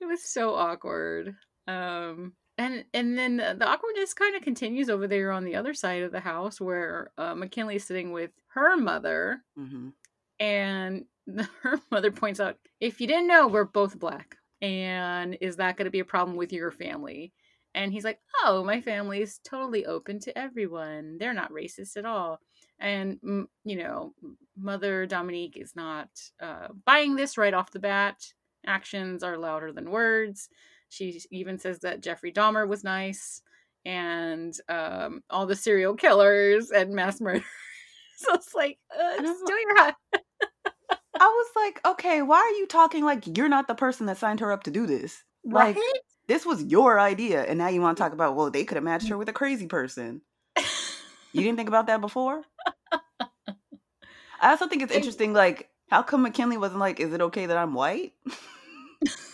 It 0.00 0.06
was 0.06 0.24
so 0.24 0.54
awkward. 0.54 1.36
Um, 1.66 2.32
and 2.60 2.84
and 2.92 3.18
then 3.18 3.36
the 3.36 3.66
awkwardness 3.66 4.12
kind 4.12 4.36
of 4.36 4.42
continues 4.42 4.90
over 4.90 5.06
there 5.06 5.32
on 5.32 5.44
the 5.44 5.56
other 5.56 5.72
side 5.72 6.02
of 6.02 6.12
the 6.12 6.20
house 6.20 6.60
where 6.60 7.10
uh, 7.16 7.34
is 7.70 7.84
sitting 7.84 8.12
with 8.12 8.30
her 8.48 8.76
mother, 8.76 9.42
mm-hmm. 9.58 9.88
and 10.38 11.04
the, 11.26 11.48
her 11.62 11.80
mother 11.90 12.10
points 12.10 12.38
out, 12.38 12.56
"If 12.80 13.00
you 13.00 13.06
didn't 13.06 13.28
know, 13.28 13.48
we're 13.48 13.64
both 13.64 13.98
black, 13.98 14.36
and 14.60 15.38
is 15.40 15.56
that 15.56 15.76
going 15.76 15.86
to 15.86 15.90
be 15.90 16.00
a 16.00 16.04
problem 16.04 16.36
with 16.36 16.52
your 16.52 16.70
family?" 16.70 17.32
And 17.74 17.92
he's 17.92 18.04
like, 18.04 18.18
"Oh, 18.42 18.64
my 18.64 18.80
family 18.80 19.22
is 19.22 19.38
totally 19.44 19.86
open 19.86 20.18
to 20.20 20.36
everyone. 20.36 21.18
They're 21.18 21.34
not 21.34 21.52
racist 21.52 21.96
at 21.96 22.04
all." 22.04 22.40
And 22.78 23.18
you 23.64 23.76
know, 23.76 24.14
Mother 24.56 25.06
Dominique 25.06 25.56
is 25.56 25.76
not 25.76 26.08
uh, 26.40 26.68
buying 26.84 27.16
this 27.16 27.38
right 27.38 27.54
off 27.54 27.70
the 27.72 27.78
bat. 27.78 28.16
Actions 28.66 29.22
are 29.22 29.38
louder 29.38 29.72
than 29.72 29.90
words. 29.90 30.48
She 30.88 31.20
even 31.30 31.58
says 31.58 31.80
that 31.80 32.02
Jeffrey 32.02 32.32
Dahmer 32.32 32.66
was 32.66 32.82
nice, 32.82 33.42
and 33.84 34.54
um, 34.68 35.22
all 35.30 35.46
the 35.46 35.56
serial 35.56 35.94
killers 35.94 36.70
and 36.70 36.94
mass 36.94 37.20
murderers. 37.20 37.44
so 38.16 38.34
it's 38.34 38.54
like, 38.54 38.78
uh, 38.98 39.14
still 39.16 39.58
your 39.60 39.76
I 41.20 41.26
was 41.26 41.46
like, 41.54 41.80
okay, 41.84 42.22
why 42.22 42.38
are 42.38 42.58
you 42.58 42.66
talking 42.66 43.04
like 43.04 43.36
you're 43.36 43.48
not 43.48 43.68
the 43.68 43.74
person 43.74 44.06
that 44.06 44.16
signed 44.16 44.40
her 44.40 44.52
up 44.52 44.62
to 44.64 44.70
do 44.70 44.86
this? 44.86 45.22
Like, 45.44 45.76
right? 45.76 46.00
This 46.30 46.46
was 46.46 46.62
your 46.62 47.00
idea, 47.00 47.42
and 47.42 47.58
now 47.58 47.66
you 47.66 47.80
want 47.80 47.98
to 47.98 48.04
talk 48.04 48.12
about, 48.12 48.36
well, 48.36 48.52
they 48.52 48.62
could 48.62 48.76
have 48.76 48.84
matched 48.84 49.08
her 49.08 49.16
mm. 49.16 49.18
with 49.18 49.28
a 49.28 49.32
crazy 49.32 49.66
person. 49.66 50.22
you 51.32 51.42
didn't 51.42 51.56
think 51.56 51.68
about 51.68 51.88
that 51.88 52.00
before? 52.00 52.44
I 54.40 54.50
also 54.50 54.68
think 54.68 54.82
it's 54.82 54.92
interesting, 54.92 55.32
like, 55.32 55.70
how 55.88 56.04
come 56.04 56.22
Mackinley 56.22 56.56
wasn't 56.56 56.78
like, 56.78 57.00
is 57.00 57.12
it 57.12 57.20
okay 57.20 57.46
that 57.46 57.56
I'm 57.56 57.74
white? 57.74 58.12
because 59.00 59.26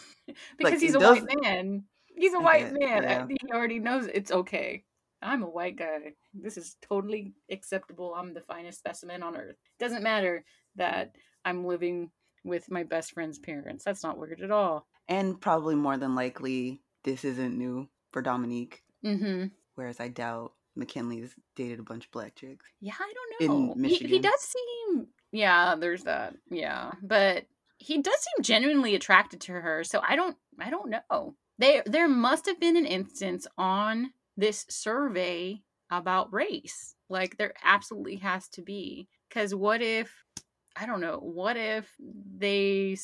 like, 0.59 0.81
he's 0.81 0.95
a 0.95 0.99
does... 0.99 1.21
white 1.21 1.43
man. 1.43 1.85
He's 2.07 2.33
a 2.33 2.41
white 2.41 2.73
man. 2.73 3.03
Yeah. 3.03 3.27
He 3.29 3.53
already 3.53 3.79
knows 3.79 4.07
it's 4.07 4.33
okay. 4.33 4.83
I'm 5.21 5.43
a 5.43 5.51
white 5.51 5.77
guy. 5.77 6.15
This 6.33 6.57
is 6.57 6.77
totally 6.81 7.35
acceptable. 7.51 8.15
I'm 8.17 8.33
the 8.33 8.41
finest 8.41 8.79
specimen 8.79 9.23
on 9.23 9.37
earth. 9.37 9.57
Doesn't 9.79 10.03
matter 10.03 10.47
that 10.77 11.15
I'm 11.45 11.67
living 11.67 12.11
with 12.43 12.71
my 12.71 12.85
best 12.85 13.13
friend's 13.13 13.39
parents. 13.39 13.85
That's 13.85 14.03
not 14.03 14.17
weird 14.17 14.41
at 14.41 14.51
all. 14.51 14.87
And 15.09 15.39
probably 15.39 15.75
more 15.75 15.99
than 15.99 16.15
likely, 16.15 16.81
this 17.07 17.25
isn't 17.25 17.57
new 17.57 17.89
for 18.13 18.21
Dominique. 18.21 18.83
Mm-hmm. 19.05 19.47
Whereas 19.77 20.01
I 20.01 20.09
doubt 20.09 20.53
Mackinley's 20.75 21.35
dated 21.55 21.79
a 21.79 21.85
bunch 21.85 22.05
of 22.05 22.11
black 22.11 22.35
chicks. 22.35 22.67
Yeah, 22.81 22.95
I 22.99 23.13
don't 23.15 23.49
know. 23.49 23.73
In 23.73 23.81
Michigan. 23.81 24.09
He, 24.09 24.17
he 24.17 24.21
does 24.21 24.41
seem. 24.41 25.07
Yeah, 25.33 25.77
there's 25.79 26.05
that. 26.05 26.35
Yeah, 26.51 26.93
but 27.03 27.47
he 27.79 28.03
does 28.03 28.15
seem 28.15 28.43
genuinely 28.43 28.95
attracted 28.95 29.41
to 29.43 29.53
her. 29.53 29.85
So 29.85 30.03
I 30.07 30.17
don't. 30.17 30.37
I 30.59 30.69
don't 30.69 30.91
know. 30.91 31.35
There, 31.59 31.83
there 31.87 32.09
must 32.09 32.45
have 32.47 32.61
been 32.61 32.77
an 32.77 32.85
instance 32.85 33.47
on 33.57 34.13
this 34.37 34.67
survey 34.69 35.63
about 35.91 36.33
race. 36.33 36.95
Like 37.09 37.39
there 37.39 37.55
absolutely 37.65 38.17
has 38.17 38.49
to 38.51 38.63
be. 38.63 39.09
Because 39.29 39.55
what 39.55 39.81
if 39.81 40.13
I 40.77 40.85
don't 40.87 41.01
know, 41.01 41.19
what 41.19 41.57
if 41.57 41.91
they 41.99 42.97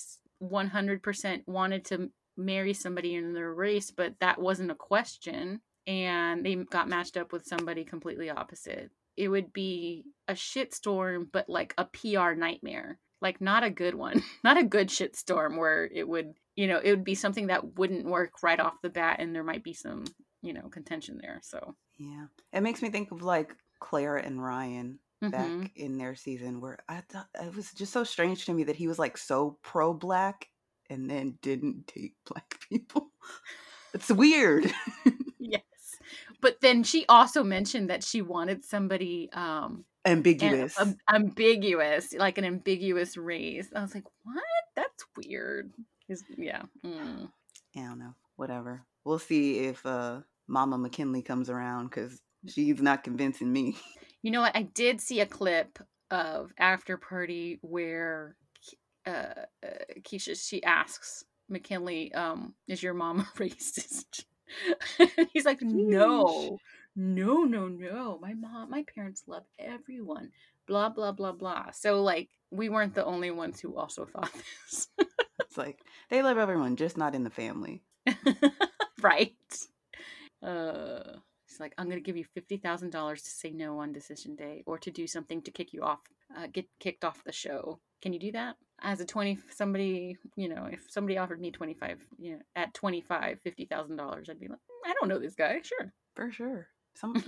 100% 0.42 1.42
wanted 1.46 1.84
to 1.86 2.10
marry 2.36 2.72
somebody 2.72 3.14
in 3.14 3.32
their 3.32 3.52
race, 3.52 3.90
but 3.90 4.14
that 4.20 4.40
wasn't 4.40 4.70
a 4.70 4.76
question 4.76 5.60
and 5.86 6.44
they 6.44 6.54
got 6.54 6.88
matched 6.88 7.16
up 7.16 7.32
with 7.32 7.46
somebody 7.46 7.84
completely 7.84 8.30
opposite? 8.30 8.90
It 9.16 9.28
would 9.28 9.52
be 9.52 10.04
a 10.28 10.34
shitstorm, 10.34 11.26
but 11.32 11.48
like 11.48 11.74
a 11.76 11.84
PR 11.84 12.32
nightmare. 12.32 12.98
Like, 13.20 13.40
not 13.40 13.62
a 13.62 13.70
good 13.70 13.94
one, 13.94 14.22
not 14.44 14.58
a 14.58 14.64
good 14.64 14.88
shitstorm 14.88 15.56
where 15.56 15.84
it 15.84 16.08
would, 16.08 16.34
you 16.56 16.66
know, 16.66 16.80
it 16.82 16.90
would 16.90 17.04
be 17.04 17.14
something 17.14 17.48
that 17.48 17.76
wouldn't 17.76 18.04
work 18.04 18.42
right 18.42 18.58
off 18.58 18.82
the 18.82 18.90
bat 18.90 19.20
and 19.20 19.34
there 19.34 19.44
might 19.44 19.62
be 19.62 19.74
some, 19.74 20.04
you 20.42 20.52
know, 20.52 20.68
contention 20.68 21.18
there. 21.20 21.40
So, 21.42 21.76
yeah. 21.98 22.26
It 22.52 22.62
makes 22.62 22.82
me 22.82 22.90
think 22.90 23.12
of 23.12 23.22
like 23.22 23.54
Claire 23.78 24.16
and 24.16 24.42
Ryan 24.42 24.98
back 25.30 25.48
mm-hmm. 25.48 25.66
in 25.76 25.98
their 25.98 26.14
season 26.14 26.60
where 26.60 26.78
I 26.88 27.02
thought 27.08 27.28
it 27.40 27.54
was 27.54 27.72
just 27.72 27.92
so 27.92 28.02
strange 28.04 28.46
to 28.46 28.52
me 28.52 28.64
that 28.64 28.76
he 28.76 28.88
was 28.88 28.98
like 28.98 29.16
so 29.16 29.58
pro 29.62 29.94
black 29.94 30.48
and 30.92 31.10
then 31.10 31.38
didn't 31.42 31.86
date 31.92 32.14
black 32.26 32.60
people. 32.68 33.10
It's 33.94 34.10
weird. 34.10 34.72
yes. 35.38 35.62
But 36.40 36.60
then 36.60 36.82
she 36.82 37.04
also 37.08 37.42
mentioned 37.42 37.90
that 37.90 38.04
she 38.04 38.22
wanted 38.22 38.64
somebody 38.64 39.30
um 39.32 39.84
ambiguous. 40.04 40.78
Am- 40.78 40.96
ambiguous, 41.12 42.12
like 42.14 42.38
an 42.38 42.44
ambiguous 42.44 43.16
race. 43.16 43.68
I 43.74 43.82
was 43.82 43.94
like, 43.94 44.04
"What? 44.24 44.44
That's 44.76 45.04
weird." 45.16 45.72
He's, 46.06 46.24
yeah. 46.36 46.62
Mm. 46.84 47.30
I 47.76 47.80
don't 47.80 47.98
know. 47.98 48.14
Whatever. 48.36 48.82
We'll 49.04 49.18
see 49.18 49.60
if 49.60 49.84
uh 49.86 50.20
Mama 50.48 50.78
Mackinley 50.78 51.22
comes 51.22 51.50
around 51.50 51.90
cuz 51.90 52.20
she's 52.48 52.80
not 52.82 53.04
convincing 53.04 53.52
me. 53.52 53.76
You 54.22 54.30
know 54.30 54.40
what? 54.40 54.56
I 54.56 54.62
did 54.62 55.00
see 55.00 55.20
a 55.20 55.26
clip 55.26 55.78
of 56.10 56.52
After 56.58 56.96
Party 56.96 57.58
where 57.62 58.36
uh, 59.06 59.46
uh, 59.64 59.84
Keshia 60.00 60.36
she 60.48 60.62
asks 60.62 61.24
Mackinley, 61.48 62.12
um, 62.14 62.54
"Is 62.68 62.82
your 62.82 62.94
mom 62.94 63.20
a 63.20 63.24
racist?" 63.38 64.24
He's 65.32 65.44
like, 65.44 65.62
"No, 65.62 66.58
no, 66.96 67.44
no, 67.44 67.68
no. 67.68 68.18
My 68.20 68.34
mom, 68.34 68.70
my 68.70 68.84
parents 68.94 69.24
love 69.26 69.44
everyone." 69.58 70.30
Blah 70.66 70.90
blah 70.90 71.12
blah 71.12 71.32
blah. 71.32 71.70
So 71.72 72.02
like, 72.02 72.30
we 72.50 72.68
weren't 72.68 72.94
the 72.94 73.04
only 73.04 73.30
ones 73.30 73.60
who 73.60 73.76
also 73.76 74.04
thought 74.12 74.32
this. 74.32 74.88
it's 75.40 75.58
like 75.58 75.80
they 76.08 76.22
love 76.22 76.38
everyone, 76.38 76.76
just 76.76 76.96
not 76.96 77.14
in 77.14 77.24
the 77.24 77.30
family. 77.30 77.82
right. 79.02 79.34
Uh 80.42 81.18
He's 81.52 81.60
like, 81.60 81.74
I'm 81.76 81.84
going 81.84 81.98
to 81.98 82.02
give 82.02 82.16
you 82.16 82.24
$50,000 82.34 82.90
to 83.14 83.30
say 83.30 83.50
no 83.50 83.78
on 83.80 83.92
decision 83.92 84.34
day 84.36 84.62
or 84.64 84.78
to 84.78 84.90
do 84.90 85.06
something 85.06 85.42
to 85.42 85.50
kick 85.50 85.74
you 85.74 85.82
off, 85.82 86.00
uh, 86.34 86.46
get 86.50 86.66
kicked 86.80 87.04
off 87.04 87.22
the 87.24 87.32
show. 87.32 87.78
Can 88.00 88.14
you 88.14 88.18
do 88.18 88.32
that? 88.32 88.56
As 88.82 89.00
a 89.00 89.04
20, 89.04 89.38
somebody, 89.54 90.16
you 90.36 90.48
know, 90.48 90.68
if 90.70 90.90
somebody 90.90 91.16
offered 91.18 91.40
me 91.40 91.50
25, 91.50 91.98
you 92.18 92.32
know, 92.32 92.38
at 92.56 92.74
25, 92.74 93.38
$50,000, 93.46 94.30
I'd 94.30 94.40
be 94.40 94.48
like, 94.48 94.58
mm, 94.58 94.90
I 94.90 94.94
don't 95.00 95.08
know 95.08 95.18
this 95.18 95.34
guy. 95.34 95.60
Sure. 95.62 95.92
For 96.16 96.32
sure. 96.32 96.66
Some, 96.94 97.22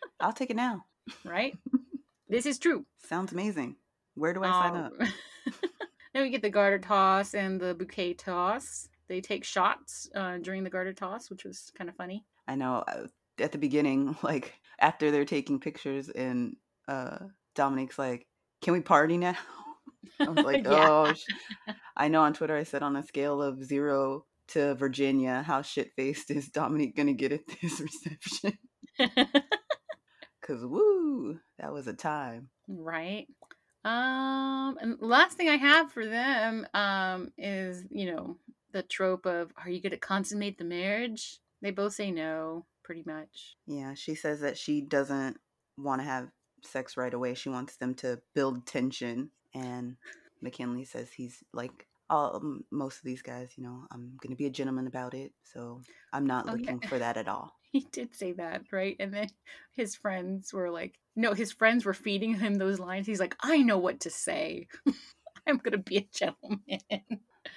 I'll 0.20 0.32
take 0.32 0.50
it 0.50 0.56
now. 0.56 0.84
Right? 1.24 1.56
this 2.28 2.46
is 2.46 2.58
true. 2.58 2.86
Sounds 3.04 3.32
amazing. 3.32 3.76
Where 4.14 4.32
do 4.32 4.44
I 4.44 4.50
sign 4.50 4.76
up? 4.76 4.92
Um, 5.00 5.08
then 6.14 6.22
we 6.22 6.30
get 6.30 6.42
the 6.42 6.50
garter 6.50 6.78
toss 6.78 7.34
and 7.34 7.60
the 7.60 7.74
bouquet 7.74 8.14
toss. 8.14 8.88
They 9.08 9.20
take 9.20 9.44
shots 9.44 10.08
uh, 10.14 10.38
during 10.38 10.62
the 10.62 10.70
garter 10.70 10.92
toss, 10.92 11.30
which 11.30 11.44
was 11.44 11.72
kind 11.76 11.90
of 11.90 11.96
funny. 11.96 12.24
I 12.46 12.54
know. 12.54 12.84
Uh, 12.86 13.06
at 13.38 13.52
the 13.52 13.58
beginning, 13.58 14.16
like 14.22 14.54
after 14.78 15.10
they're 15.10 15.24
taking 15.24 15.60
pictures, 15.60 16.08
and 16.08 16.56
uh 16.88 17.18
Dominique's 17.54 17.98
like, 17.98 18.26
"Can 18.60 18.72
we 18.72 18.80
party 18.80 19.16
now?" 19.16 19.36
I 20.20 20.28
was 20.28 20.44
like, 20.44 20.64
yeah. 20.64 20.88
"Oh." 20.88 21.74
I 21.96 22.08
know 22.08 22.22
on 22.22 22.34
Twitter 22.34 22.56
I 22.56 22.62
said 22.64 22.82
on 22.82 22.96
a 22.96 23.02
scale 23.02 23.42
of 23.42 23.64
zero 23.64 24.24
to 24.48 24.74
Virginia, 24.74 25.42
how 25.42 25.62
shit 25.62 25.92
faced 25.96 26.30
is 26.30 26.48
Dominique 26.48 26.96
gonna 26.96 27.12
get 27.12 27.32
at 27.32 27.40
this 27.60 27.80
reception? 28.38 28.58
Cause 30.42 30.64
woo, 30.64 31.38
that 31.58 31.72
was 31.72 31.86
a 31.86 31.92
time, 31.92 32.48
right? 32.68 33.26
Um, 33.84 34.76
and 34.80 34.96
last 35.00 35.36
thing 35.36 35.48
I 35.48 35.56
have 35.56 35.92
for 35.92 36.06
them, 36.06 36.66
um, 36.74 37.32
is 37.38 37.84
you 37.90 38.12
know 38.12 38.36
the 38.72 38.82
trope 38.82 39.26
of, 39.26 39.52
"Are 39.56 39.70
you 39.70 39.80
gonna 39.80 39.96
consummate 39.96 40.58
the 40.58 40.64
marriage?" 40.64 41.38
They 41.62 41.70
both 41.70 41.94
say 41.94 42.10
no 42.10 42.66
pretty 42.82 43.04
much. 43.06 43.56
Yeah, 43.66 43.94
she 43.94 44.14
says 44.14 44.40
that 44.40 44.58
she 44.58 44.80
doesn't 44.80 45.38
want 45.78 46.00
to 46.00 46.04
have 46.04 46.28
sex 46.64 46.96
right 46.96 47.12
away. 47.12 47.34
She 47.34 47.48
wants 47.48 47.76
them 47.76 47.94
to 47.96 48.20
build 48.34 48.66
tension. 48.66 49.30
And 49.54 49.96
Mackinley 50.40 50.84
says 50.84 51.10
he's 51.10 51.42
like 51.52 51.86
all 52.10 52.42
most 52.70 52.98
of 52.98 53.04
these 53.04 53.22
guys, 53.22 53.52
you 53.56 53.64
know, 53.64 53.86
I'm 53.90 54.18
going 54.20 54.30
to 54.30 54.36
be 54.36 54.46
a 54.46 54.50
gentleman 54.50 54.86
about 54.86 55.14
it. 55.14 55.32
So 55.44 55.80
I'm 56.12 56.26
not 56.26 56.46
oh, 56.48 56.52
looking 56.52 56.80
yeah. 56.82 56.88
for 56.88 56.98
that 56.98 57.16
at 57.16 57.28
all. 57.28 57.52
He 57.72 57.86
did 57.90 58.14
say 58.14 58.32
that, 58.32 58.64
right? 58.70 58.96
And 59.00 59.14
then 59.14 59.28
his 59.74 59.96
friends 59.96 60.52
were 60.52 60.70
like, 60.70 60.98
no, 61.16 61.32
his 61.32 61.52
friends 61.52 61.86
were 61.86 61.94
feeding 61.94 62.34
him 62.34 62.56
those 62.56 62.78
lines. 62.78 63.06
He's 63.06 63.18
like, 63.18 63.34
I 63.40 63.62
know 63.62 63.78
what 63.78 64.00
to 64.00 64.10
say. 64.10 64.68
I'm 65.46 65.56
going 65.56 65.72
to 65.72 65.78
be 65.78 65.96
a 65.96 66.06
gentleman. 66.12 66.60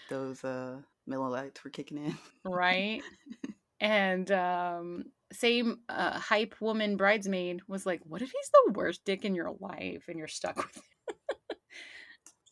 Those 0.10 0.42
uh 0.46 0.78
Miller 1.06 1.28
Lites 1.28 1.62
were 1.66 1.70
kicking 1.70 1.98
in. 1.98 2.18
right? 2.46 3.02
And 3.82 4.32
um 4.32 5.04
same 5.34 5.80
uh, 5.90 6.18
hype 6.18 6.56
woman 6.62 6.96
bridesmaid 6.96 7.62
was 7.68 7.86
like, 7.86 8.00
"What 8.06 8.22
if 8.22 8.32
he's 8.32 8.50
the 8.54 8.72
worst 8.72 9.04
dick 9.04 9.26
in 9.26 9.36
your 9.36 9.54
life 9.60 10.06
and 10.08 10.18
you're 10.18 10.30
stuck 10.30 10.56
with 10.56 10.78
him?" 10.78 10.84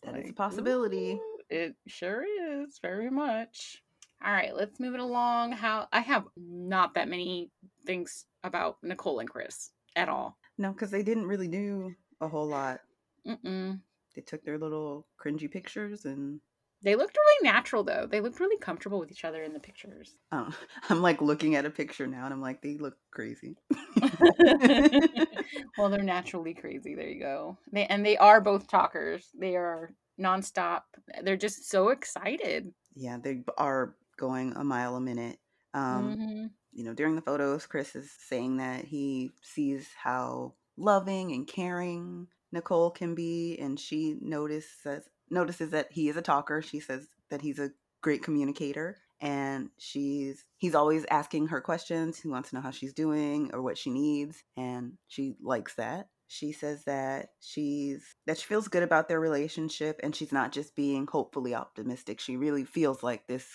That 0.04 0.14
like, 0.14 0.26
is 0.26 0.32
a 0.32 0.34
possibility. 0.34 1.20
It 1.49 1.76
sure 1.88 2.24
is, 2.24 2.80
very 2.82 3.10
much. 3.10 3.82
All 4.24 4.32
right, 4.32 4.56
let's 4.56 4.80
move 4.80 4.93
it 4.93 4.99
along. 4.99 5.51
How 5.51 5.88
I 5.91 5.99
have 5.99 6.26
not 6.38 6.93
that 6.95 7.10
many 7.10 7.51
things 7.86 8.26
about 8.43 8.78
Nicole 8.82 9.20
and 9.20 9.30
Chris 9.30 9.72
at 9.95 10.10
all. 10.10 10.38
No, 10.58 10.72
because 10.72 10.91
they 10.91 11.04
didn't 11.04 11.28
really 11.28 11.47
do 11.47 11.93
a 12.22 12.28
whole 12.28 12.47
lot. 12.47 12.80
Mm-mm. 13.28 13.80
They 14.16 14.22
took 14.22 14.43
their 14.43 14.58
little 14.58 15.08
cringy 15.22 15.51
pictures 15.51 16.06
and 16.06 16.39
they 16.84 16.95
looked 16.95 17.15
really 17.17 17.51
natural 17.51 17.84
though. 17.84 18.07
They 18.09 18.21
looked 18.21 18.39
really 18.39 18.57
comfortable 18.57 18.99
with 18.99 19.11
each 19.11 19.25
other 19.25 19.43
in 19.43 19.53
the 19.53 19.59
pictures. 19.59 20.15
Oh, 20.31 20.49
I'm 20.89 21.01
like 21.01 21.21
looking 21.21 21.55
at 21.55 21.65
a 21.65 21.69
picture 21.69 22.07
now 22.07 22.25
and 22.25 22.34
I'm 22.34 22.41
like, 22.41 22.61
they 22.61 22.77
look 22.77 22.97
crazy. 23.11 23.57
well, 25.77 25.89
they're 25.89 26.03
naturally 26.03 26.53
crazy. 26.53 26.95
There 26.95 27.09
you 27.09 27.19
go. 27.19 27.57
They 27.71 27.86
and 27.86 28.05
they 28.05 28.17
are 28.17 28.41
both 28.41 28.67
talkers. 28.67 29.29
They 29.38 29.55
are 29.55 29.93
nonstop. 30.19 30.81
They're 31.23 31.38
just 31.38 31.69
so 31.69 31.89
excited. 31.89 32.73
Yeah, 32.95 33.17
they 33.21 33.41
are 33.57 33.95
going 34.17 34.53
a 34.55 34.63
mile 34.63 34.95
a 34.95 35.01
minute. 35.01 35.39
Um, 35.73 36.15
mm-hmm. 36.15 36.45
You 36.71 36.84
know, 36.84 36.93
know, 36.93 36.95
during 36.95 37.15
the 37.15 37.21
photos, 37.21 37.65
Chris 37.65 37.95
is 37.95 38.11
saying 38.27 38.57
that 38.57 38.86
he 38.86 39.31
sees 39.41 39.89
how 40.01 40.53
loving 40.77 41.31
and 41.31 41.47
caring 41.47 42.27
Nicole 42.51 42.91
can 42.91 43.15
be, 43.15 43.57
and 43.59 43.79
she 43.79 44.15
notices 44.21 45.03
notices 45.30 45.71
that 45.71 45.88
he 45.91 46.09
is 46.09 46.17
a 46.17 46.21
talker. 46.21 46.61
She 46.61 46.80
says 46.80 47.07
that 47.30 47.41
he's 47.41 47.59
a 47.59 47.71
great 48.01 48.24
communicator, 48.24 48.97
and 49.21 49.69
she's 49.78 50.45
he's 50.57 50.76
always 50.76 51.05
asking 51.09 51.47
her 51.47 51.61
questions. 51.61 52.19
He 52.19 52.28
wants 52.28 52.49
to 52.49 52.55
know 52.55 52.61
how 52.61 52.71
she's 52.71 52.93
doing 52.93 53.51
or 53.53 53.61
what 53.61 53.78
she 53.78 53.89
needs, 53.89 54.43
and 54.57 54.93
she 55.07 55.36
likes 55.41 55.76
that. 55.76 56.07
She 56.28 56.51
says 56.51 56.84
that 56.86 57.30
she's 57.41 58.15
that 58.26 58.39
she 58.39 58.47
feels 58.47 58.67
good 58.67 58.82
about 58.82 59.07
their 59.07 59.19
relationship 59.19 59.99
and 60.01 60.15
she's 60.15 60.32
not 60.32 60.51
just 60.51 60.76
being 60.76 61.05
hopefully 61.05 61.53
optimistic. 61.53 62.19
She 62.19 62.38
really 62.38 62.65
feels 62.65 63.03
like 63.03 63.28
this 63.28 63.45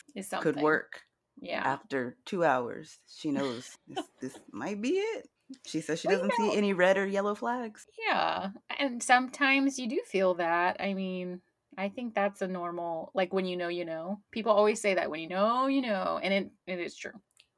could 0.41 0.57
work. 0.57 1.03
Yeah. 1.41 1.63
After 1.65 2.17
2 2.27 2.45
hours, 2.45 2.99
she 3.07 3.31
knows 3.31 3.77
this, 3.87 4.05
this 4.21 4.39
might 4.53 4.83
be 4.83 4.91
it. 4.91 5.29
She 5.67 5.81
says 5.81 6.01
she 6.01 6.09
doesn't 6.09 6.33
see 6.37 6.55
any 6.55 6.73
red 6.73 6.99
or 6.99 7.07
yellow 7.07 7.35
flags. 7.35 7.87
Yeah. 8.07 8.51
And 8.79 9.03
sometimes 9.03 9.79
you 9.79 9.89
do 9.89 10.01
feel 10.05 10.35
that. 10.35 10.77
I 10.81 10.95
mean, 10.95 11.41
I 11.79 11.89
think 11.89 12.13
that's 12.13 12.43
a 12.43 12.49
normal 12.49 13.13
like 13.15 13.33
when 13.33 13.47
you 13.47 13.57
know 13.57 13.69
you 13.69 13.85
know. 13.85 14.21
People 14.33 14.51
always 14.51 14.81
say 14.81 14.95
that 14.95 15.11
when 15.11 15.21
you 15.21 15.29
know 15.29 15.69
you 15.69 15.81
know 15.81 16.19
and 16.21 16.35
it 16.35 16.51
it 16.67 16.81
is 16.81 16.97
true. 16.97 17.13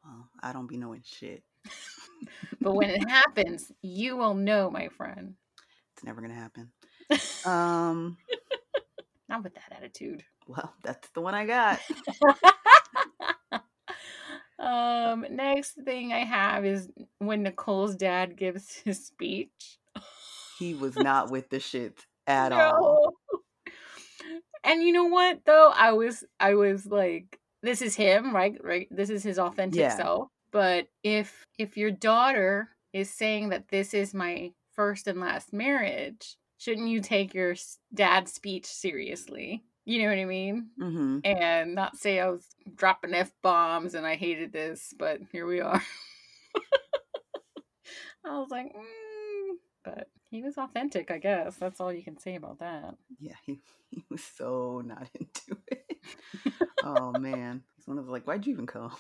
Well, 0.05 0.29
I 0.43 0.53
don't 0.53 0.67
be 0.67 0.77
knowing 0.77 1.03
shit. 1.05 1.43
but 2.61 2.75
when 2.75 2.91
it 2.91 3.09
happens, 3.09 3.73
you 3.81 4.19
will 4.19 4.35
know, 4.35 4.71
my 4.71 4.89
friend. 4.89 5.35
It's 5.95 6.05
never 6.05 6.21
gonna 6.21 6.35
happen. 6.35 6.71
Um, 7.47 8.19
not 9.29 9.43
with 9.43 9.55
that 9.55 9.73
attitude. 9.75 10.23
Well, 10.47 10.75
that's 10.83 11.09
the 11.11 11.23
one 11.23 11.35
I 11.35 11.47
got. 11.47 11.81
um, 14.59 15.25
next 15.31 15.79
thing 15.85 16.13
I 16.13 16.25
have 16.25 16.67
is 16.67 16.91
when 17.19 17.43
Nicole's 17.43 17.95
dad 17.95 18.37
gives 18.37 18.77
his 18.85 19.07
speech. 19.07 19.79
he 20.59 20.75
was 20.75 20.97
not 20.97 21.31
with 21.31 21.49
the 21.49 21.61
shit 21.61 22.05
at 22.27 22.51
no. 22.51 22.59
all. 22.59 23.20
And 24.65 24.83
you 24.83 24.93
know 24.93 25.07
what 25.07 25.41
though? 25.47 25.73
I 25.75 25.93
was 25.93 26.25
I 26.39 26.55
was 26.55 26.87
like, 26.87 27.39
this 27.63 27.83
is 27.83 27.95
him, 27.95 28.35
right? 28.35 28.57
Right. 28.63 28.89
This 28.91 29.11
is 29.11 29.23
his 29.23 29.39
authentic 29.39 29.81
yeah. 29.81 29.97
self. 29.97 30.29
But 30.53 30.89
if 31.03 31.47
if 31.59 31.77
your 31.77 31.91
daughter 31.91 32.69
is 32.93 33.11
saying 33.11 33.51
that 33.51 33.69
this 33.69 33.95
is 33.95 34.15
my 34.15 34.53
first 34.75 35.07
and 35.07 35.21
last 35.21 35.53
marriage, 35.53 36.37
shouldn't 36.59 36.89
you 36.89 37.01
take 37.01 37.35
your 37.35 37.55
dad's 37.95 38.33
speech 38.33 38.67
seriously? 38.67 39.65
You 39.85 40.03
know 40.03 40.09
what 40.09 40.19
I 40.19 40.25
mean? 40.25 40.69
Mm-hmm. 40.81 41.19
And 41.25 41.75
not 41.75 41.97
say 41.97 42.21
I 42.21 42.29
was 42.29 42.47
dropping 42.75 43.15
f 43.15 43.33
bombs 43.43 43.95
and 43.95 44.07
I 44.07 44.17
hated 44.17 44.53
this, 44.53 44.93
but 44.99 45.21
here 45.33 45.47
we 45.47 45.61
are. 45.61 45.83
I 48.25 48.39
was 48.39 48.51
like, 48.51 48.67
mm. 48.67 49.55
but 49.85 50.09
he 50.31 50.43
was 50.43 50.57
authentic, 50.57 51.11
I 51.11 51.19
guess. 51.19 51.57
That's 51.57 51.81
all 51.81 51.93
you 51.93 52.05
can 52.05 52.19
say 52.19 52.37
about 52.37 52.61
that. 52.61 52.95
Yeah, 53.19 53.35
he, 53.45 53.61
he 53.91 54.05
was 54.09 54.23
so 54.23 54.83
not 54.85 55.09
into 55.15 55.61
it. 55.69 55.99
oh 56.85 57.13
man, 57.19 57.63
he's 57.77 57.87
one 57.87 57.99
of 57.99 58.09
like, 58.09 58.27
why'd 58.27 58.47
you 58.47 58.53
even 58.53 58.67
come? 58.67 58.93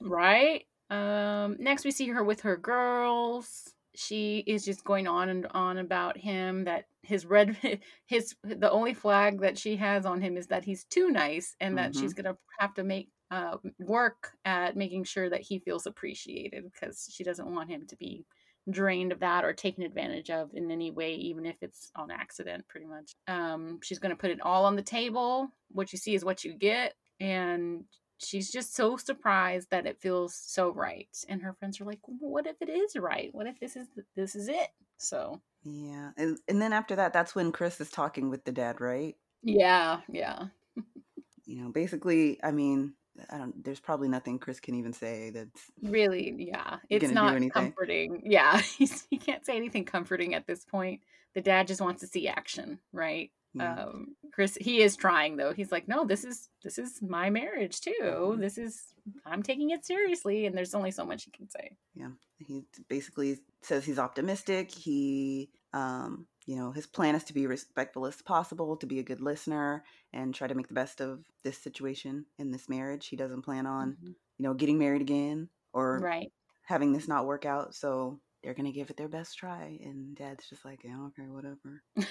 Right? 0.00 0.64
Um, 0.90 1.56
next, 1.58 1.84
we 1.84 1.90
see 1.90 2.08
her 2.08 2.22
with 2.22 2.42
her 2.42 2.56
girls. 2.56 3.72
She 3.94 4.44
is 4.46 4.64
just 4.64 4.84
going 4.84 5.08
on 5.08 5.30
and 5.30 5.46
on 5.52 5.78
about 5.78 6.18
him 6.18 6.64
that 6.64 6.84
his 7.02 7.24
red, 7.24 7.56
his 8.06 8.34
the 8.44 8.70
only 8.70 8.92
flag 8.92 9.40
that 9.40 9.56
she 9.56 9.76
has 9.76 10.04
on 10.04 10.20
him 10.20 10.36
is 10.36 10.48
that 10.48 10.64
he's 10.64 10.84
too 10.84 11.10
nice, 11.10 11.56
and 11.60 11.78
that 11.78 11.92
mm-hmm. 11.92 12.02
she's 12.02 12.12
gonna 12.12 12.36
have 12.58 12.74
to 12.74 12.84
make 12.84 13.08
uh, 13.30 13.56
work 13.78 14.32
at 14.44 14.76
making 14.76 15.04
sure 15.04 15.30
that 15.30 15.40
he 15.40 15.58
feels 15.58 15.86
appreciated 15.86 16.64
because 16.70 17.10
she 17.10 17.24
doesn't 17.24 17.52
want 17.52 17.70
him 17.70 17.86
to 17.86 17.96
be 17.96 18.26
drained 18.70 19.12
of 19.12 19.20
that 19.20 19.44
or 19.44 19.52
taken 19.52 19.82
advantage 19.82 20.30
of 20.30 20.50
in 20.54 20.70
any 20.70 20.90
way, 20.90 21.14
even 21.14 21.46
if 21.46 21.56
it's 21.62 21.90
on 21.94 22.10
accident, 22.10 22.66
pretty 22.68 22.86
much. 22.86 23.14
Um, 23.28 23.78
she's 23.82 23.98
going 23.98 24.10
to 24.10 24.20
put 24.20 24.30
it 24.30 24.40
all 24.40 24.64
on 24.64 24.76
the 24.76 24.82
table. 24.82 25.48
What 25.72 25.92
you 25.92 25.98
see 25.98 26.14
is 26.14 26.24
what 26.24 26.44
you 26.44 26.52
get. 26.52 26.94
And 27.20 27.84
she's 28.18 28.50
just 28.50 28.74
so 28.74 28.96
surprised 28.96 29.70
that 29.70 29.86
it 29.86 30.00
feels 30.00 30.34
so 30.34 30.70
right 30.70 31.08
and 31.28 31.42
her 31.42 31.52
friends 31.52 31.80
are 31.80 31.84
like 31.84 32.00
what 32.04 32.46
if 32.46 32.56
it 32.60 32.68
is 32.68 32.96
right 32.96 33.28
what 33.32 33.46
if 33.46 33.58
this 33.60 33.76
is 33.76 33.86
this 34.14 34.34
is 34.34 34.48
it 34.48 34.68
so 34.96 35.40
yeah 35.64 36.10
and, 36.16 36.38
and 36.48 36.60
then 36.60 36.72
after 36.72 36.96
that 36.96 37.12
that's 37.12 37.34
when 37.34 37.52
chris 37.52 37.80
is 37.80 37.90
talking 37.90 38.30
with 38.30 38.44
the 38.44 38.52
dad 38.52 38.80
right 38.80 39.16
yeah 39.42 40.00
yeah 40.08 40.46
you 41.44 41.62
know 41.62 41.70
basically 41.70 42.38
i 42.42 42.50
mean 42.50 42.94
I 43.30 43.38
don't. 43.38 43.64
There's 43.64 43.80
probably 43.80 44.08
nothing 44.08 44.38
Chris 44.38 44.60
can 44.60 44.74
even 44.74 44.92
say 44.92 45.30
that's 45.30 45.70
really, 45.82 46.34
yeah. 46.38 46.76
It's 46.88 47.10
not 47.10 47.40
comforting. 47.50 48.22
Yeah, 48.24 48.60
He's, 48.78 49.06
he 49.10 49.18
can't 49.18 49.44
say 49.44 49.56
anything 49.56 49.84
comforting 49.84 50.34
at 50.34 50.46
this 50.46 50.64
point. 50.64 51.00
The 51.34 51.40
dad 51.40 51.66
just 51.66 51.80
wants 51.80 52.00
to 52.00 52.06
see 52.06 52.28
action, 52.28 52.78
right? 52.92 53.30
Um, 53.58 54.16
Chris, 54.32 54.56
he 54.60 54.82
is 54.82 54.96
trying 54.96 55.36
though. 55.36 55.52
He's 55.52 55.72
like, 55.72 55.88
no, 55.88 56.04
this 56.04 56.24
is 56.24 56.48
this 56.62 56.78
is 56.78 57.00
my 57.02 57.30
marriage 57.30 57.80
too. 57.80 57.92
Mm-hmm. 58.02 58.40
This 58.40 58.58
is 58.58 58.82
I'm 59.24 59.42
taking 59.42 59.70
it 59.70 59.84
seriously, 59.84 60.46
and 60.46 60.56
there's 60.56 60.74
only 60.74 60.90
so 60.90 61.04
much 61.04 61.24
he 61.24 61.30
can 61.30 61.48
say. 61.48 61.76
Yeah, 61.94 62.10
he 62.38 62.64
basically 62.88 63.38
says 63.62 63.84
he's 63.84 63.98
optimistic. 63.98 64.70
He, 64.70 65.50
um, 65.76 66.26
you 66.46 66.56
know, 66.56 66.70
his 66.72 66.86
plan 66.86 67.14
is 67.14 67.24
to 67.24 67.34
be 67.34 67.46
respectful 67.46 68.06
as 68.06 68.22
possible, 68.22 68.76
to 68.76 68.86
be 68.86 68.98
a 68.98 69.04
good 69.04 69.20
listener, 69.20 69.84
and 70.12 70.34
try 70.34 70.46
to 70.46 70.54
make 70.54 70.68
the 70.68 70.74
best 70.74 71.00
of 71.00 71.24
this 71.44 71.58
situation 71.58 72.24
in 72.38 72.50
this 72.50 72.68
marriage. 72.68 73.08
He 73.08 73.16
doesn't 73.16 73.42
plan 73.42 73.66
on, 73.66 73.92
mm-hmm. 73.92 74.06
you 74.06 74.42
know, 74.42 74.54
getting 74.54 74.78
married 74.78 75.02
again 75.02 75.48
or 75.72 75.98
right 76.00 76.32
having 76.64 76.92
this 76.92 77.06
not 77.06 77.26
work 77.26 77.44
out. 77.44 77.74
So 77.74 78.20
they're 78.42 78.54
gonna 78.54 78.72
give 78.72 78.90
it 78.90 78.96
their 78.96 79.08
best 79.08 79.36
try, 79.36 79.78
and 79.82 80.16
Dad's 80.16 80.48
just 80.48 80.64
like, 80.64 80.80
yeah, 80.84 80.98
okay, 81.08 81.28
whatever. 81.28 81.82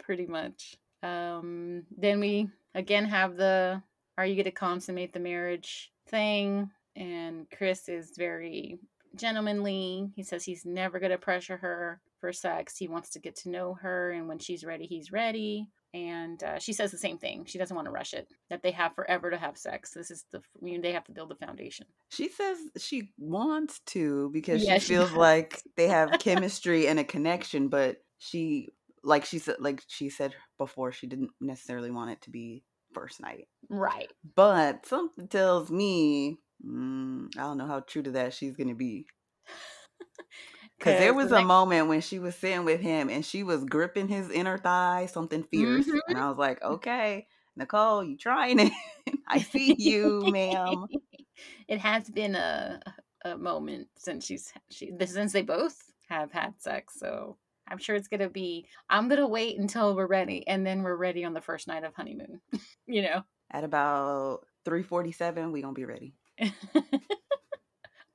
pretty 0.00 0.26
much. 0.26 0.76
Um, 1.02 1.84
then 1.96 2.20
we 2.20 2.48
again 2.74 3.04
have 3.04 3.36
the 3.36 3.82
are 4.18 4.26
you 4.26 4.34
going 4.34 4.44
to 4.44 4.50
consummate 4.50 5.12
the 5.12 5.20
marriage 5.20 5.90
thing? 6.08 6.70
And 6.94 7.46
Chris 7.50 7.88
is 7.88 8.12
very 8.16 8.78
gentlemanly. 9.16 10.10
He 10.14 10.22
says 10.22 10.44
he's 10.44 10.66
never 10.66 11.00
going 11.00 11.12
to 11.12 11.18
pressure 11.18 11.56
her 11.56 12.00
for 12.22 12.32
sex. 12.32 12.78
He 12.78 12.86
wants 12.86 13.10
to 13.10 13.18
get 13.18 13.36
to 13.40 13.50
know 13.50 13.74
her, 13.82 14.12
and 14.12 14.28
when 14.28 14.38
she's 14.38 14.64
ready, 14.64 14.86
he's 14.86 15.10
ready. 15.10 15.68
And 15.92 16.42
uh, 16.42 16.58
she 16.58 16.72
says 16.72 16.90
the 16.90 16.96
same 16.96 17.18
thing. 17.18 17.44
She 17.44 17.58
doesn't 17.58 17.74
want 17.74 17.86
to 17.86 17.92
rush 17.92 18.14
it. 18.14 18.28
That 18.48 18.62
they 18.62 18.70
have 18.70 18.94
forever 18.94 19.30
to 19.30 19.36
have 19.36 19.58
sex. 19.58 19.90
This 19.90 20.10
is 20.10 20.24
the 20.30 20.38
I 20.38 20.64
mean, 20.64 20.80
they 20.80 20.92
have 20.92 21.04
to 21.04 21.12
build 21.12 21.28
the 21.28 21.46
foundation. 21.46 21.86
She 22.10 22.28
says 22.28 22.56
she 22.78 23.10
wants 23.18 23.80
to 23.88 24.30
because 24.32 24.64
yeah, 24.64 24.78
she 24.78 24.94
feels 24.94 25.10
she 25.10 25.16
like 25.16 25.62
they 25.76 25.88
have 25.88 26.12
chemistry 26.20 26.86
and 26.86 26.98
a 26.98 27.04
connection, 27.04 27.68
but 27.68 27.96
she 28.18 28.68
like 29.04 29.24
she 29.24 29.38
said 29.38 29.56
like 29.58 29.82
she 29.88 30.08
said 30.08 30.32
before 30.58 30.92
she 30.92 31.06
didn't 31.06 31.30
necessarily 31.40 31.90
want 31.90 32.10
it 32.10 32.20
to 32.22 32.30
be 32.30 32.62
first 32.94 33.20
night 33.20 33.48
right 33.68 34.12
but 34.36 34.86
something 34.86 35.26
tells 35.26 35.70
me 35.70 36.38
mm, 36.64 37.26
i 37.36 37.40
don't 37.40 37.58
know 37.58 37.66
how 37.66 37.80
true 37.80 38.02
to 38.02 38.12
that 38.12 38.34
she's 38.34 38.56
gonna 38.56 38.74
be 38.74 39.06
because 40.82 40.98
there 40.98 41.14
was 41.14 41.30
a 41.30 41.42
moment 41.42 41.88
when 41.88 42.00
she 42.00 42.18
was 42.18 42.34
sitting 42.34 42.64
with 42.64 42.80
him 42.80 43.08
and 43.08 43.24
she 43.24 43.42
was 43.42 43.64
gripping 43.64 44.08
his 44.08 44.30
inner 44.30 44.58
thigh 44.58 45.06
something 45.10 45.44
fierce 45.44 45.86
mm-hmm. 45.86 45.98
and 46.08 46.18
i 46.18 46.28
was 46.28 46.38
like 46.38 46.62
okay 46.64 47.26
nicole 47.56 48.02
you 48.02 48.16
trying 48.16 48.58
it 48.58 48.72
i 49.28 49.38
see 49.38 49.74
you 49.78 50.22
ma'am 50.26 50.86
it 51.68 51.78
has 51.78 52.08
been 52.10 52.34
a 52.34 52.80
a 53.24 53.36
moment 53.36 53.86
since 53.96 54.26
she's 54.26 54.52
she 54.70 54.90
since 55.06 55.32
they 55.32 55.42
both 55.42 55.76
have 56.08 56.32
had 56.32 56.60
sex 56.60 56.94
so 56.98 57.36
I'm 57.68 57.78
sure 57.78 57.94
it's 57.94 58.08
gonna 58.08 58.28
be. 58.28 58.66
I'm 58.90 59.08
gonna 59.08 59.26
wait 59.26 59.56
until 59.58 59.94
we're 59.94 60.08
ready, 60.08 60.46
and 60.46 60.66
then 60.66 60.82
we're 60.82 60.96
ready 60.96 61.24
on 61.24 61.32
the 61.32 61.40
first 61.40 61.68
night 61.68 61.84
of 61.84 61.94
honeymoon. 61.94 62.40
you 62.86 63.02
know, 63.02 63.22
at 63.50 63.64
about 63.64 64.40
three 64.64 64.82
forty-seven, 64.82 65.52
we 65.52 65.62
gonna 65.62 65.72
be 65.72 65.84
ready. 65.84 66.12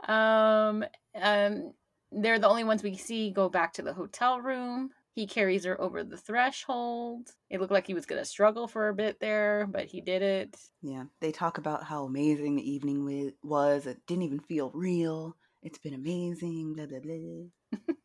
um, 0.08 0.84
um, 1.16 1.74
they're 2.12 2.40
the 2.40 2.50
only 2.50 2.64
ones 2.64 2.84
we 2.84 2.96
see 2.96 3.32
go 3.32 3.50
back 3.50 3.74
to 3.74 3.82
the 3.82 3.94
hotel 3.94 4.40
room. 4.40 4.90
He 5.14 5.26
carries 5.26 5.66
her 5.66 5.80
over 5.82 6.04
the 6.04 6.18
threshold. 6.18 7.30
It 7.50 7.60
looked 7.60 7.72
like 7.72 7.88
he 7.88 7.94
was 7.94 8.06
gonna 8.06 8.26
struggle 8.26 8.68
for 8.68 8.90
a 8.90 8.94
bit 8.94 9.20
there, 9.20 9.68
but 9.70 9.86
he 9.86 10.02
did 10.02 10.22
it. 10.22 10.56
Yeah, 10.82 11.06
they 11.22 11.32
talk 11.32 11.58
about 11.58 11.84
how 11.84 12.06
amazing 12.06 12.56
the 12.56 12.70
evening 12.70 13.34
was. 13.44 13.88
It 13.88 14.00
didn't 14.08 14.24
even 14.24 14.40
feel 14.40 14.72
real. 14.74 15.36
It's 15.64 15.80
been 15.80 15.96
amazing. 15.96 16.74
Blah 16.76 16.86
blah 16.86 17.00
blah. 17.00 17.80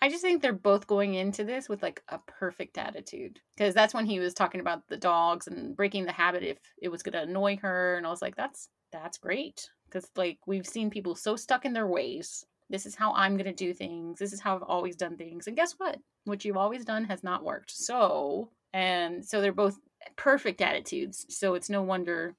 I 0.00 0.08
just 0.08 0.22
think 0.22 0.40
they're 0.40 0.52
both 0.52 0.86
going 0.86 1.14
into 1.14 1.44
this 1.44 1.68
with 1.68 1.82
like 1.82 2.02
a 2.08 2.18
perfect 2.26 2.78
attitude 2.78 3.40
because 3.56 3.74
that's 3.74 3.94
when 3.94 4.06
he 4.06 4.18
was 4.18 4.34
talking 4.34 4.60
about 4.60 4.86
the 4.88 4.96
dogs 4.96 5.46
and 5.46 5.76
breaking 5.76 6.06
the 6.06 6.12
habit 6.12 6.42
if 6.42 6.58
it 6.80 6.88
was 6.88 7.02
going 7.02 7.12
to 7.12 7.22
annoy 7.22 7.58
her 7.58 7.96
and 7.96 8.06
I 8.06 8.10
was 8.10 8.22
like 8.22 8.36
that's 8.36 8.68
that's 8.92 9.18
great 9.18 9.68
because 9.86 10.08
like 10.16 10.38
we've 10.46 10.66
seen 10.66 10.90
people 10.90 11.14
so 11.14 11.36
stuck 11.36 11.64
in 11.64 11.72
their 11.72 11.86
ways. 11.86 12.44
This 12.70 12.86
is 12.86 12.94
how 12.94 13.12
I'm 13.14 13.36
going 13.36 13.44
to 13.46 13.52
do 13.52 13.74
things. 13.74 14.18
This 14.18 14.32
is 14.32 14.40
how 14.40 14.56
I've 14.56 14.62
always 14.62 14.96
done 14.96 15.16
things. 15.16 15.46
And 15.46 15.56
guess 15.56 15.74
what? 15.76 15.98
What 16.24 16.44
you've 16.44 16.56
always 16.56 16.84
done 16.84 17.04
has 17.04 17.22
not 17.22 17.44
worked. 17.44 17.72
So, 17.72 18.50
and 18.72 19.24
so 19.24 19.40
they're 19.40 19.52
both 19.52 19.78
perfect 20.16 20.60
attitudes. 20.62 21.26
So 21.28 21.54
it's 21.54 21.68
no 21.68 21.82
wonder 21.82 22.36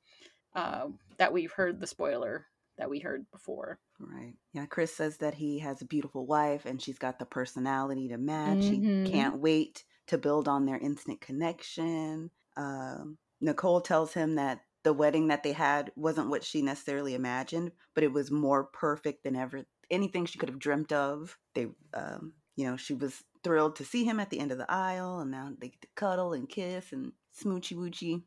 uh, 0.56 0.88
that 1.18 1.34
we've 1.34 1.52
heard 1.52 1.80
the 1.80 1.88
spoiler 1.88 2.48
that 2.78 2.90
we 2.90 3.00
heard 3.00 3.26
before. 3.32 3.78
Right. 4.00 4.34
Yeah. 4.54 4.66
Chris 4.66 4.96
says 4.96 5.18
that 5.18 5.36
he 5.36 5.60
has 5.60 5.82
a 5.82 5.86
beautiful 5.86 6.26
wife 6.26 6.66
and 6.66 6.82
she's 6.82 6.98
got 6.98 7.20
the 7.20 7.26
personality 7.26 8.08
to 8.08 8.18
match. 8.18 8.58
Mhm. 8.60 9.06
He 9.06 9.12
can't 9.12 9.38
wait 9.40 9.84
to 10.08 10.18
build 10.18 10.48
on 10.48 10.66
their 10.66 10.78
instant 10.78 11.22
connection. 11.22 12.32
Um, 12.58 13.18
Nicole 13.40 13.82
tells 13.82 14.14
him 14.14 14.36
that 14.36 14.62
the 14.84 14.94
wedding 14.94 15.28
that 15.28 15.44
they 15.44 15.52
had 15.52 15.92
wasn't 15.96 16.30
what 16.30 16.44
she 16.44 16.62
necessarily 16.62 17.14
imagined, 17.14 17.72
but 17.94 18.04
it 18.04 18.12
was 18.12 18.32
more 18.32 18.64
perfect 18.64 19.24
than 19.24 19.36
ever 19.36 19.66
anything 19.92 20.26
she 20.26 20.40
could 20.40 20.50
have 20.50 20.60
dreamt 20.60 20.92
of. 20.92 21.38
They, 21.54 21.68
um, 21.94 22.34
you 22.56 22.66
know, 22.66 22.78
she 22.78 22.94
was 22.94 23.24
thrilled 23.44 23.76
to 23.76 23.86
see 23.86 24.04
him 24.06 24.20
at 24.20 24.30
the 24.30 24.40
end 24.40 24.52
of 24.52 24.58
the 24.58 24.72
aisle, 24.72 25.20
and 25.20 25.30
now 25.30 25.52
they 25.60 25.68
get 25.68 25.82
to 25.82 25.88
cuddle 25.96 26.34
and 26.34 26.50
kiss 26.50 26.92
and 26.94 27.12
smoochy 27.40 27.76
woochy 27.76 28.24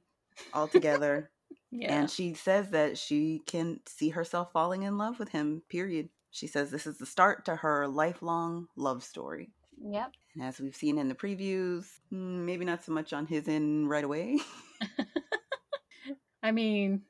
all 0.53 0.69
together. 0.69 1.31
Yeah. 1.77 1.93
And 1.93 2.09
she 2.09 2.35
says 2.35 2.71
that 2.71 2.97
she 2.97 3.43
can 3.47 3.81
see 3.87 4.11
herself 4.11 4.53
falling 4.53 4.85
in 4.85 4.97
love 4.97 5.19
with 5.19 5.31
him, 5.31 5.63
period. 5.69 6.09
She 6.31 6.47
says 6.47 6.71
this 6.71 6.87
is 6.87 6.99
the 6.99 7.07
start 7.07 7.45
to 7.47 7.57
her 7.57 7.89
lifelong 7.89 8.69
love 8.77 9.03
story. 9.03 9.51
yep. 9.85 10.13
And 10.35 10.45
as 10.45 10.61
we've 10.61 10.75
seen 10.75 10.99
in 10.99 11.09
the 11.09 11.17
previews, 11.17 11.87
mm, 12.13 12.45
maybe 12.45 12.65
not 12.65 12.85
so 12.85 12.93
much 12.93 13.13
on 13.13 13.27
his 13.27 13.49
end 13.49 13.91
right 13.91 14.05
away. 14.05 14.39
I 16.45 16.53
mean, 16.53 17.03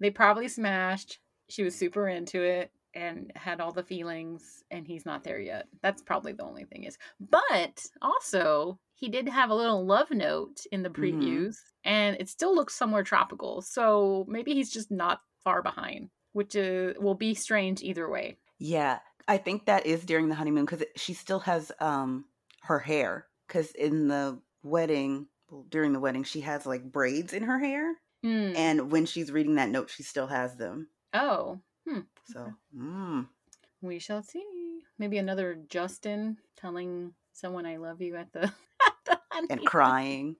they 0.00 0.08
probably 0.08 0.48
smashed. 0.48 1.18
She 1.50 1.62
was 1.62 1.74
super 1.74 2.08
into 2.08 2.42
it 2.42 2.72
and 2.94 3.32
had 3.36 3.60
all 3.60 3.72
the 3.72 3.82
feelings, 3.82 4.64
and 4.70 4.86
he's 4.86 5.04
not 5.06 5.24
there 5.24 5.38
yet. 5.40 5.68
That's 5.82 6.02
probably 6.02 6.32
the 6.32 6.44
only 6.44 6.64
thing 6.64 6.84
is. 6.84 6.98
But 7.20 7.84
also, 8.02 8.80
he 8.94 9.08
did 9.08 9.28
have 9.28 9.50
a 9.50 9.54
little 9.54 9.84
love 9.86 10.10
note 10.10 10.66
in 10.72 10.82
the 10.82 10.90
Mhm. 10.96 11.44
previews, 11.50 11.56
and 11.84 12.16
it 12.20 12.28
still 12.28 12.54
looks 12.54 12.74
somewhere 12.74 13.02
tropical. 13.04 13.62
So 13.62 14.24
maybe 14.28 14.54
he's 14.54 14.70
just 14.70 14.90
not 14.90 15.22
far 15.44 15.62
behind, 15.62 16.10
which 16.32 16.54
is, 16.56 16.96
will 16.98 17.14
be 17.14 17.34
strange 17.34 17.82
either 17.82 18.08
way. 18.10 18.38
yeah, 18.58 19.00
I 19.28 19.36
think 19.38 19.66
that 19.66 19.86
is 19.86 20.04
during 20.04 20.28
the 20.28 20.34
honeymoon 20.34 20.64
because 20.64 20.82
she 20.96 21.14
still 21.14 21.40
has 21.40 21.70
um 21.80 22.24
her 22.62 22.78
hair. 22.80 23.28
Because 23.46 23.70
in 23.72 24.08
the 24.08 24.40
wedding, 24.62 25.28
well, 25.48 25.64
during 25.68 25.92
the 25.92 26.00
wedding, 26.00 26.24
she 26.24 26.40
has 26.42 26.66
like 26.66 26.90
braids 26.90 27.32
in 27.32 27.42
her 27.44 27.58
hair, 27.58 27.94
Hmm. 28.22 28.52
and 28.56 28.90
when 28.90 29.06
she's 29.06 29.30
reading 29.32 29.54
that 29.56 29.68
note, 29.70 29.90
she 29.90 30.02
still 30.02 30.26
has 30.26 30.56
them. 30.56 30.88
Oh, 31.14 31.60
So, 32.32 32.52
mm, 32.76 33.26
we 33.80 33.98
shall 33.98 34.22
see. 34.22 34.44
Maybe 34.98 35.18
another 35.18 35.58
Justin 35.68 36.36
telling 36.56 37.12
someone 37.32 37.64
I 37.64 37.76
love 37.76 38.02
you 38.02 38.16
at 38.16 38.32
the, 38.32 38.42
at 38.42 38.94
the 39.06 39.18
and 39.50 39.64
crying, 39.64 40.36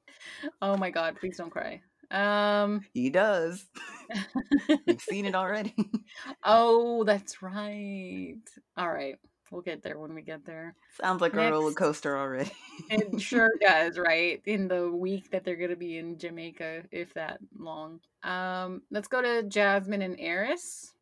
Oh 0.60 0.76
my 0.76 0.90
god, 0.90 1.16
please 1.18 1.36
don't 1.38 1.50
cry. 1.50 1.80
Um 2.10 2.84
he 2.92 3.10
does. 3.10 3.66
We've 4.86 5.00
seen 5.00 5.26
it 5.26 5.34
already. 5.34 5.74
oh, 6.44 7.04
that's 7.04 7.42
right. 7.42 8.36
All 8.76 8.90
right. 8.90 9.16
We'll 9.50 9.62
get 9.62 9.82
there 9.82 9.98
when 9.98 10.14
we 10.14 10.20
get 10.20 10.44
there. 10.44 10.74
Sounds 11.00 11.22
like 11.22 11.32
a 11.32 11.50
roller 11.50 11.72
coaster 11.72 12.18
already. 12.18 12.52
It 12.90 13.18
sure 13.20 13.50
does, 13.60 13.98
right? 13.98 14.42
In 14.44 14.68
the 14.68 14.90
week 14.90 15.30
that 15.30 15.44
they're 15.44 15.56
going 15.56 15.70
to 15.70 15.76
be 15.76 15.96
in 15.96 16.18
Jamaica, 16.18 16.82
if 16.90 17.14
that 17.14 17.38
long. 17.58 18.00
Um, 18.22 18.82
let's 18.90 19.08
go 19.08 19.22
to 19.22 19.42
Jasmine 19.44 20.02
and 20.02 20.18
Airris. 20.18 20.92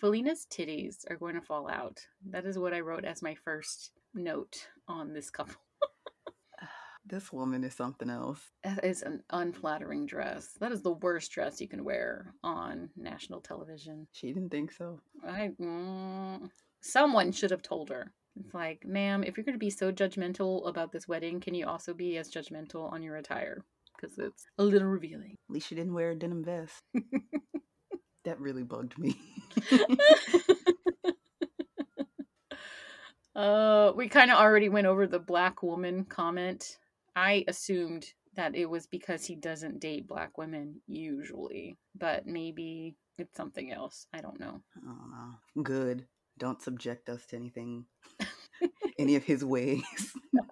Felina's 0.00 0.46
titties 0.50 1.04
are 1.10 1.16
going 1.16 1.34
to 1.34 1.42
fall 1.42 1.68
out. 1.68 2.00
That 2.30 2.46
is 2.46 2.58
what 2.58 2.72
I 2.72 2.80
wrote 2.80 3.04
as 3.04 3.20
my 3.20 3.34
first 3.34 3.90
note 4.14 4.68
on 4.88 5.12
this 5.12 5.28
couple. 5.28 5.56
this 7.04 7.30
woman 7.30 7.64
is 7.64 7.74
something 7.74 8.08
else. 8.08 8.40
That 8.64 8.82
is 8.82 9.02
an 9.02 9.22
unflattering 9.28 10.06
dress. 10.06 10.56
That 10.58 10.72
is 10.72 10.80
the 10.80 10.94
worst 10.94 11.30
dress 11.32 11.60
you 11.60 11.68
can 11.68 11.84
wear 11.84 12.32
on 12.42 12.88
national 12.96 13.42
television. 13.42 14.06
She 14.12 14.28
didn't 14.28 14.48
think 14.48 14.72
so. 14.72 15.00
I 15.22 15.50
mm, 15.60 16.48
someone 16.80 17.30
should 17.30 17.50
have 17.50 17.62
told 17.62 17.90
her. 17.90 18.10
It's 18.38 18.54
like, 18.54 18.86
ma'am, 18.86 19.22
if 19.22 19.36
you're 19.36 19.44
going 19.44 19.54
to 19.54 19.58
be 19.58 19.68
so 19.68 19.92
judgmental 19.92 20.66
about 20.66 20.92
this 20.92 21.06
wedding, 21.06 21.40
can 21.40 21.52
you 21.52 21.66
also 21.66 21.92
be 21.92 22.16
as 22.16 22.30
judgmental 22.30 22.90
on 22.90 23.02
your 23.02 23.16
attire? 23.16 23.66
Because 24.00 24.16
it's 24.18 24.46
a 24.56 24.64
little 24.64 24.88
revealing. 24.88 25.36
At 25.50 25.52
least 25.52 25.68
she 25.68 25.74
didn't 25.74 25.92
wear 25.92 26.12
a 26.12 26.14
denim 26.14 26.42
vest. 26.42 26.82
that 28.24 28.40
really 28.40 28.62
bugged 28.62 28.98
me. 28.98 29.18
uh, 33.34 33.92
we 33.94 34.08
kind 34.08 34.30
of 34.30 34.38
already 34.38 34.68
went 34.68 34.86
over 34.86 35.06
the 35.06 35.18
black 35.18 35.62
woman 35.62 36.04
comment. 36.04 36.78
I 37.16 37.44
assumed 37.48 38.06
that 38.34 38.54
it 38.54 38.66
was 38.66 38.86
because 38.86 39.24
he 39.24 39.34
doesn't 39.34 39.80
date 39.80 40.06
black 40.06 40.38
women 40.38 40.80
usually, 40.86 41.76
but 41.96 42.26
maybe 42.26 42.96
it's 43.18 43.36
something 43.36 43.72
else. 43.72 44.06
I 44.12 44.20
don't 44.20 44.40
know. 44.40 44.62
I 44.76 44.80
don't 44.86 45.10
know. 45.10 45.62
Good. 45.62 46.06
Don't 46.38 46.62
subject 46.62 47.10
us 47.10 47.26
to 47.26 47.36
anything, 47.36 47.84
any 48.98 49.16
of 49.16 49.24
his 49.24 49.44
ways. 49.44 49.82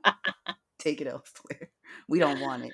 Take 0.79 1.01
it 1.01 1.07
elsewhere. 1.07 1.71
We 2.09 2.19
don't 2.19 2.41
want 2.41 2.65
it. 2.65 2.73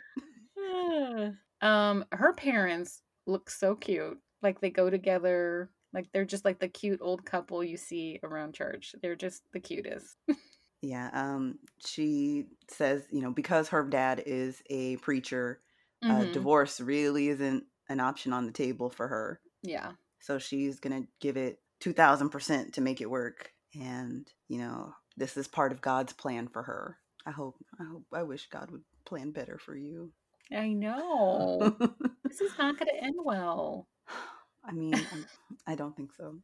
um, 1.62 2.04
her 2.10 2.32
parents 2.32 3.02
look 3.26 3.50
so 3.50 3.76
cute. 3.76 4.18
Like 4.42 4.60
they 4.60 4.70
go 4.70 4.90
together. 4.90 5.70
Like 5.94 6.10
they're 6.12 6.24
just 6.26 6.44
like 6.44 6.58
the 6.58 6.68
cute 6.68 7.00
old 7.00 7.24
couple 7.24 7.64
you 7.64 7.76
see 7.78 8.18
around 8.22 8.52
church. 8.54 8.94
They're 9.00 9.16
just 9.16 9.44
the 9.52 9.60
cutest. 9.60 10.16
Yeah. 10.82 11.08
Um. 11.14 11.60
She 11.86 12.44
says, 12.68 13.06
you 13.10 13.22
know, 13.22 13.30
because 13.30 13.68
her 13.68 13.84
dad 13.84 14.22
is 14.26 14.62
a 14.68 14.96
preacher, 14.98 15.60
uh, 16.02 16.08
Mhm. 16.08 16.32
divorce 16.34 16.78
really 16.78 17.28
isn't 17.28 17.64
an 17.88 18.00
option 18.00 18.34
on 18.34 18.44
the 18.44 18.52
table 18.52 18.90
for 18.90 19.08
her. 19.08 19.40
yeah. 19.62 19.92
So 20.20 20.38
she's 20.38 20.80
gonna 20.80 21.04
give 21.20 21.38
it 21.38 21.60
two 21.80 21.94
thousand 21.94 22.28
percent 22.30 22.74
to 22.74 22.82
make 22.82 23.00
it 23.00 23.08
work. 23.08 23.50
And 23.80 24.30
you 24.48 24.58
know, 24.58 24.94
this 25.16 25.38
is 25.38 25.48
part 25.48 25.72
of 25.72 25.80
God's 25.80 26.12
plan 26.12 26.48
for 26.48 26.62
her. 26.62 26.98
I 27.24 27.30
hope. 27.30 27.56
I 27.80 27.84
hope. 27.84 28.04
I 28.12 28.22
wish 28.22 28.48
God 28.50 28.70
would 28.70 28.84
plan 29.06 29.30
better 29.30 29.56
for 29.56 29.74
you. 29.74 30.12
I 30.52 30.68
know. 30.74 31.76
this 32.24 32.42
is 32.42 32.52
not 32.58 32.76
going 32.78 32.88
to 32.94 33.02
end 33.02 33.16
well. 33.24 33.88
I 34.64 34.72
mean, 34.72 34.94
I'm- 34.94 35.76
don't 35.76 35.96
think 35.96 36.12
so. 36.12 36.40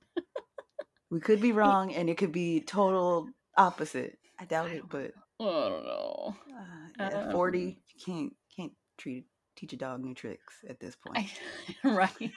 We 1.10 1.20
could 1.20 1.40
be 1.40 1.52
wrong, 1.52 1.92
and 1.94 2.08
it 2.08 2.16
could 2.18 2.32
be 2.32 2.60
total 2.60 3.28
opposite. 3.56 4.18
I 4.38 4.44
doubt 4.44 4.70
it, 4.70 4.88
but 4.88 5.12
I 5.40 5.44
don't 5.44 5.84
know. 5.84 6.36
uh, 6.54 7.02
at 7.02 7.14
Um, 7.14 7.32
forty, 7.32 7.82
you 7.94 8.04
can't 8.04 8.36
can't 8.54 8.72
treat 8.96 9.26
teach 9.56 9.72
a 9.72 9.76
dog 9.76 10.00
new 10.00 10.14
tricks 10.14 10.64
at 10.68 10.78
this 10.80 10.96
point. 10.96 11.18
I, 11.18 11.30
right. 11.84 12.32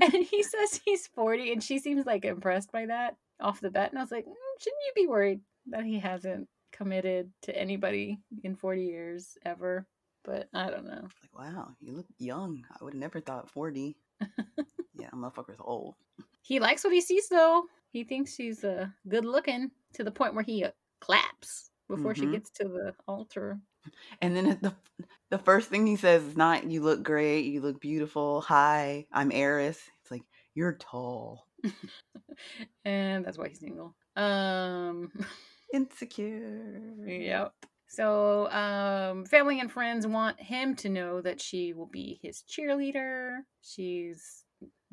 And 0.00 0.12
he 0.24 0.42
says 0.42 0.80
he's 0.84 1.06
40, 1.08 1.52
and 1.52 1.62
she 1.62 1.78
seems 1.78 2.04
like 2.06 2.24
impressed 2.24 2.72
by 2.72 2.86
that 2.86 3.16
off 3.40 3.60
the 3.60 3.70
bat. 3.70 3.90
And 3.90 3.98
I 3.98 4.02
was 4.02 4.10
like, 4.10 4.24
mm, 4.24 4.32
shouldn't 4.58 4.82
you 4.86 4.92
be 5.02 5.06
worried 5.06 5.40
that 5.66 5.84
he 5.84 6.00
hasn't 6.00 6.48
committed 6.72 7.30
to 7.42 7.56
anybody 7.56 8.18
in 8.42 8.56
40 8.56 8.82
years 8.84 9.36
ever? 9.44 9.86
But 10.24 10.48
I 10.54 10.70
don't 10.70 10.86
know. 10.86 11.02
Like, 11.22 11.38
wow, 11.38 11.76
you 11.80 11.92
look 11.92 12.06
young. 12.18 12.64
I 12.72 12.82
would 12.82 12.94
have 12.94 13.00
never 13.00 13.20
thought 13.20 13.50
forty. 13.50 13.96
yeah, 15.04 15.10
motherfucker's 15.14 15.60
old. 15.60 15.94
He 16.42 16.60
likes 16.60 16.84
what 16.84 16.92
he 16.92 17.00
sees, 17.00 17.28
though. 17.28 17.64
He 17.92 18.04
thinks 18.04 18.34
she's 18.34 18.64
uh, 18.64 18.86
good 19.08 19.24
looking 19.24 19.70
to 19.94 20.04
the 20.04 20.10
point 20.10 20.34
where 20.34 20.44
he 20.44 20.64
uh, 20.64 20.70
claps 21.00 21.70
before 21.88 22.14
she 22.14 22.26
Mhm. 22.26 22.32
gets 22.32 22.50
to 22.50 22.64
the 22.64 22.94
altar. 23.06 23.60
And 24.22 24.34
then 24.34 24.58
the 24.62 24.74
the 25.30 25.38
first 25.38 25.68
thing 25.68 25.86
he 25.86 25.96
says 25.96 26.22
is 26.22 26.36
not 26.36 26.64
"You 26.70 26.80
look 26.82 27.02
great. 27.02 27.44
You 27.44 27.60
look 27.60 27.80
beautiful. 27.80 28.40
Hi, 28.42 29.06
I'm 29.12 29.30
Airris." 29.30 29.76
It's 30.00 30.10
like 30.10 30.24
you're 30.54 30.72
tall, 30.72 31.46
and 32.84 33.24
that's 33.24 33.36
why 33.38 33.48
he's 33.48 33.60
single. 33.60 33.94
Um, 34.16 35.12
insecure. 35.74 36.94
Yep. 37.06 37.52
So, 37.88 38.50
um, 38.50 39.24
family 39.26 39.60
and 39.60 39.70
friends 39.70 40.06
want 40.06 40.40
him 40.40 40.74
to 40.76 40.88
know 40.88 41.20
that 41.20 41.40
she 41.40 41.74
will 41.74 41.86
be 41.86 42.18
his 42.22 42.42
cheerleader. 42.48 43.40
She's 43.62 44.43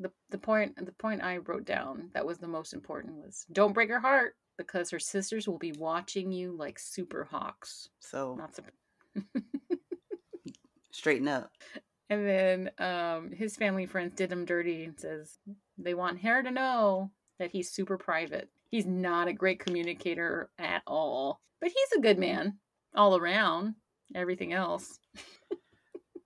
the 0.02 0.10
the 0.30 0.38
point. 0.38 0.76
The 0.84 0.92
point 0.92 1.22
I 1.22 1.38
wrote 1.38 1.64
down 1.64 2.10
that 2.14 2.26
was 2.26 2.38
the 2.38 2.48
most 2.48 2.72
important 2.72 3.14
was 3.16 3.46
don't 3.52 3.72
break 3.72 3.90
her 3.90 4.00
heart 4.00 4.34
because 4.58 4.90
her 4.90 4.98
sisters 4.98 5.48
will 5.48 5.58
be 5.58 5.72
watching 5.72 6.30
you 6.32 6.52
like 6.56 6.78
super 6.78 7.24
hawks. 7.24 7.88
So 8.00 8.34
Not 8.34 8.58
straighten 10.90 11.28
up. 11.28 11.50
And 12.10 12.26
then 12.28 12.70
um, 12.78 13.32
his 13.32 13.56
family 13.56 13.86
friends 13.86 14.14
did 14.14 14.30
him 14.30 14.44
dirty 14.44 14.84
and 14.84 15.00
says 15.00 15.38
they 15.78 15.94
want 15.94 16.20
her 16.20 16.42
to 16.42 16.50
know 16.50 17.10
that 17.38 17.50
he's 17.50 17.70
super 17.70 17.96
private. 17.96 18.50
He's 18.70 18.86
not 18.86 19.28
a 19.28 19.32
great 19.32 19.58
communicator 19.60 20.50
at 20.58 20.82
all, 20.86 21.40
but 21.60 21.70
he's 21.70 21.98
a 21.98 22.02
good 22.02 22.18
man 22.18 22.58
all 22.94 23.16
around. 23.16 23.74
Everything 24.14 24.52
else. 24.52 24.98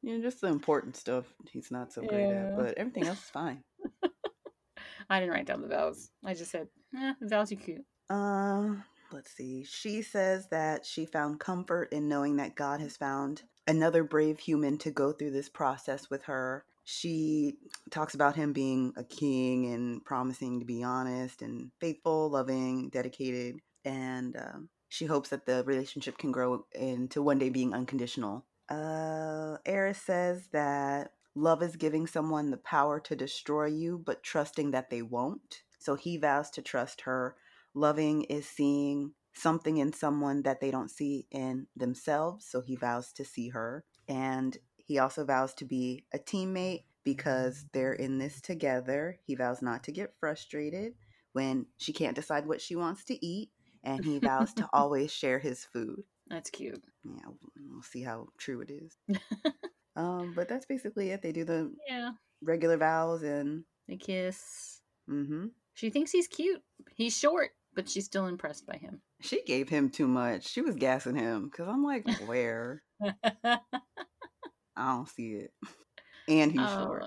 You 0.03 0.19
know, 0.19 0.23
just 0.23 0.41
the 0.41 0.47
important 0.49 0.97
stuff 0.97 1.25
he's 1.51 1.71
not 1.71 1.93
so 1.93 2.03
great 2.03 2.29
Yeah. 2.29 2.47
at, 2.49 2.57
but 2.57 2.79
everything 2.79 3.07
else 3.07 3.19
is 3.19 3.31
fine. 3.31 3.63
I 5.11 5.21
didn't 5.21 5.35
write 5.35 5.47
down 5.47 5.63
the 5.63 5.69
vows. 5.69 6.11
I 6.25 6.35
just 6.35 6.51
said, 6.51 6.69
eh, 6.97 7.13
the 7.21 7.29
vows 7.29 7.53
are 7.53 7.57
cute. 7.57 7.85
Um, 8.11 8.83
let's 9.13 9.31
see. 9.33 9.65
She 9.65 10.03
says 10.03 10.49
that 10.51 10.85
she 10.85 11.07
found 11.07 11.41
comfort 11.41 11.93
in 11.93 12.09
knowing 12.09 12.37
that 12.37 12.57
God 12.57 12.81
has 12.81 12.97
found 12.97 13.43
another 13.67 14.05
brave 14.05 14.39
human 14.39 14.79
to 14.79 14.91
go 14.91 15.13
through 15.13 15.33
this 15.33 15.49
process 15.49 16.11
with 16.11 16.23
her. 16.25 16.65
she 16.85 17.55
talks 17.91 18.15
about 18.15 18.37
him 18.37 18.53
being 18.53 18.93
a 18.97 19.03
king 19.03 19.73
and 19.75 20.05
promising 20.05 20.61
to 20.61 20.65
be 20.67 20.85
honest 20.85 21.43
and 21.43 21.73
faithful, 21.81 22.31
loving, 22.31 22.89
dedicated, 22.91 23.59
and 23.85 24.37
um, 24.37 24.69
she 24.89 25.05
hopes 25.05 25.31
that 25.31 25.47
the 25.47 25.65
relationship 25.65 26.17
can 26.17 26.31
grow 26.31 26.65
into 26.75 27.23
one 27.23 27.39
day 27.39 27.49
being 27.49 27.75
unconditional. 27.75 28.45
Uh, 28.69 29.59
Airris 29.67 29.97
says 29.97 30.49
that 30.53 31.13
love 31.37 31.63
is 31.63 31.77
giving 31.77 32.07
someone 32.07 32.51
the 32.51 32.57
power 32.57 32.99
to 32.99 33.15
destroy 33.15 33.67
you, 33.67 34.03
but 34.05 34.23
trusting 34.23 34.71
that 34.73 34.91
they 34.91 35.03
won't. 35.03 35.63
So 35.79 35.95
he 35.95 36.17
vows 36.17 36.51
to 36.51 36.63
trust 36.63 37.03
her. 37.03 37.37
Loving 37.75 38.23
is 38.25 38.49
seeing 38.49 39.13
something 39.35 39.77
in 39.77 39.93
someone 39.93 40.43
that 40.43 40.61
they 40.61 40.71
don't 40.71 40.91
see 40.91 41.27
in 41.31 41.67
themselves. 41.77 42.47
So 42.47 42.63
he 42.63 42.75
vows 42.75 43.13
to 43.13 43.25
see 43.25 43.51
her. 43.51 43.85
And 44.09 44.57
he 44.77 44.99
also 44.99 45.25
vows 45.25 45.53
to 45.55 45.67
be 45.67 46.05
a 46.13 46.19
teammate 46.19 46.85
because 47.05 47.67
they're 47.73 47.93
in 47.93 48.19
this 48.19 48.41
together. 48.41 49.19
He 49.23 49.35
vows 49.35 49.61
not 49.61 49.85
to 49.85 49.93
get 49.93 50.15
frustrated 50.19 50.95
when 51.35 51.67
she 51.77 51.93
can't 51.93 52.17
decide 52.17 52.47
what 52.47 52.63
she 52.63 52.77
wants 52.77 53.05
to 53.05 53.25
eat. 53.25 53.51
And 53.85 54.05
he 54.05 54.19
vows 54.19 54.55
to 54.55 54.69
always 54.73 55.13
share 55.13 55.39
his 55.39 55.65
food. 55.65 56.03
That's 56.29 56.51
cute. 56.51 56.83
Yeah, 57.05 57.29
we'll 57.71 57.83
see 57.83 58.03
how 58.03 58.29
true 58.39 58.63
it 58.63 58.71
is. 58.71 58.97
um, 59.97 60.33
but 60.35 60.49
that's 60.49 60.67
basically 60.67 61.11
it. 61.11 61.23
They 61.23 61.33
do 61.33 61.45
the 61.45 61.73
yeah 61.89 62.11
regular 62.43 62.77
vows 62.77 63.23
and 63.23 63.65
they 63.89 63.97
kiss. 63.97 64.81
Mm-hmm. 65.11 65.47
She 65.75 65.91
thinks 65.91 66.11
he's 66.11 66.29
cute. 66.29 66.63
He's 66.95 67.17
short, 67.17 67.51
but 67.75 67.89
she's 67.89 68.05
still 68.05 68.27
impressed 68.27 68.67
by 68.67 68.77
him. 68.77 69.01
She 69.21 69.43
gave 69.45 69.69
him 69.69 69.91
too 69.91 70.09
much. 70.09 70.49
She 70.49 70.63
was 70.63 70.77
gassing 70.77 71.17
him 71.17 71.49
because 71.49 71.69
I'm 71.69 71.85
like, 71.85 72.07
where? 72.27 72.83
I 73.45 73.59
don't 74.77 75.09
see 75.09 75.33
it. 75.35 75.53
And 76.29 76.51
he's 76.51 76.61
uh, 76.61 76.85
short. 76.85 77.05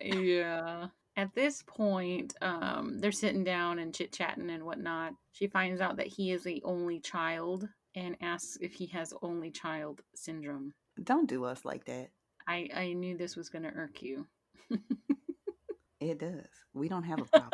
Yeah. 0.00 0.86
At 1.16 1.34
this 1.34 1.64
point, 1.66 2.34
um, 2.42 2.98
they're 3.00 3.10
sitting 3.10 3.42
down 3.42 3.80
and 3.80 3.94
chit 3.94 4.12
chatting 4.12 4.50
and 4.50 4.64
whatnot. 4.64 5.14
She 5.32 5.48
finds 5.48 5.80
out 5.80 5.96
that 5.96 6.06
he 6.06 6.30
is 6.30 6.44
the 6.44 6.62
only 6.64 7.00
child 7.00 7.68
and 7.96 8.16
asks 8.20 8.58
if 8.60 8.74
he 8.74 8.86
has 8.86 9.12
only 9.22 9.50
child 9.50 10.00
syndrome. 10.14 10.74
Don't 11.02 11.28
do 11.28 11.44
us 11.44 11.64
like 11.64 11.86
that. 11.86 12.10
I, 12.48 12.68
I 12.74 12.92
knew 12.94 13.16
this 13.16 13.36
was 13.36 13.48
going 13.48 13.64
to 13.64 13.70
irk 13.70 14.02
you. 14.02 14.26
it 16.00 16.18
does. 16.18 16.48
We 16.74 16.88
don't 16.88 17.04
have 17.04 17.20
a 17.20 17.24
problem. 17.26 17.50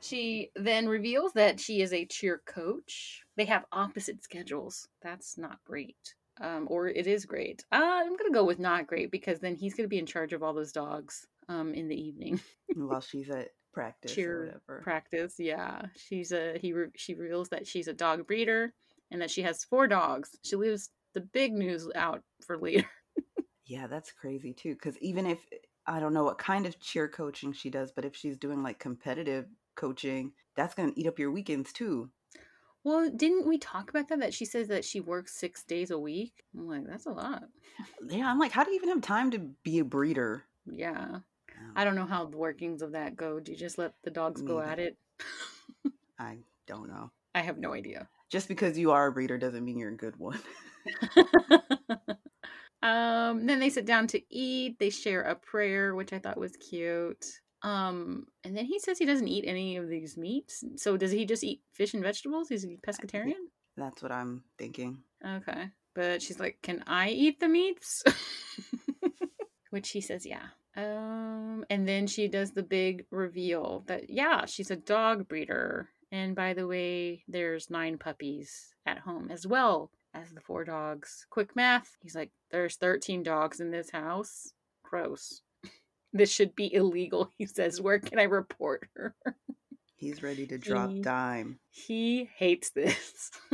she 0.00 0.50
then 0.56 0.88
reveals 0.88 1.32
that 1.34 1.60
she 1.60 1.82
is 1.82 1.92
a 1.92 2.06
cheer 2.06 2.40
coach. 2.46 3.22
They 3.36 3.44
have 3.44 3.66
opposite 3.72 4.22
schedules. 4.22 4.88
That's 5.02 5.36
not 5.36 5.58
great 5.64 6.14
um, 6.40 6.66
or 6.70 6.88
it 6.88 7.06
is 7.06 7.24
great. 7.26 7.64
Uh, 7.70 7.80
I'm 7.82 8.16
gonna 8.16 8.32
go 8.32 8.44
with 8.44 8.58
not 8.58 8.86
great 8.86 9.10
because 9.10 9.40
then 9.40 9.54
he's 9.54 9.74
gonna 9.74 9.88
be 9.88 9.98
in 9.98 10.06
charge 10.06 10.32
of 10.32 10.42
all 10.42 10.54
those 10.54 10.72
dogs 10.72 11.26
um, 11.48 11.74
in 11.74 11.88
the 11.88 12.00
evening 12.00 12.40
while 12.74 13.00
she's 13.00 13.28
at 13.30 13.48
practice 13.72 14.14
Cheer 14.14 14.36
or 14.36 14.46
whatever. 14.46 14.80
Practice, 14.82 15.34
yeah. 15.38 15.82
She's 15.96 16.32
a 16.32 16.58
he. 16.58 16.72
Re- 16.72 16.88
she 16.96 17.14
reveals 17.14 17.50
that 17.50 17.66
she's 17.66 17.88
a 17.88 17.92
dog 17.92 18.26
breeder 18.26 18.72
and 19.10 19.20
that 19.20 19.30
she 19.30 19.42
has 19.42 19.64
four 19.64 19.86
dogs. 19.86 20.30
She 20.42 20.56
leaves 20.56 20.90
the 21.14 21.20
big 21.20 21.52
news 21.52 21.88
out 21.94 22.22
for 22.44 22.58
later. 22.58 22.88
yeah, 23.66 23.86
that's 23.86 24.12
crazy 24.12 24.52
too. 24.52 24.74
Because 24.74 24.98
even 24.98 25.26
if 25.26 25.38
I 25.86 26.00
don't 26.00 26.14
know 26.14 26.24
what 26.24 26.38
kind 26.38 26.66
of 26.66 26.78
cheer 26.80 27.08
coaching 27.08 27.52
she 27.52 27.70
does, 27.70 27.92
but 27.92 28.04
if 28.04 28.14
she's 28.14 28.36
doing 28.36 28.62
like 28.62 28.78
competitive 28.78 29.46
coaching, 29.74 30.32
that's 30.56 30.74
gonna 30.74 30.92
eat 30.94 31.06
up 31.06 31.18
your 31.18 31.30
weekends 31.30 31.72
too. 31.72 32.10
Well, 32.82 33.10
didn't 33.10 33.46
we 33.46 33.58
talk 33.58 33.90
about 33.90 34.08
that? 34.08 34.20
That 34.20 34.34
she 34.34 34.44
says 34.46 34.68
that 34.68 34.84
she 34.84 35.00
works 35.00 35.34
six 35.34 35.62
days 35.64 35.90
a 35.90 35.98
week. 35.98 36.44
I'm 36.56 36.66
like, 36.66 36.86
that's 36.86 37.06
a 37.06 37.10
lot. 37.10 37.44
Yeah, 38.08 38.30
I'm 38.30 38.38
like, 38.38 38.52
how 38.52 38.64
do 38.64 38.70
you 38.70 38.76
even 38.76 38.88
have 38.88 39.02
time 39.02 39.30
to 39.32 39.38
be 39.62 39.80
a 39.80 39.84
breeder? 39.84 40.44
Yeah. 40.66 41.18
I 41.76 41.82
oh. 41.82 41.84
don't 41.84 41.94
know 41.94 42.06
how 42.06 42.24
the 42.24 42.38
workings 42.38 42.80
of 42.80 42.92
that 42.92 43.16
go. 43.16 43.38
Do 43.38 43.52
you 43.52 43.58
just 43.58 43.76
let 43.76 43.92
the 44.02 44.10
dogs 44.10 44.40
go 44.40 44.60
at 44.60 44.78
it? 44.78 44.96
I 46.18 46.38
don't 46.66 46.88
know. 46.88 47.10
I 47.34 47.40
have 47.40 47.58
no 47.58 47.74
idea. 47.74 48.08
Just 48.30 48.48
because 48.48 48.78
you 48.78 48.92
are 48.92 49.08
a 49.08 49.12
breeder 49.12 49.38
doesn't 49.38 49.64
mean 49.64 49.78
you're 49.78 49.90
a 49.90 49.96
good 49.96 50.16
one. 50.18 50.38
um, 52.82 53.46
then 53.46 53.58
they 53.58 53.70
sit 53.70 53.86
down 53.86 54.06
to 54.08 54.20
eat. 54.30 54.78
They 54.78 54.90
share 54.90 55.22
a 55.22 55.34
prayer, 55.34 55.94
which 55.94 56.12
I 56.12 56.18
thought 56.18 56.38
was 56.38 56.56
cute. 56.56 57.24
Um, 57.62 58.26
and 58.44 58.56
then 58.56 58.64
he 58.64 58.78
says 58.78 58.98
he 58.98 59.04
doesn't 59.04 59.28
eat 59.28 59.44
any 59.46 59.76
of 59.76 59.88
these 59.88 60.16
meats. 60.16 60.64
So 60.76 60.96
does 60.96 61.10
he 61.10 61.24
just 61.26 61.44
eat 61.44 61.60
fish 61.72 61.94
and 61.94 62.02
vegetables? 62.02 62.48
He's 62.48 62.62
he 62.62 62.78
pescatarian? 62.78 63.34
That's 63.76 64.02
what 64.02 64.12
I'm 64.12 64.44
thinking. 64.58 64.98
Okay. 65.24 65.68
But 65.94 66.22
she's 66.22 66.40
like, 66.40 66.58
"Can 66.62 66.82
I 66.86 67.10
eat 67.10 67.40
the 67.40 67.48
meats?" 67.48 68.02
Which 69.70 69.90
he 69.90 70.00
says, 70.00 70.24
"Yeah." 70.24 70.46
Um, 70.76 71.64
and 71.68 71.86
then 71.86 72.06
she 72.06 72.28
does 72.28 72.52
the 72.52 72.62
big 72.62 73.04
reveal 73.10 73.84
that 73.86 74.08
yeah, 74.08 74.46
she's 74.46 74.70
a 74.70 74.76
dog 74.76 75.28
breeder. 75.28 75.90
And 76.12 76.34
by 76.34 76.54
the 76.54 76.66
way, 76.66 77.24
there's 77.28 77.70
nine 77.70 77.98
puppies 77.98 78.74
at 78.86 78.98
home 78.98 79.30
as 79.30 79.46
well 79.46 79.90
as 80.14 80.30
the 80.30 80.40
four 80.40 80.64
dogs. 80.64 81.26
Quick 81.30 81.54
math. 81.56 81.96
He's 82.00 82.14
like, 82.14 82.30
"There's 82.50 82.76
13 82.76 83.22
dogs 83.22 83.60
in 83.60 83.70
this 83.70 83.90
house." 83.90 84.52
Gross 84.82 85.42
this 86.12 86.32
should 86.32 86.54
be 86.54 86.72
illegal. 86.72 87.30
He 87.36 87.46
says, 87.46 87.80
Where 87.80 87.98
can 87.98 88.18
I 88.18 88.24
report 88.24 88.88
her? 88.94 89.14
He's 89.96 90.22
ready 90.22 90.46
to 90.46 90.56
drop 90.56 90.90
he, 90.90 91.02
dime. 91.02 91.58
He 91.68 92.28
hates 92.36 92.70
this. 92.70 93.30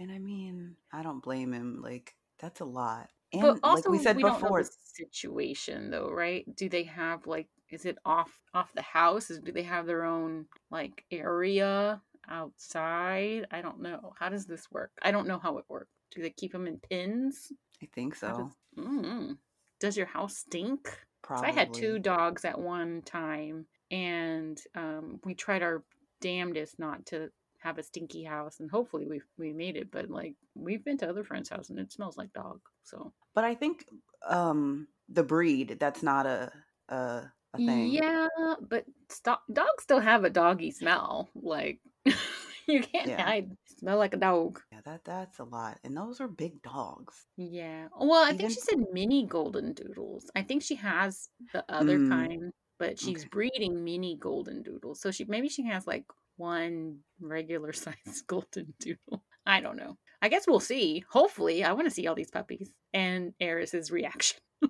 and 0.00 0.10
I 0.10 0.18
mean, 0.18 0.76
I 0.92 1.02
don't 1.02 1.22
blame 1.22 1.52
him. 1.52 1.82
Like, 1.82 2.14
that's 2.40 2.60
a 2.60 2.64
lot. 2.64 3.10
And 3.34 3.42
but 3.42 3.58
also, 3.62 3.90
like 3.90 3.98
we 3.98 4.02
said 4.02 4.16
we 4.16 4.22
before, 4.22 4.64
situation 4.94 5.90
though, 5.90 6.10
right? 6.10 6.44
Do 6.56 6.68
they 6.68 6.84
have 6.84 7.26
like 7.26 7.48
is 7.70 7.86
it 7.86 7.96
off 8.04 8.30
off 8.52 8.70
the 8.74 8.82
house? 8.82 9.30
Is, 9.30 9.40
do 9.40 9.52
they 9.52 9.62
have 9.62 9.86
their 9.86 10.04
own 10.04 10.46
like 10.70 11.04
area 11.10 12.02
outside? 12.28 13.46
I 13.50 13.62
don't 13.62 13.80
know. 13.80 14.12
How 14.18 14.28
does 14.28 14.46
this 14.46 14.70
work? 14.70 14.90
I 15.02 15.10
don't 15.10 15.26
know 15.26 15.38
how 15.38 15.58
it 15.58 15.64
works. 15.68 15.90
Do 16.14 16.22
they 16.22 16.30
keep 16.30 16.52
them 16.52 16.66
in 16.66 16.78
pins? 16.78 17.52
I 17.82 17.88
think 17.94 18.14
so. 18.14 18.50
Does, 18.76 18.86
mm, 18.86 19.36
does 19.80 19.96
your 19.96 20.06
house 20.06 20.36
stink? 20.36 20.88
Probably. 21.22 21.48
I 21.48 21.52
had 21.52 21.72
two 21.72 21.98
dogs 21.98 22.44
at 22.44 22.58
one 22.58 23.02
time, 23.02 23.66
and 23.90 24.60
um, 24.74 25.20
we 25.24 25.34
tried 25.34 25.62
our 25.62 25.82
damnedest 26.20 26.78
not 26.78 27.06
to 27.06 27.30
have 27.58 27.78
a 27.78 27.82
stinky 27.82 28.24
house, 28.24 28.60
and 28.60 28.70
hopefully 28.70 29.06
we 29.06 29.20
we 29.38 29.52
made 29.52 29.76
it. 29.76 29.90
But 29.90 30.10
like 30.10 30.34
we've 30.54 30.84
been 30.84 30.98
to 30.98 31.08
other 31.08 31.24
friends' 31.24 31.48
house, 31.48 31.70
and 31.70 31.78
it 31.78 31.92
smells 31.92 32.16
like 32.16 32.32
dog. 32.32 32.60
So, 32.82 33.12
but 33.34 33.44
I 33.44 33.54
think 33.54 33.86
um, 34.28 34.88
the 35.08 35.22
breed 35.22 35.76
that's 35.78 36.02
not 36.02 36.26
a 36.26 36.52
a, 36.88 37.22
a 37.54 37.56
thing. 37.56 37.86
Yeah, 37.86 38.26
but 38.68 38.84
st- 39.08 39.38
dogs 39.52 39.82
still 39.82 40.00
have 40.00 40.24
a 40.24 40.30
doggy 40.30 40.72
smell. 40.72 41.30
Like 41.34 41.78
you 42.66 42.82
can't 42.82 43.08
yeah. 43.08 43.22
hide 43.22 43.56
smell 43.78 43.98
like 43.98 44.14
a 44.14 44.18
dog. 44.18 44.60
Yeah, 44.70 44.80
that 44.84 45.04
that's 45.04 45.38
a 45.38 45.44
lot. 45.44 45.78
And 45.84 45.96
those 45.96 46.20
are 46.20 46.28
big 46.28 46.62
dogs. 46.62 47.26
Yeah. 47.36 47.88
Well, 47.98 48.24
I 48.24 48.28
Even... 48.28 48.38
think 48.38 48.50
she 48.52 48.60
said 48.60 48.84
mini 48.92 49.26
golden 49.26 49.72
doodles. 49.72 50.30
I 50.36 50.42
think 50.42 50.62
she 50.62 50.76
has 50.76 51.28
the 51.52 51.64
other 51.68 51.98
mm. 51.98 52.08
kind, 52.08 52.52
but 52.78 52.98
she's 52.98 53.20
okay. 53.20 53.28
breeding 53.30 53.84
mini 53.84 54.16
golden 54.18 54.62
doodles. 54.62 55.00
So 55.00 55.10
she 55.10 55.24
maybe 55.24 55.48
she 55.48 55.66
has 55.66 55.86
like 55.86 56.04
one 56.36 56.98
regular 57.20 57.72
size 57.84 58.22
golden 58.26 58.74
doodle. 58.80 59.22
I 59.44 59.60
don't 59.60 59.76
know. 59.76 59.98
I 60.20 60.28
guess 60.28 60.46
we'll 60.46 60.60
see. 60.60 61.04
Hopefully, 61.10 61.64
I 61.64 61.72
want 61.72 61.88
to 61.88 61.94
see 61.94 62.06
all 62.06 62.14
these 62.14 62.30
puppies 62.30 62.70
and 62.94 63.32
Airris's 63.40 63.90
reaction. 63.90 64.38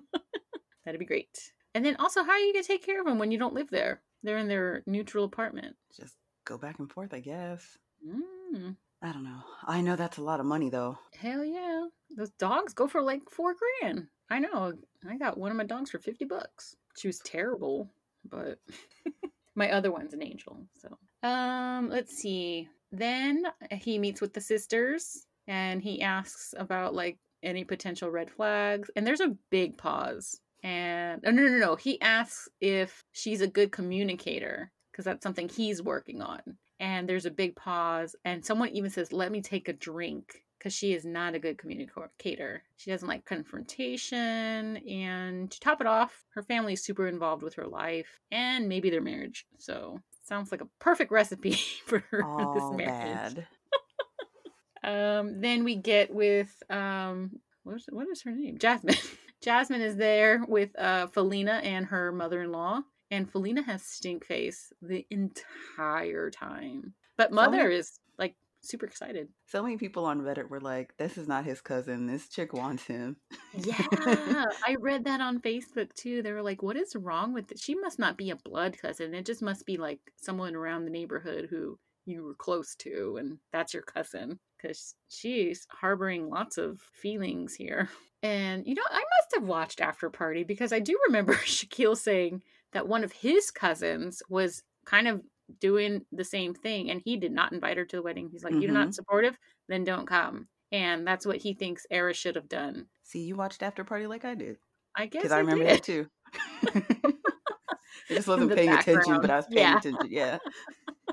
That'd 0.85 0.99
be 0.99 1.05
great. 1.05 1.51
And 1.75 1.85
then 1.85 1.95
also, 1.97 2.23
how 2.23 2.31
are 2.31 2.39
you 2.39 2.53
gonna 2.53 2.63
take 2.63 2.85
care 2.85 2.99
of 2.99 3.05
them 3.05 3.19
when 3.19 3.31
you 3.31 3.37
don't 3.37 3.53
live 3.53 3.69
there? 3.69 4.01
They're 4.23 4.37
in 4.37 4.47
their 4.47 4.83
neutral 4.87 5.25
apartment. 5.25 5.75
Just 5.99 6.15
go 6.45 6.57
back 6.57 6.79
and 6.79 6.91
forth, 6.91 7.13
I 7.13 7.19
guess. 7.19 7.77
Mm. 8.05 8.75
I 9.01 9.11
don't 9.11 9.23
know. 9.23 9.41
I 9.65 9.81
know 9.81 9.95
that's 9.95 10.17
a 10.17 10.23
lot 10.23 10.39
of 10.39 10.45
money 10.45 10.69
though. 10.69 10.97
Hell 11.19 11.43
yeah. 11.43 11.87
Those 12.15 12.31
dogs 12.39 12.73
go 12.73 12.87
for 12.87 13.01
like 13.01 13.29
four 13.29 13.53
grand. 13.81 14.07
I 14.29 14.39
know. 14.39 14.73
I 15.07 15.17
got 15.17 15.37
one 15.37 15.51
of 15.51 15.57
my 15.57 15.65
dogs 15.65 15.91
for 15.91 15.99
50 15.99 16.25
bucks. 16.25 16.75
She 16.97 17.07
was 17.07 17.19
terrible, 17.19 17.89
but 18.29 18.59
my 19.55 19.71
other 19.71 19.91
one's 19.91 20.13
an 20.13 20.23
angel. 20.23 20.65
So, 20.73 20.97
um, 21.27 21.89
let's 21.89 22.15
see. 22.15 22.69
Then 22.91 23.43
he 23.71 23.99
meets 23.99 24.21
with 24.21 24.33
the 24.33 24.41
sisters 24.41 25.25
and 25.47 25.81
he 25.81 26.01
asks 26.01 26.53
about 26.57 26.95
like 26.95 27.17
any 27.41 27.65
potential 27.65 28.09
red 28.09 28.31
flags. 28.31 28.89
And 28.95 29.05
there's 29.05 29.21
a 29.21 29.35
big 29.49 29.77
pause. 29.77 30.39
And 30.63 31.21
oh, 31.25 31.31
no, 31.31 31.43
no, 31.43 31.57
no. 31.57 31.75
He 31.75 31.99
asks 31.99 32.47
if 32.61 33.03
she's 33.11 33.41
a 33.41 33.47
good 33.47 33.73
communicator 33.73 34.71
because 34.93 35.05
that's 35.05 35.23
something 35.23 35.49
he's 35.49 35.81
working 35.81 36.21
on. 36.21 36.41
And 36.79 37.09
there's 37.09 37.25
a 37.25 37.31
big 37.31 37.55
pause 37.55 38.15
and 38.23 38.45
someone 38.45 38.69
even 38.69 38.89
says 38.89 39.11
let 39.11 39.31
me 39.31 39.41
take 39.41 39.67
a 39.67 39.73
drink 39.73 40.43
because 40.57 40.73
she 40.73 40.93
is 40.93 41.03
not 41.03 41.35
a 41.35 41.39
good 41.39 41.57
communicator. 41.57 42.63
She 42.77 42.91
doesn't 42.91 43.07
like 43.07 43.25
confrontation 43.25 44.77
and 44.77 45.51
to 45.51 45.59
top 45.59 45.81
it 45.81 45.87
off 45.87 46.23
her 46.35 46.43
family 46.43 46.73
is 46.73 46.83
super 46.83 47.07
involved 47.07 47.43
with 47.43 47.55
her 47.55 47.67
life 47.67 48.19
and 48.31 48.69
maybe 48.69 48.89
their 48.89 49.01
marriage. 49.01 49.45
So 49.57 49.99
sounds 50.23 50.51
like 50.51 50.61
a 50.61 50.67
perfect 50.79 51.11
recipe 51.11 51.53
for 51.85 52.03
oh, 52.13 52.53
this 52.53 52.87
marriage. 52.87 53.45
um 54.83 55.41
then 55.41 55.63
we 55.63 55.75
get 55.75 56.13
with 56.13 56.61
um 56.69 57.31
what 57.63 57.77
is, 57.77 57.85
what 57.89 58.07
is 58.09 58.21
her 58.23 58.31
name? 58.31 58.57
Jasmine. 58.57 58.95
Jasmine 59.41 59.81
is 59.81 59.97
there 59.97 60.45
with 60.47 60.77
uh, 60.79 61.07
Felina 61.07 61.53
and 61.63 61.85
her 61.87 62.13
mother 62.13 62.43
in 62.43 62.51
law, 62.53 62.81
and 63.13 63.31
Felina 63.31 63.61
has 63.61 63.83
stink 63.83 64.25
face 64.25 64.73
the 64.81 65.05
entire 65.11 66.31
time. 66.31 66.95
But 67.15 67.31
mother 67.31 67.69
is 67.69 67.99
like 68.17 68.35
super 68.61 68.87
excited. 68.87 69.27
So 69.45 69.61
many 69.61 69.77
people 69.77 70.05
on 70.05 70.21
Reddit 70.21 70.49
were 70.49 70.59
like, 70.59 70.97
"This 70.97 71.15
is 71.17 71.27
not 71.27 71.45
his 71.45 71.61
cousin. 71.61 72.07
This 72.07 72.27
chick 72.27 72.53
wants 72.53 72.85
him." 72.85 73.17
Yeah, 73.55 73.85
I 74.65 74.75
read 74.79 75.05
that 75.05 75.21
on 75.21 75.41
Facebook 75.41 75.93
too. 75.93 76.23
They 76.23 76.31
were 76.31 76.41
like, 76.41 76.63
"What 76.63 76.75
is 76.75 76.95
wrong 76.95 77.33
with 77.33 77.51
it? 77.51 77.59
She 77.59 77.75
must 77.75 77.99
not 77.99 78.17
be 78.17 78.31
a 78.31 78.35
blood 78.35 78.77
cousin. 78.81 79.13
It 79.13 79.27
just 79.27 79.43
must 79.43 79.67
be 79.67 79.77
like 79.77 79.99
someone 80.15 80.55
around 80.55 80.85
the 80.85 80.91
neighborhood 80.91 81.47
who 81.51 81.77
you 82.05 82.23
were 82.23 82.33
close 82.35 82.73
to, 82.77 83.17
and 83.19 83.37
that's 83.51 83.75
your 83.75 83.83
cousin." 83.83 84.39
Because 84.57 84.95
she's 85.07 85.67
harboring 85.69 86.29
lots 86.29 86.57
of 86.57 86.79
feelings 86.93 87.53
here. 87.53 87.89
And 88.23 88.65
you 88.65 88.73
know, 88.73 88.81
I 88.89 88.99
must 89.01 89.35
have 89.35 89.43
watched 89.43 89.81
After 89.81 90.09
Party 90.09 90.43
because 90.43 90.73
I 90.73 90.79
do 90.79 90.97
remember 91.07 91.33
Shaquille 91.45 91.97
saying 91.97 92.41
that 92.73 92.87
one 92.87 93.03
of 93.03 93.11
his 93.11 93.51
cousins 93.51 94.21
was 94.29 94.63
kind 94.85 95.07
of 95.07 95.21
doing 95.59 96.05
the 96.11 96.23
same 96.23 96.53
thing 96.53 96.89
and 96.89 97.01
he 97.03 97.17
did 97.17 97.31
not 97.31 97.51
invite 97.51 97.77
her 97.77 97.85
to 97.85 97.95
the 97.97 98.01
wedding. 98.01 98.29
He's 98.31 98.43
like, 98.43 98.53
mm-hmm. 98.53 98.61
You're 98.61 98.71
not 98.71 98.93
supportive, 98.93 99.37
then 99.67 99.83
don't 99.83 100.07
come. 100.07 100.47
And 100.71 101.05
that's 101.05 101.25
what 101.25 101.37
he 101.37 101.53
thinks 101.53 101.85
Era 101.91 102.13
should 102.13 102.35
have 102.35 102.49
done. 102.49 102.87
See, 103.03 103.19
you 103.19 103.35
watched 103.35 103.61
After 103.61 103.83
Party 103.83 104.07
like 104.07 104.25
I 104.25 104.35
did. 104.35 104.57
I 104.95 105.05
guess 105.05 105.23
because 105.23 105.31
I, 105.31 105.37
I, 105.37 105.39
remember 105.39 105.65
did. 105.65 105.73
that 105.73 105.83
too. 105.83 106.07
I 108.09 108.15
just 108.15 108.27
wasn't 108.27 108.55
paying 108.55 108.69
background. 108.69 108.99
attention, 108.99 109.21
but 109.21 109.29
I 109.29 109.35
was 109.37 109.45
paying 109.47 109.59
yeah. 109.59 109.77
attention. 109.77 110.07
Yeah. 110.09 110.37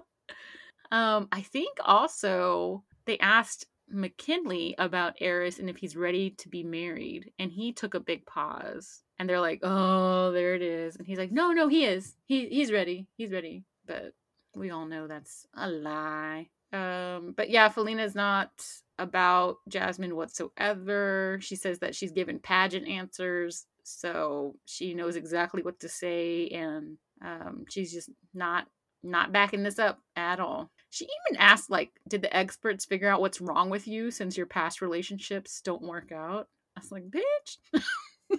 um, 0.91 1.29
I 1.31 1.43
think 1.43 1.79
also 1.85 2.85
they 3.07 3.19
asked 3.19 3.67
Mackinley 3.89 4.75
about 4.79 5.19
Airris 5.21 5.59
and 5.59 5.69
if 5.69 5.77
he's 5.77 5.97
ready 5.97 6.31
to 6.31 6.49
be 6.49 6.63
married, 6.63 7.33
and 7.39 7.51
he 7.51 7.73
took 7.73 7.95
a 7.95 8.01
big 8.01 8.25
pause. 8.27 9.03
And 9.21 9.29
they're 9.29 9.39
like, 9.39 9.61
"Oh, 9.63 10.33
there 10.33 10.55
it 10.55 10.63
is," 10.63 10.97
and 10.97 11.07
he's 11.07 11.19
like, 11.19 11.31
"No, 11.31 11.53
no, 11.53 11.69
he 11.69 11.85
is. 11.85 12.17
He 12.25 12.49
he's 12.49 12.73
ready. 12.73 13.07
He's 13.19 13.31
ready." 13.31 13.65
But 13.87 14.15
we 14.57 14.71
all 14.71 14.87
know 14.87 15.07
that's 15.07 15.47
a 15.55 15.69
lie. 15.69 16.49
Um, 16.73 17.35
but 17.37 17.51
yeah, 17.51 17.69
Felina's 17.69 18.15
not 18.15 18.51
about 18.99 19.57
Jasmine 19.69 20.17
whatsoever. 20.17 21.39
She 21.43 21.55
says 21.55 21.81
that 21.81 21.95
she's 21.95 22.13
given 22.13 22.39
pageant 22.39 22.89
answers, 22.89 23.67
so 23.83 24.57
she 24.65 24.95
knows 24.95 25.17
exactly 25.17 25.63
what 25.63 25.81
to 25.81 25.89
say, 25.91 26.49
and 26.49 26.97
um, 27.23 27.67
she's 27.69 27.93
just 27.93 28.09
not 28.33 28.69
not 29.03 29.33
backing 29.33 29.65
this 29.65 29.79
up 29.79 29.99
at 30.17 30.41
all. 30.41 30.71
She 30.89 31.05
even 31.05 31.41
asked, 31.41 31.69
like, 31.69 31.91
did 32.09 32.23
the 32.23 32.35
experts 32.35 32.87
figure 32.87 33.11
out 33.11 33.21
what's 33.21 33.43
wrong 33.43 33.69
with 33.69 33.87
you 33.87 34.11
since 34.11 34.39
your 34.39 34.47
past 34.47 34.81
relationships 34.81 35.61
don't 35.63 35.83
work 35.83 36.11
out? 36.11 36.49
I 36.75 36.81
was 36.81 36.91
like, 36.91 37.05
bitch, 37.11 37.83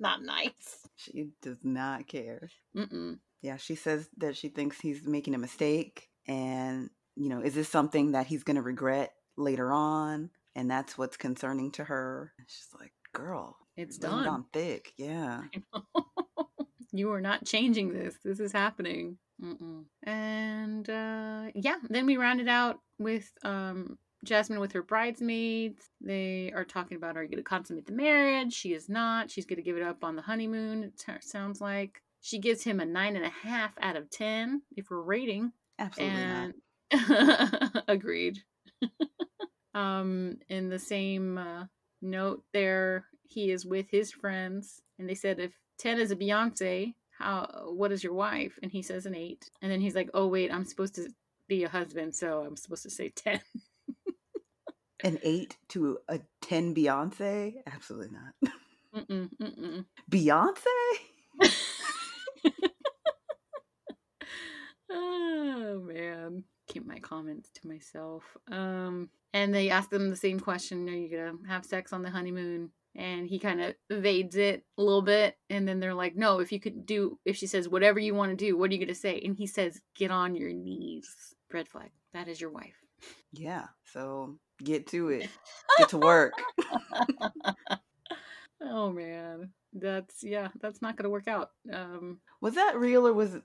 not 0.00 0.22
nice. 0.22 0.86
She 0.96 1.28
does 1.42 1.64
not 1.64 2.06
care. 2.08 2.48
Mm-mm 2.76 3.18
yeah, 3.42 3.56
she 3.56 3.74
says 3.74 4.08
that 4.18 4.36
she 4.36 4.48
thinks 4.48 4.80
he's 4.80 5.06
making 5.06 5.34
a 5.34 5.38
mistake. 5.38 6.08
And, 6.26 6.90
you 7.16 7.28
know, 7.28 7.40
is 7.40 7.54
this 7.54 7.68
something 7.68 8.12
that 8.12 8.26
he's 8.26 8.42
going 8.42 8.56
to 8.56 8.62
regret 8.62 9.12
later 9.36 9.72
on? 9.72 10.30
And 10.54 10.70
that's 10.70 10.98
what's 10.98 11.16
concerning 11.16 11.70
to 11.72 11.84
her. 11.84 12.32
She's 12.46 12.68
like, 12.78 12.92
girl, 13.12 13.56
it's 13.76 13.98
done. 13.98 14.26
on 14.26 14.44
thick. 14.52 14.92
Yeah. 14.96 15.42
you 16.92 17.12
are 17.12 17.20
not 17.20 17.44
changing 17.44 17.92
this. 17.92 18.16
This 18.24 18.40
is 18.40 18.52
happening. 18.52 19.18
Mm-mm. 19.42 19.84
And 20.02 20.90
uh, 20.90 21.52
yeah, 21.54 21.76
then 21.88 22.06
we 22.06 22.16
rounded 22.16 22.48
out 22.48 22.80
with 22.98 23.30
um, 23.44 23.98
Jasmine 24.24 24.60
with 24.60 24.72
her 24.72 24.82
bridesmaids. 24.82 25.90
They 26.00 26.52
are 26.54 26.64
talking 26.64 26.96
about 26.96 27.16
are 27.16 27.22
you 27.22 27.28
going 27.28 27.38
to 27.38 27.48
consummate 27.48 27.86
the 27.86 27.92
marriage? 27.92 28.52
She 28.52 28.72
is 28.72 28.88
not. 28.88 29.30
She's 29.30 29.46
going 29.46 29.56
to 29.56 29.62
give 29.62 29.76
it 29.76 29.82
up 29.82 30.02
on 30.04 30.16
the 30.16 30.22
honeymoon, 30.22 30.84
it 30.84 30.98
t- 30.98 31.12
sounds 31.20 31.60
like. 31.60 32.02
She 32.20 32.38
gives 32.38 32.64
him 32.64 32.80
a 32.80 32.84
nine 32.84 33.16
and 33.16 33.24
a 33.24 33.30
half 33.30 33.72
out 33.80 33.96
of 33.96 34.10
ten 34.10 34.62
if 34.76 34.90
we're 34.90 35.00
rating. 35.00 35.52
Absolutely 35.78 36.16
and... 36.16 36.54
not. 36.92 37.84
Agreed. 37.88 38.42
um, 39.74 40.38
in 40.48 40.68
the 40.68 40.78
same 40.78 41.38
uh, 41.38 41.64
note, 42.02 42.42
there 42.52 43.06
he 43.28 43.50
is 43.50 43.64
with 43.64 43.86
his 43.90 44.10
friends, 44.10 44.82
and 44.98 45.08
they 45.08 45.14
said 45.14 45.38
if 45.38 45.52
ten 45.78 45.98
is 46.00 46.10
a 46.10 46.16
Beyonce, 46.16 46.94
how 47.18 47.70
what 47.72 47.92
is 47.92 48.02
your 48.02 48.14
wife? 48.14 48.58
And 48.62 48.72
he 48.72 48.82
says 48.82 49.06
an 49.06 49.14
eight, 49.14 49.50
and 49.62 49.70
then 49.70 49.80
he's 49.80 49.94
like, 49.94 50.10
oh 50.14 50.26
wait, 50.26 50.52
I'm 50.52 50.64
supposed 50.64 50.96
to 50.96 51.08
be 51.46 51.64
a 51.64 51.68
husband, 51.68 52.14
so 52.14 52.42
I'm 52.42 52.56
supposed 52.56 52.82
to 52.82 52.90
say 52.90 53.10
ten. 53.10 53.40
an 55.02 55.18
eight 55.22 55.56
to 55.68 55.98
a 56.08 56.20
ten 56.40 56.74
Beyonce? 56.74 57.54
Absolutely 57.66 58.10
not. 58.12 58.52
Mm-mm, 58.94 59.28
mm-mm. 59.40 59.84
Beyonce? 60.10 60.64
oh 64.90 65.82
man 65.86 66.42
keep 66.66 66.86
my 66.86 66.98
comments 66.98 67.50
to 67.50 67.68
myself 67.68 68.24
um 68.50 69.08
and 69.34 69.54
they 69.54 69.70
ask 69.70 69.90
them 69.90 70.10
the 70.10 70.16
same 70.16 70.40
question 70.40 70.88
are 70.88 70.92
you 70.92 71.08
gonna 71.10 71.34
have 71.46 71.64
sex 71.64 71.92
on 71.92 72.02
the 72.02 72.10
honeymoon 72.10 72.70
and 72.94 73.28
he 73.28 73.38
kind 73.38 73.60
of 73.60 73.74
evades 73.90 74.36
it 74.36 74.64
a 74.76 74.82
little 74.82 75.02
bit 75.02 75.36
and 75.50 75.68
then 75.68 75.78
they're 75.78 75.94
like 75.94 76.16
no 76.16 76.40
if 76.40 76.50
you 76.52 76.58
could 76.58 76.86
do 76.86 77.18
if 77.24 77.36
she 77.36 77.46
says 77.46 77.68
whatever 77.68 77.98
you 77.98 78.14
want 78.14 78.30
to 78.30 78.36
do 78.36 78.56
what 78.56 78.70
are 78.70 78.74
you 78.74 78.80
gonna 78.80 78.94
say 78.94 79.20
and 79.24 79.36
he 79.36 79.46
says 79.46 79.80
get 79.94 80.10
on 80.10 80.34
your 80.34 80.52
knees 80.52 81.34
red 81.52 81.68
flag 81.68 81.90
that 82.12 82.28
is 82.28 82.40
your 82.40 82.50
wife 82.50 82.76
yeah 83.32 83.66
so 83.92 84.36
get 84.62 84.86
to 84.88 85.08
it 85.08 85.28
get 85.78 85.90
to 85.90 85.98
work. 85.98 86.32
Oh 88.60 88.90
man. 88.90 89.50
That's 89.72 90.24
yeah 90.24 90.48
that's 90.60 90.80
not 90.80 90.96
gonna 90.96 91.10
work 91.10 91.28
out 91.28 91.50
um 91.72 92.20
was 92.40 92.54
that 92.54 92.78
real 92.78 93.06
or 93.06 93.12
was 93.12 93.36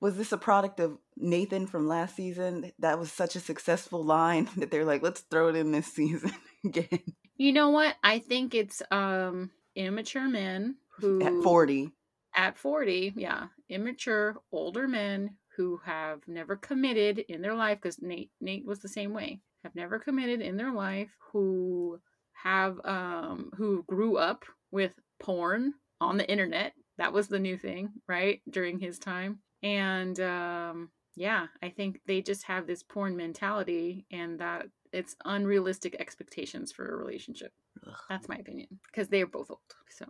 was 0.00 0.16
this 0.16 0.32
a 0.32 0.38
product 0.38 0.80
of 0.80 0.98
nathan 1.16 1.66
from 1.66 1.88
last 1.88 2.14
season 2.14 2.72
that 2.78 2.98
was 2.98 3.10
such 3.10 3.36
a 3.36 3.40
successful 3.40 4.04
line 4.04 4.48
that 4.56 4.70
they're 4.70 4.84
like 4.84 5.02
let's 5.02 5.22
throw 5.22 5.48
it 5.48 5.56
in 5.56 5.72
this 5.72 5.86
season 5.86 6.32
again. 6.64 7.00
You 7.36 7.52
know 7.52 7.70
what? 7.70 7.96
I 8.04 8.18
think 8.18 8.54
it's 8.54 8.82
um 8.90 9.50
immature 9.74 10.28
men 10.28 10.76
who 10.98 11.22
at 11.22 11.42
40 11.42 11.90
at 12.34 12.58
40 12.58 13.14
yeah 13.16 13.46
immature 13.70 14.36
older 14.52 14.86
men 14.86 15.36
who 15.56 15.80
have 15.84 16.20
never 16.28 16.56
committed 16.56 17.18
in 17.18 17.40
their 17.40 17.54
life 17.54 17.78
because 17.80 18.00
nate 18.02 18.30
nate 18.40 18.66
was 18.66 18.80
the 18.80 18.88
same 18.88 19.14
way 19.14 19.40
have 19.62 19.74
never 19.74 19.98
committed 19.98 20.40
in 20.40 20.56
their 20.56 20.72
life 20.72 21.10
who 21.32 21.98
have 22.32 22.80
um 22.84 23.50
who 23.56 23.84
grew 23.84 24.16
up 24.16 24.44
with 24.70 24.92
porn 25.20 25.74
on 26.00 26.16
the 26.16 26.28
internet. 26.28 26.72
That 26.98 27.12
was 27.12 27.28
the 27.28 27.38
new 27.38 27.56
thing, 27.56 27.90
right? 28.08 28.42
During 28.50 28.78
his 28.78 28.98
time. 28.98 29.38
And 29.62 30.18
um, 30.20 30.90
yeah, 31.14 31.46
I 31.62 31.68
think 31.68 32.00
they 32.06 32.20
just 32.20 32.44
have 32.44 32.66
this 32.66 32.82
porn 32.82 33.16
mentality 33.16 34.06
and 34.10 34.38
that 34.40 34.66
it's 34.92 35.16
unrealistic 35.24 35.96
expectations 36.00 36.72
for 36.72 36.86
a 36.86 36.96
relationship. 36.96 37.52
Ugh. 37.86 37.94
That's 38.08 38.28
my 38.28 38.36
opinion 38.36 38.68
because 38.86 39.08
they're 39.08 39.26
both 39.26 39.50
old. 39.50 39.60
So 39.90 40.06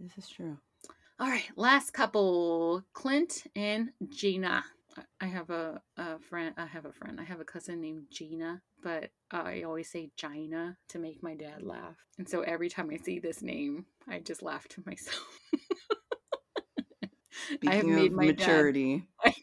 this 0.00 0.16
is 0.16 0.28
true. 0.28 0.56
All 1.18 1.28
right, 1.28 1.48
last 1.56 1.92
couple 1.92 2.82
Clint 2.94 3.44
and 3.54 3.90
Gina. 4.08 4.64
I 5.20 5.26
have 5.26 5.50
a, 5.50 5.80
a 5.96 6.18
friend. 6.18 6.54
I 6.58 6.66
have 6.66 6.84
a 6.84 6.92
friend. 6.92 7.20
I 7.20 7.24
have 7.24 7.40
a 7.40 7.44
cousin 7.44 7.80
named 7.80 8.04
Gina, 8.10 8.60
but 8.82 9.10
I 9.30 9.62
always 9.62 9.90
say 9.90 10.10
Gina 10.16 10.76
to 10.88 10.98
make 10.98 11.22
my 11.22 11.34
dad 11.34 11.62
laugh. 11.62 11.96
And 12.18 12.28
so 12.28 12.42
every 12.42 12.68
time 12.68 12.90
I 12.92 12.98
see 12.98 13.18
this 13.18 13.42
name, 13.42 13.86
I 14.08 14.20
just 14.20 14.42
laugh 14.42 14.68
to 14.68 14.82
myself. 14.84 15.26
I 17.66 17.74
have 17.74 17.86
made 17.86 18.12
my 18.12 18.26
maturity. 18.26 19.06
Dad, 19.24 19.34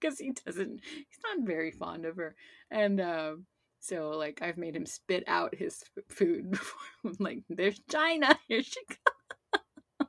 because 0.00 0.18
he 0.18 0.32
doesn't. 0.44 0.80
He's 0.82 1.18
not 1.24 1.46
very 1.46 1.72
fond 1.72 2.04
of 2.04 2.16
her, 2.16 2.34
and 2.70 3.00
um, 3.00 3.46
so 3.80 4.10
like 4.10 4.40
I've 4.42 4.58
made 4.58 4.76
him 4.76 4.86
spit 4.86 5.24
out 5.26 5.54
his 5.54 5.82
food 6.08 6.50
before. 6.50 7.12
like, 7.18 7.42
there's 7.48 7.80
Gina. 7.90 8.38
Here 8.48 8.62
she 8.62 8.80
comes. 8.86 10.08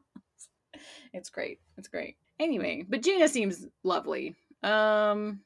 it's 1.13 1.29
great. 1.29 1.59
It's 1.77 1.87
great. 1.87 2.17
Anyway, 2.39 2.85
but 2.87 3.01
Gina 3.01 3.27
seems 3.27 3.67
lovely. 3.83 4.35
Um, 4.63 5.41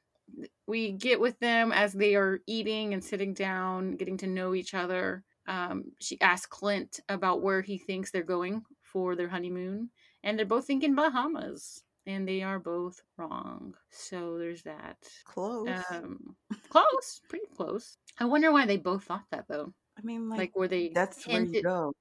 we 0.68 0.92
get 0.92 1.20
with 1.20 1.40
them 1.40 1.72
as 1.72 1.94
they 1.94 2.16
are 2.16 2.40
eating 2.48 2.94
and 2.94 3.04
sitting 3.04 3.34
down, 3.34 3.96
getting 3.96 4.18
to 4.18 4.28
know 4.28 4.54
each 4.54 4.74
other. 4.74 5.24
Um, 5.48 5.92
she 6.00 6.20
asks 6.22 6.46
Clint 6.46 7.00
about 7.10 7.42
where 7.42 7.62
he 7.62 7.78
thinks 7.78 8.12
they're 8.12 8.24
going 8.24 8.64
for 8.82 9.16
their 9.16 9.28
honeymoon, 9.28 9.90
and 10.24 10.38
they're 10.38 10.46
both 10.46 10.66
thinking 10.66 10.96
Bahamas, 10.96 11.84
and 12.06 12.28
they 12.28 12.42
are 12.44 12.60
both 12.60 13.02
wrong. 13.18 13.74
So 13.90 14.38
there's 14.38 14.64
that. 14.64 14.98
Close. 15.26 15.70
Um, 15.90 16.36
close, 16.70 17.22
pretty 17.28 17.48
close. 17.56 17.98
I 18.20 18.26
wonder 18.26 18.52
why 18.52 18.66
they 18.66 18.78
both 18.78 19.04
thought 19.04 19.26
that 19.32 19.46
though. 19.50 19.74
I 19.98 20.02
mean, 20.04 20.30
like, 20.30 20.40
like 20.40 20.56
were 20.56 20.68
they? 20.68 20.90
That's 20.90 21.24
hinted- 21.24 21.48
where 21.48 21.56
you 21.56 21.64
go. 21.64 21.94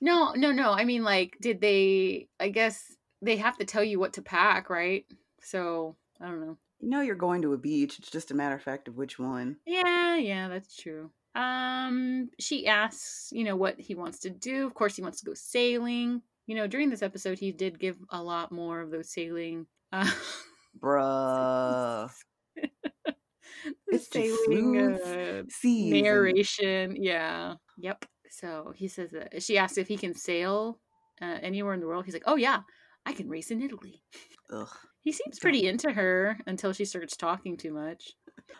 no, 0.00 0.32
no, 0.34 0.52
no. 0.52 0.72
I 0.72 0.84
mean, 0.84 1.02
like, 1.02 1.36
did 1.40 1.60
they? 1.60 2.28
I 2.38 2.48
guess 2.48 2.96
they 3.22 3.36
have 3.36 3.56
to 3.58 3.64
tell 3.64 3.84
you 3.84 3.98
what 3.98 4.14
to 4.14 4.22
pack, 4.22 4.70
right? 4.70 5.04
So 5.42 5.96
I 6.20 6.26
don't 6.26 6.40
know. 6.40 6.56
You 6.80 6.90
know 6.90 7.00
you're 7.00 7.16
going 7.16 7.42
to 7.42 7.54
a 7.54 7.58
beach. 7.58 7.98
It's 7.98 8.10
just 8.10 8.30
a 8.30 8.34
matter 8.34 8.54
of 8.54 8.62
fact 8.62 8.88
of 8.88 8.96
which 8.96 9.18
one. 9.18 9.56
Yeah, 9.66 10.16
yeah, 10.16 10.48
that's 10.48 10.76
true. 10.76 11.10
Um, 11.34 12.30
she 12.38 12.66
asks, 12.66 13.30
you 13.32 13.44
know, 13.44 13.56
what 13.56 13.78
he 13.78 13.94
wants 13.94 14.20
to 14.20 14.30
do. 14.30 14.66
Of 14.66 14.74
course, 14.74 14.96
he 14.96 15.02
wants 15.02 15.20
to 15.20 15.26
go 15.26 15.34
sailing. 15.34 16.22
You 16.46 16.54
know, 16.54 16.66
during 16.66 16.90
this 16.90 17.02
episode, 17.02 17.38
he 17.38 17.52
did 17.52 17.78
give 17.78 17.96
a 18.10 18.22
lot 18.22 18.52
more 18.52 18.80
of 18.80 18.90
those 18.90 19.10
sailing. 19.10 19.66
Uh, 19.92 20.10
Bruh. 20.80 22.10
it's 23.88 24.10
sailing 24.10 24.98
uh, 25.04 25.42
narration. 25.64 26.96
Yeah. 27.00 27.54
Yep. 27.78 28.04
So 28.30 28.72
he 28.74 28.88
says 28.88 29.10
that 29.12 29.42
she 29.42 29.58
asks 29.58 29.78
if 29.78 29.88
he 29.88 29.96
can 29.96 30.14
sail 30.14 30.78
uh, 31.20 31.38
anywhere 31.42 31.74
in 31.74 31.80
the 31.80 31.86
world. 31.86 32.04
He's 32.04 32.14
like, 32.14 32.24
"Oh 32.26 32.36
yeah, 32.36 32.60
I 33.06 33.12
can 33.12 33.28
race 33.28 33.50
in 33.50 33.62
Italy." 33.62 34.02
Ugh. 34.50 34.68
He 35.00 35.12
seems 35.12 35.38
pretty 35.38 35.66
into 35.66 35.92
her 35.92 36.38
until 36.46 36.72
she 36.72 36.84
starts 36.84 37.16
talking 37.16 37.56
too 37.56 37.72
much. 37.72 38.14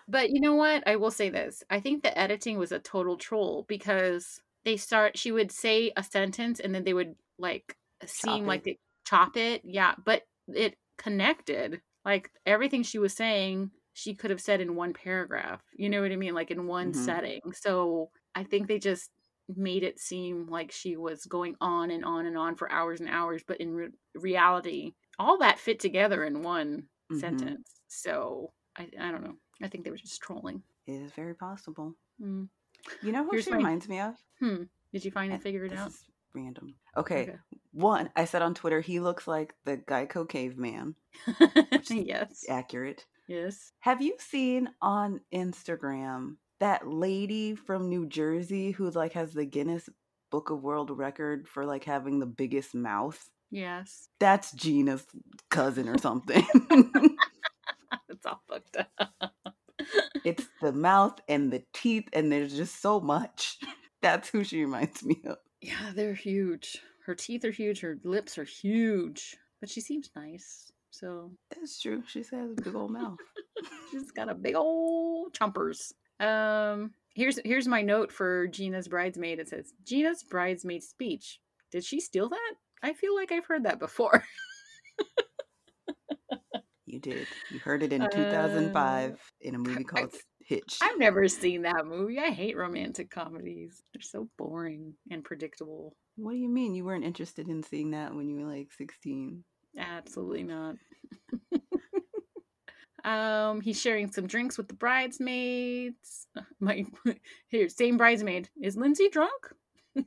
But 0.07 0.31
you 0.31 0.41
know 0.41 0.55
what? 0.55 0.83
I 0.87 0.97
will 0.97 1.11
say 1.11 1.29
this. 1.29 1.63
I 1.71 1.81
think 1.81 2.03
the 2.03 2.17
editing 2.17 2.59
was 2.59 2.73
a 2.73 2.79
total 2.79 3.17
troll 3.17 3.65
because 3.69 4.41
they 4.65 4.77
start 4.77 5.19
she 5.19 5.33
would 5.33 5.53
say 5.53 5.93
a 5.97 6.03
sentence 6.03 6.61
and 6.61 6.75
then 6.75 6.85
they 6.85 6.95
would 6.95 7.17
like 7.39 7.77
seem 8.07 8.47
like 8.47 8.65
they 8.65 8.79
chop 9.05 9.37
it. 9.37 9.63
Yeah, 9.65 9.95
but 10.05 10.23
it 10.49 10.77
connected. 10.97 11.81
Like 12.05 12.31
everything 12.47 12.83
she 12.83 12.99
was 12.99 13.15
saying, 13.15 13.71
she 13.93 14.15
could 14.15 14.31
have 14.31 14.41
said 14.41 14.61
in 14.61 14.77
one 14.77 14.93
paragraph. 14.93 15.63
You 15.75 15.91
know 15.91 16.01
what 16.01 16.13
I 16.13 16.17
mean? 16.17 16.35
Like 16.35 16.51
in 16.51 16.67
one 16.67 16.93
mm-hmm. 16.93 17.05
setting. 17.05 17.41
So 17.53 18.11
I 18.35 18.45
think 18.45 18.69
they 18.69 18.79
just 18.79 19.11
made 19.57 19.83
it 19.83 19.99
seem 19.99 20.47
like 20.47 20.73
she 20.73 20.97
was 20.97 21.25
going 21.25 21.57
on 21.61 21.91
and 21.91 22.05
on 22.05 22.27
and 22.27 22.37
on 22.37 22.57
for 22.57 22.71
hours 22.71 23.01
and 23.01 23.09
hours, 23.09 23.43
but 23.47 23.61
in 23.61 23.73
re- 23.73 23.89
reality, 24.15 24.93
all 25.19 25.39
that 25.39 25.59
fit 25.59 25.81
together 25.81 26.25
in 26.25 26.43
one 26.43 26.85
mm-hmm. 27.11 27.19
sentence. 27.19 27.71
So 27.89 28.53
I, 28.77 28.89
I 29.01 29.11
don't 29.11 29.25
know. 29.25 29.35
I 29.63 29.69
think 29.69 29.85
they 29.85 29.91
were 29.91 29.97
just 29.97 30.21
trolling. 30.21 30.63
It 30.87 30.93
is 31.03 31.13
very 31.13 31.35
possible. 31.35 31.95
Mm. 32.23 32.49
You 33.03 33.13
know 33.13 33.25
who 33.25 33.31
Here's 33.33 33.45
she 33.45 33.51
my... 33.51 33.57
reminds 33.57 33.89
me 33.89 34.01
of? 34.01 34.15
Hmm. 34.39 34.65
Did 34.93 35.05
you 35.05 35.11
find 35.11 35.33
and 35.33 35.43
figure 35.43 35.65
it 35.65 35.73
out? 35.73 35.93
random. 36.35 36.75
Okay. 36.97 37.23
okay. 37.23 37.37
One, 37.73 38.11
I 38.17 38.25
said 38.25 38.43
on 38.43 38.55
Twitter, 38.55 38.81
he 38.81 39.01
looks 39.01 39.27
like 39.27 39.55
the 39.65 39.77
Geico 39.77 40.29
caveman. 40.29 40.95
yes. 41.91 42.45
Accurate. 42.49 43.05
Yes. 43.27 43.73
Have 43.81 44.01
you 44.01 44.15
seen 44.19 44.71
on 44.81 45.21
Instagram 45.33 46.37
that 46.61 46.89
lady 46.89 47.55
from 47.55 47.89
New 47.89 48.07
Jersey 48.07 48.73
who 48.73 48.91
like 48.91 49.13
has 49.13 49.33
the 49.33 49.45
Guinness 49.45 49.89
Book 50.31 50.51
of 50.51 50.63
World 50.63 50.91
Record 50.91 51.49
for 51.49 51.65
like 51.65 51.85
having 51.85 52.19
the 52.19 52.27
biggest 52.27 52.75
mouth? 52.75 53.31
Yes. 53.51 54.09
That's 54.21 54.53
Gina's 54.53 55.07
cousin 55.51 55.89
or 55.89 55.99
something. 55.99 56.47
it's 58.09 58.27
all 58.27 58.43
fucked 58.49 58.77
up. 58.77 59.33
it's 60.25 60.47
the 60.61 60.73
mouth 60.73 61.21
and 61.29 61.53
the 61.53 61.63
teeth, 61.73 62.09
and 62.13 62.31
there's 62.31 62.55
just 62.55 62.81
so 62.81 63.01
much. 63.01 63.59
That's 64.03 64.29
who 64.29 64.45
she 64.45 64.61
reminds 64.65 65.05
me 65.05 65.21
of. 65.27 65.39
Yeah, 65.61 65.91
they're 65.95 66.15
huge. 66.15 66.79
Her 67.05 67.15
teeth 67.15 67.45
are 67.45 67.51
huge. 67.51 67.81
Her 67.81 67.99
lips 68.05 68.39
are 68.39 68.45
huge, 68.45 69.37
but 69.61 69.69
she 69.69 69.81
seems 69.81 70.11
nice. 70.15 70.71
So 70.91 71.33
that's 71.51 71.81
true. 71.81 72.03
She 72.07 72.21
has 72.21 72.33
a 72.33 72.63
big 72.63 72.75
old 72.75 72.93
mouth. 72.93 73.19
She's 73.91 74.11
got 74.11 74.29
a 74.29 74.35
big 74.35 74.55
old 74.55 75.33
chompers. 75.33 75.93
Um, 76.21 76.93
here's 77.15 77.39
here's 77.45 77.69
my 77.69 77.83
note 77.83 78.13
for 78.13 78.47
Gina's 78.47 78.89
bridesmaid. 78.89 79.39
It 79.39 79.49
says 79.49 79.73
Gina's 79.85 80.23
bridesmaid 80.23 80.83
speech. 80.83 81.41
Did 81.71 81.85
she 81.85 82.01
steal 82.01 82.29
that? 82.29 82.55
I 82.83 82.93
feel 82.93 83.15
like 83.15 83.33
I've 83.33 83.47
heard 83.47 83.65
that 83.65 83.79
before. 83.79 84.25
you 86.87 87.01
did. 87.01 87.27
You 87.51 87.59
heard 87.59 87.83
it 87.83 87.93
in 87.93 88.03
uh, 88.03 88.09
2005 88.09 89.19
in 89.41 89.55
a 89.55 89.59
movie 89.59 89.85
called 89.85 90.11
I, 90.15 90.19
Hitch. 90.41 90.79
I've 90.81 90.99
never 90.99 91.29
seen 91.29 91.63
that 91.63 91.87
movie. 91.87 92.19
I 92.19 92.31
hate 92.31 92.57
romantic 92.57 93.11
comedies. 93.11 93.83
They're 93.93 94.01
so 94.01 94.29
boring 94.39 94.95
and 95.11 95.25
predictable. 95.25 95.97
What 96.17 96.33
do 96.33 96.39
you 96.39 96.49
mean 96.49 96.75
you 96.75 96.85
weren't 96.85 97.05
interested 97.05 97.49
in 97.49 97.63
seeing 97.63 97.91
that 97.91 98.15
when 98.15 98.29
you 98.29 98.37
were 98.37 98.51
like 98.51 98.73
16? 98.73 99.45
Absolutely 99.77 100.45
not. 100.45 100.77
um, 103.09 103.63
he's 103.63 103.81
sharing 103.81 104.13
some 104.13 104.27
drinks 104.27 104.59
with 104.59 104.69
the 104.69 104.75
bridesmaids. 104.75 106.27
My 106.61 106.85
here, 107.49 107.69
same 107.69 107.97
bridesmaid. 107.97 108.51
Is 108.63 108.77
Lindsay 108.77 109.09
drunk? 109.09 109.55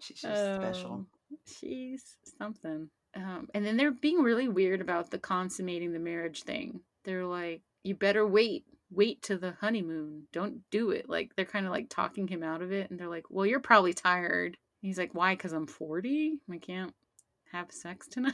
She's 0.00 0.20
just 0.22 0.54
special. 0.54 0.92
Um, 0.92 1.06
she's 1.44 2.16
something. 2.38 2.88
Um, 3.14 3.48
and 3.52 3.66
then 3.66 3.76
they're 3.76 3.90
being 3.90 4.22
really 4.22 4.48
weird 4.48 4.80
about 4.80 5.10
the 5.10 5.18
consummating 5.18 5.92
the 5.92 5.98
marriage 5.98 6.44
thing. 6.44 6.80
They're 7.04 7.26
like, 7.26 7.60
you 7.82 7.94
better 7.94 8.26
wait, 8.26 8.64
wait 8.90 9.22
to 9.24 9.36
the 9.36 9.52
honeymoon. 9.60 10.22
Don't 10.32 10.62
do 10.70 10.90
it. 10.90 11.10
Like 11.10 11.36
they're 11.36 11.44
kind 11.44 11.66
of 11.66 11.72
like 11.72 11.90
talking 11.90 12.26
him 12.28 12.42
out 12.42 12.62
of 12.62 12.72
it, 12.72 12.90
and 12.90 12.98
they're 12.98 13.10
like, 13.10 13.24
well, 13.28 13.44
you're 13.44 13.60
probably 13.60 13.92
tired. 13.92 14.56
he's 14.80 14.96
like, 14.96 15.12
why? 15.12 15.34
Because 15.34 15.52
I'm 15.52 15.66
40. 15.66 16.38
I 16.50 16.56
can't 16.56 16.94
have 17.52 17.70
sex 17.70 18.06
tonight. 18.08 18.32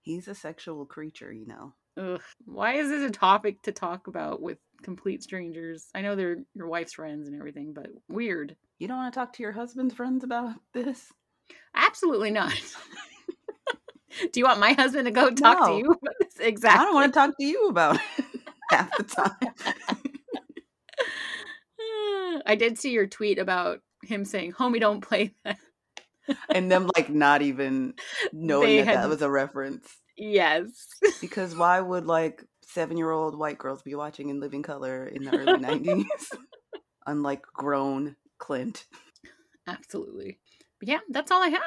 he's 0.00 0.26
a 0.26 0.34
sexual 0.34 0.86
creature, 0.86 1.32
you 1.32 1.46
know. 1.46 1.74
Ugh. 1.96 2.20
Why 2.44 2.74
is 2.74 2.88
this 2.88 3.08
a 3.08 3.12
topic 3.12 3.62
to 3.62 3.72
talk 3.72 4.06
about 4.06 4.42
with 4.42 4.58
complete 4.82 5.22
strangers? 5.22 5.88
I 5.94 6.02
know 6.02 6.14
they're 6.14 6.38
your 6.54 6.68
wife's 6.68 6.92
friends 6.92 7.28
and 7.28 7.36
everything, 7.36 7.72
but 7.72 7.88
weird. 8.08 8.56
You 8.78 8.88
don't 8.88 8.98
want 8.98 9.14
to 9.14 9.18
talk 9.18 9.32
to 9.34 9.42
your 9.42 9.52
husband's 9.52 9.94
friends 9.94 10.24
about 10.24 10.54
this? 10.74 11.12
Absolutely 11.74 12.30
not. 12.30 12.52
Do 14.32 14.40
you 14.40 14.44
want 14.44 14.60
my 14.60 14.72
husband 14.72 15.06
to 15.06 15.10
go 15.10 15.30
talk 15.30 15.60
no. 15.60 15.66
to 15.66 15.78
you? 15.78 15.96
exactly. 16.40 16.80
I 16.80 16.84
don't 16.84 16.94
want 16.94 17.12
to 17.12 17.18
talk 17.18 17.36
to 17.38 17.44
you 17.44 17.68
about 17.68 17.96
it 17.96 18.26
half 18.70 18.96
the 18.96 19.04
time. 19.04 19.54
I 22.46 22.54
did 22.54 22.78
see 22.78 22.92
your 22.92 23.06
tweet 23.06 23.38
about 23.38 23.80
him 24.02 24.24
saying, 24.24 24.52
"Homie, 24.52 24.80
don't 24.80 25.00
play 25.00 25.34
that," 25.44 25.58
and 26.48 26.70
them 26.70 26.88
like 26.96 27.10
not 27.10 27.42
even 27.42 27.94
knowing 28.32 28.68
they 28.68 28.76
that 28.78 28.86
had... 28.86 28.96
that 28.98 29.08
was 29.08 29.22
a 29.22 29.30
reference. 29.30 29.88
Yes, 30.16 30.88
because 31.20 31.54
why 31.54 31.80
would 31.80 32.06
like 32.06 32.44
seven-year-old 32.62 33.38
white 33.38 33.58
girls 33.58 33.82
be 33.82 33.94
watching 33.94 34.28
in 34.28 34.40
living 34.40 34.62
color 34.62 35.06
in 35.06 35.24
the 35.24 35.36
early 35.36 35.58
'90s, 35.62 36.06
unlike 37.06 37.42
grown 37.52 38.16
Clint? 38.38 38.86
Absolutely. 39.66 40.38
But 40.78 40.88
yeah, 40.88 41.00
that's 41.10 41.30
all 41.30 41.42
I 41.42 41.48
have. 41.48 41.62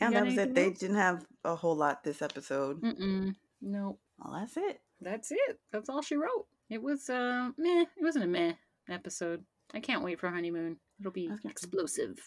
Yeah, 0.00 0.10
that 0.10 0.24
was 0.24 0.34
it. 0.36 0.48
Else? 0.48 0.54
They 0.54 0.70
didn't 0.70 0.96
have 0.96 1.24
a 1.44 1.54
whole 1.54 1.76
lot 1.76 2.02
this 2.04 2.22
episode. 2.22 2.82
Mm-mm. 2.82 3.34
Nope. 3.62 4.00
Well, 4.18 4.38
that's 4.38 4.56
it. 4.56 4.80
That's 5.00 5.30
it. 5.30 5.58
That's 5.72 5.88
all 5.88 6.02
she 6.02 6.16
wrote. 6.16 6.46
It 6.68 6.82
was 6.82 7.08
uh 7.08 7.50
meh. 7.58 7.82
It 7.82 8.02
wasn't 8.02 8.24
a 8.24 8.28
meh 8.28 8.52
episode. 8.88 9.44
I 9.74 9.80
can't 9.80 10.04
wait 10.04 10.20
for 10.20 10.28
honeymoon. 10.28 10.76
It'll 10.98 11.12
be 11.12 11.30
okay. 11.30 11.48
explosive. 11.48 12.18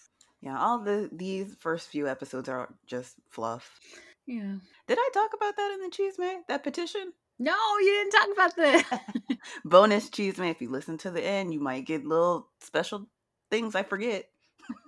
Yeah, 0.42 0.60
all 0.60 0.80
the 0.80 1.10
these 1.12 1.56
first 1.60 1.90
few 1.90 2.08
episodes 2.08 2.50
are 2.50 2.74
just 2.86 3.16
fluff. 3.30 3.80
Yeah. 4.26 4.56
Did 4.88 4.98
I 5.00 5.10
talk 5.14 5.32
about 5.34 5.56
that 5.58 5.72
in 5.74 5.82
the 5.82 5.96
chisme 5.96 6.42
that 6.48 6.64
petition? 6.64 7.14
No, 7.40 7.56
you 7.80 7.92
didn't 7.92 8.12
talk 8.12 8.30
about 8.34 8.56
that. 8.56 9.02
bonus 9.66 10.10
chisme. 10.10 10.50
If 10.50 10.62
you 10.62 10.70
listen 10.70 10.98
to 11.00 11.12
the 11.12 11.24
end, 11.24 11.54
you 11.54 11.60
might 11.60 11.86
get 11.86 12.06
little 12.06 12.50
special 12.62 13.08
things 13.50 13.76
I 13.76 13.84
forget 13.84 14.30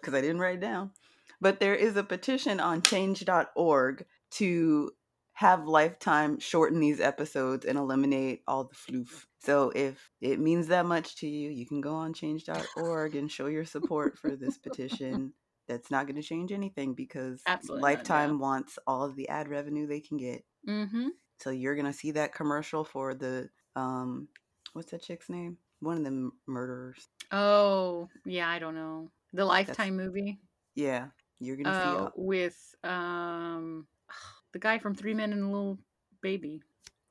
because 0.00 0.14
I 0.14 0.20
didn't 0.20 0.40
write 0.40 0.58
it 0.58 0.60
down. 0.60 0.92
But 1.40 1.58
there 1.58 1.74
is 1.74 1.96
a 1.96 2.04
petition 2.04 2.60
on 2.60 2.82
change.org 2.82 4.04
to 4.32 4.90
have 5.32 5.66
Lifetime 5.66 6.38
shorten 6.38 6.80
these 6.80 7.00
episodes 7.00 7.64
and 7.64 7.78
eliminate 7.78 8.42
all 8.46 8.64
the 8.64 8.74
floof. 8.74 9.24
So 9.40 9.72
if 9.74 10.10
it 10.20 10.38
means 10.38 10.66
that 10.66 10.84
much 10.84 11.16
to 11.16 11.26
you, 11.26 11.50
you 11.50 11.66
can 11.66 11.80
go 11.80 11.94
on 11.94 12.12
change.org 12.12 13.16
and 13.16 13.32
show 13.32 13.46
your 13.46 13.64
support 13.64 14.18
for 14.18 14.36
this 14.36 14.58
petition. 14.62 15.32
That's 15.70 15.90
not 15.90 16.06
going 16.06 16.16
to 16.16 16.22
change 16.22 16.50
anything 16.50 16.94
because 16.94 17.42
Absolutely 17.46 17.82
Lifetime 17.82 18.30
not, 18.30 18.34
yeah. 18.34 18.40
wants 18.40 18.78
all 18.88 19.04
of 19.04 19.14
the 19.14 19.28
ad 19.28 19.48
revenue 19.48 19.86
they 19.86 20.00
can 20.00 20.16
get. 20.16 20.44
Mm-hmm. 20.68 21.08
So 21.38 21.50
you're 21.50 21.76
going 21.76 21.86
to 21.86 21.92
see 21.92 22.10
that 22.12 22.34
commercial 22.34 22.82
for 22.84 23.14
the 23.14 23.48
um, 23.76 24.26
what's 24.72 24.90
that 24.90 25.02
chick's 25.02 25.30
name? 25.30 25.58
One 25.78 25.96
of 25.96 26.04
the 26.04 26.30
murderers. 26.46 27.08
Oh 27.30 28.08
yeah, 28.24 28.48
I 28.48 28.58
don't 28.58 28.74
know 28.74 29.10
the 29.32 29.44
Lifetime 29.44 29.96
That's, 29.96 30.08
movie. 30.08 30.40
Yeah, 30.74 31.06
you're 31.38 31.56
gonna 31.56 31.70
uh, 31.70 31.82
see 31.82 32.02
oh, 32.02 32.12
with 32.16 32.74
um 32.84 33.86
the 34.52 34.58
guy 34.58 34.78
from 34.78 34.94
Three 34.94 35.14
Men 35.14 35.32
and 35.32 35.44
a 35.44 35.46
Little 35.46 35.78
Baby, 36.20 36.60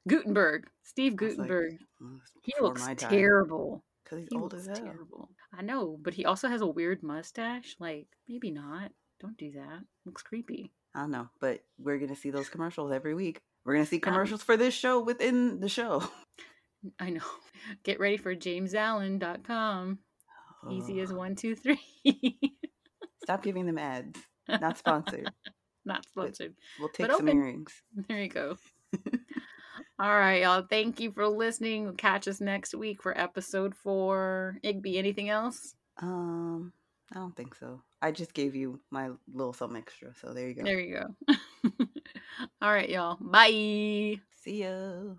Guttenberg, 0.07 0.68
Steve 0.84 1.16
Guttenberg. 1.16 1.78
Like, 1.99 2.20
he 2.43 2.53
looks 2.62 2.88
terrible. 2.97 3.84
Because 4.10 4.24
he's 4.24 4.30
he 4.32 4.38
old 4.38 4.53
as 4.53 4.66
hell. 4.66 4.76
Terrible. 4.76 5.30
I 5.53 5.62
know, 5.62 5.97
but 6.01 6.14
he 6.14 6.26
also 6.26 6.47
has 6.47 6.62
a 6.62 6.68
weird 6.68 7.03
mustache. 7.03 7.76
Like 7.80 8.07
maybe 8.28 8.51
not. 8.51 8.91
Don't 9.20 9.38
do 9.38 9.51
that. 9.51 9.82
Looks 10.05 10.24
creepy. 10.24 10.72
I 10.95 11.01
don't 11.01 11.12
know, 11.12 11.30
but 11.39 11.62
we're 11.78 11.99
gonna 11.99 12.16
see 12.16 12.32
those 12.32 12.49
commercials 12.49 12.91
every 12.91 13.14
week. 13.14 13.41
We're 13.66 13.74
gonna 13.74 13.86
see 13.86 13.99
commercials 13.99 14.41
um, 14.41 14.45
for 14.45 14.57
this 14.57 14.74
show 14.74 15.01
within 15.01 15.60
the 15.60 15.70
show. 15.70 16.03
I 16.99 17.10
know. 17.10 17.22
Get 17.84 17.99
ready 17.99 18.18
for 18.18 18.36
JamesAllen.com. 18.36 19.99
Easy 20.72 20.99
as 21.01 21.14
one, 21.14 21.36
two, 21.36 21.55
three. 21.55 21.80
Stop 23.24 23.43
giving 23.43 23.66
them 23.66 23.78
ads. 23.78 24.20
Not 24.47 24.78
sponsored. 24.78 25.30
Not 25.86 26.05
sponsored. 26.05 26.55
We'll 26.80 26.89
take 26.89 27.07
but 27.07 27.18
some 27.18 27.28
open. 27.28 27.38
earrings. 27.38 27.82
There 28.07 28.22
you 28.22 28.30
go. 28.30 28.57
All 30.00 30.18
right, 30.18 30.43
y'all. 30.43 30.62
Thank 30.62 31.02
you 31.02 31.12
for 31.12 31.28
listening. 31.28 31.93
Catch 31.97 32.30
us 32.30 32.39
next 32.39 32.74
week 32.74 33.04
for 33.04 33.20
episode 33.20 33.76
four. 33.76 34.58
Igby, 34.64 34.95
anything 34.95 35.28
else? 35.28 35.76
Um, 36.02 36.72
I 37.12 37.16
don't 37.16 37.36
think 37.36 37.54
so. 37.54 37.82
I 38.02 38.12
just 38.12 38.34
gave 38.34 38.56
you 38.56 38.80
my 38.91 39.10
little 39.34 39.52
some 39.52 39.76
extra, 39.76 40.14
so 40.16 40.34
there 40.34 40.47
you 40.47 40.54
go. 40.54 40.64
There 40.64 40.80
you 40.80 41.02
go. 41.28 41.36
All 42.62 42.72
right, 42.72 42.89
y'all. 42.89 43.18
Bye. 43.20 44.22
See 44.41 44.64
ya. 44.64 45.16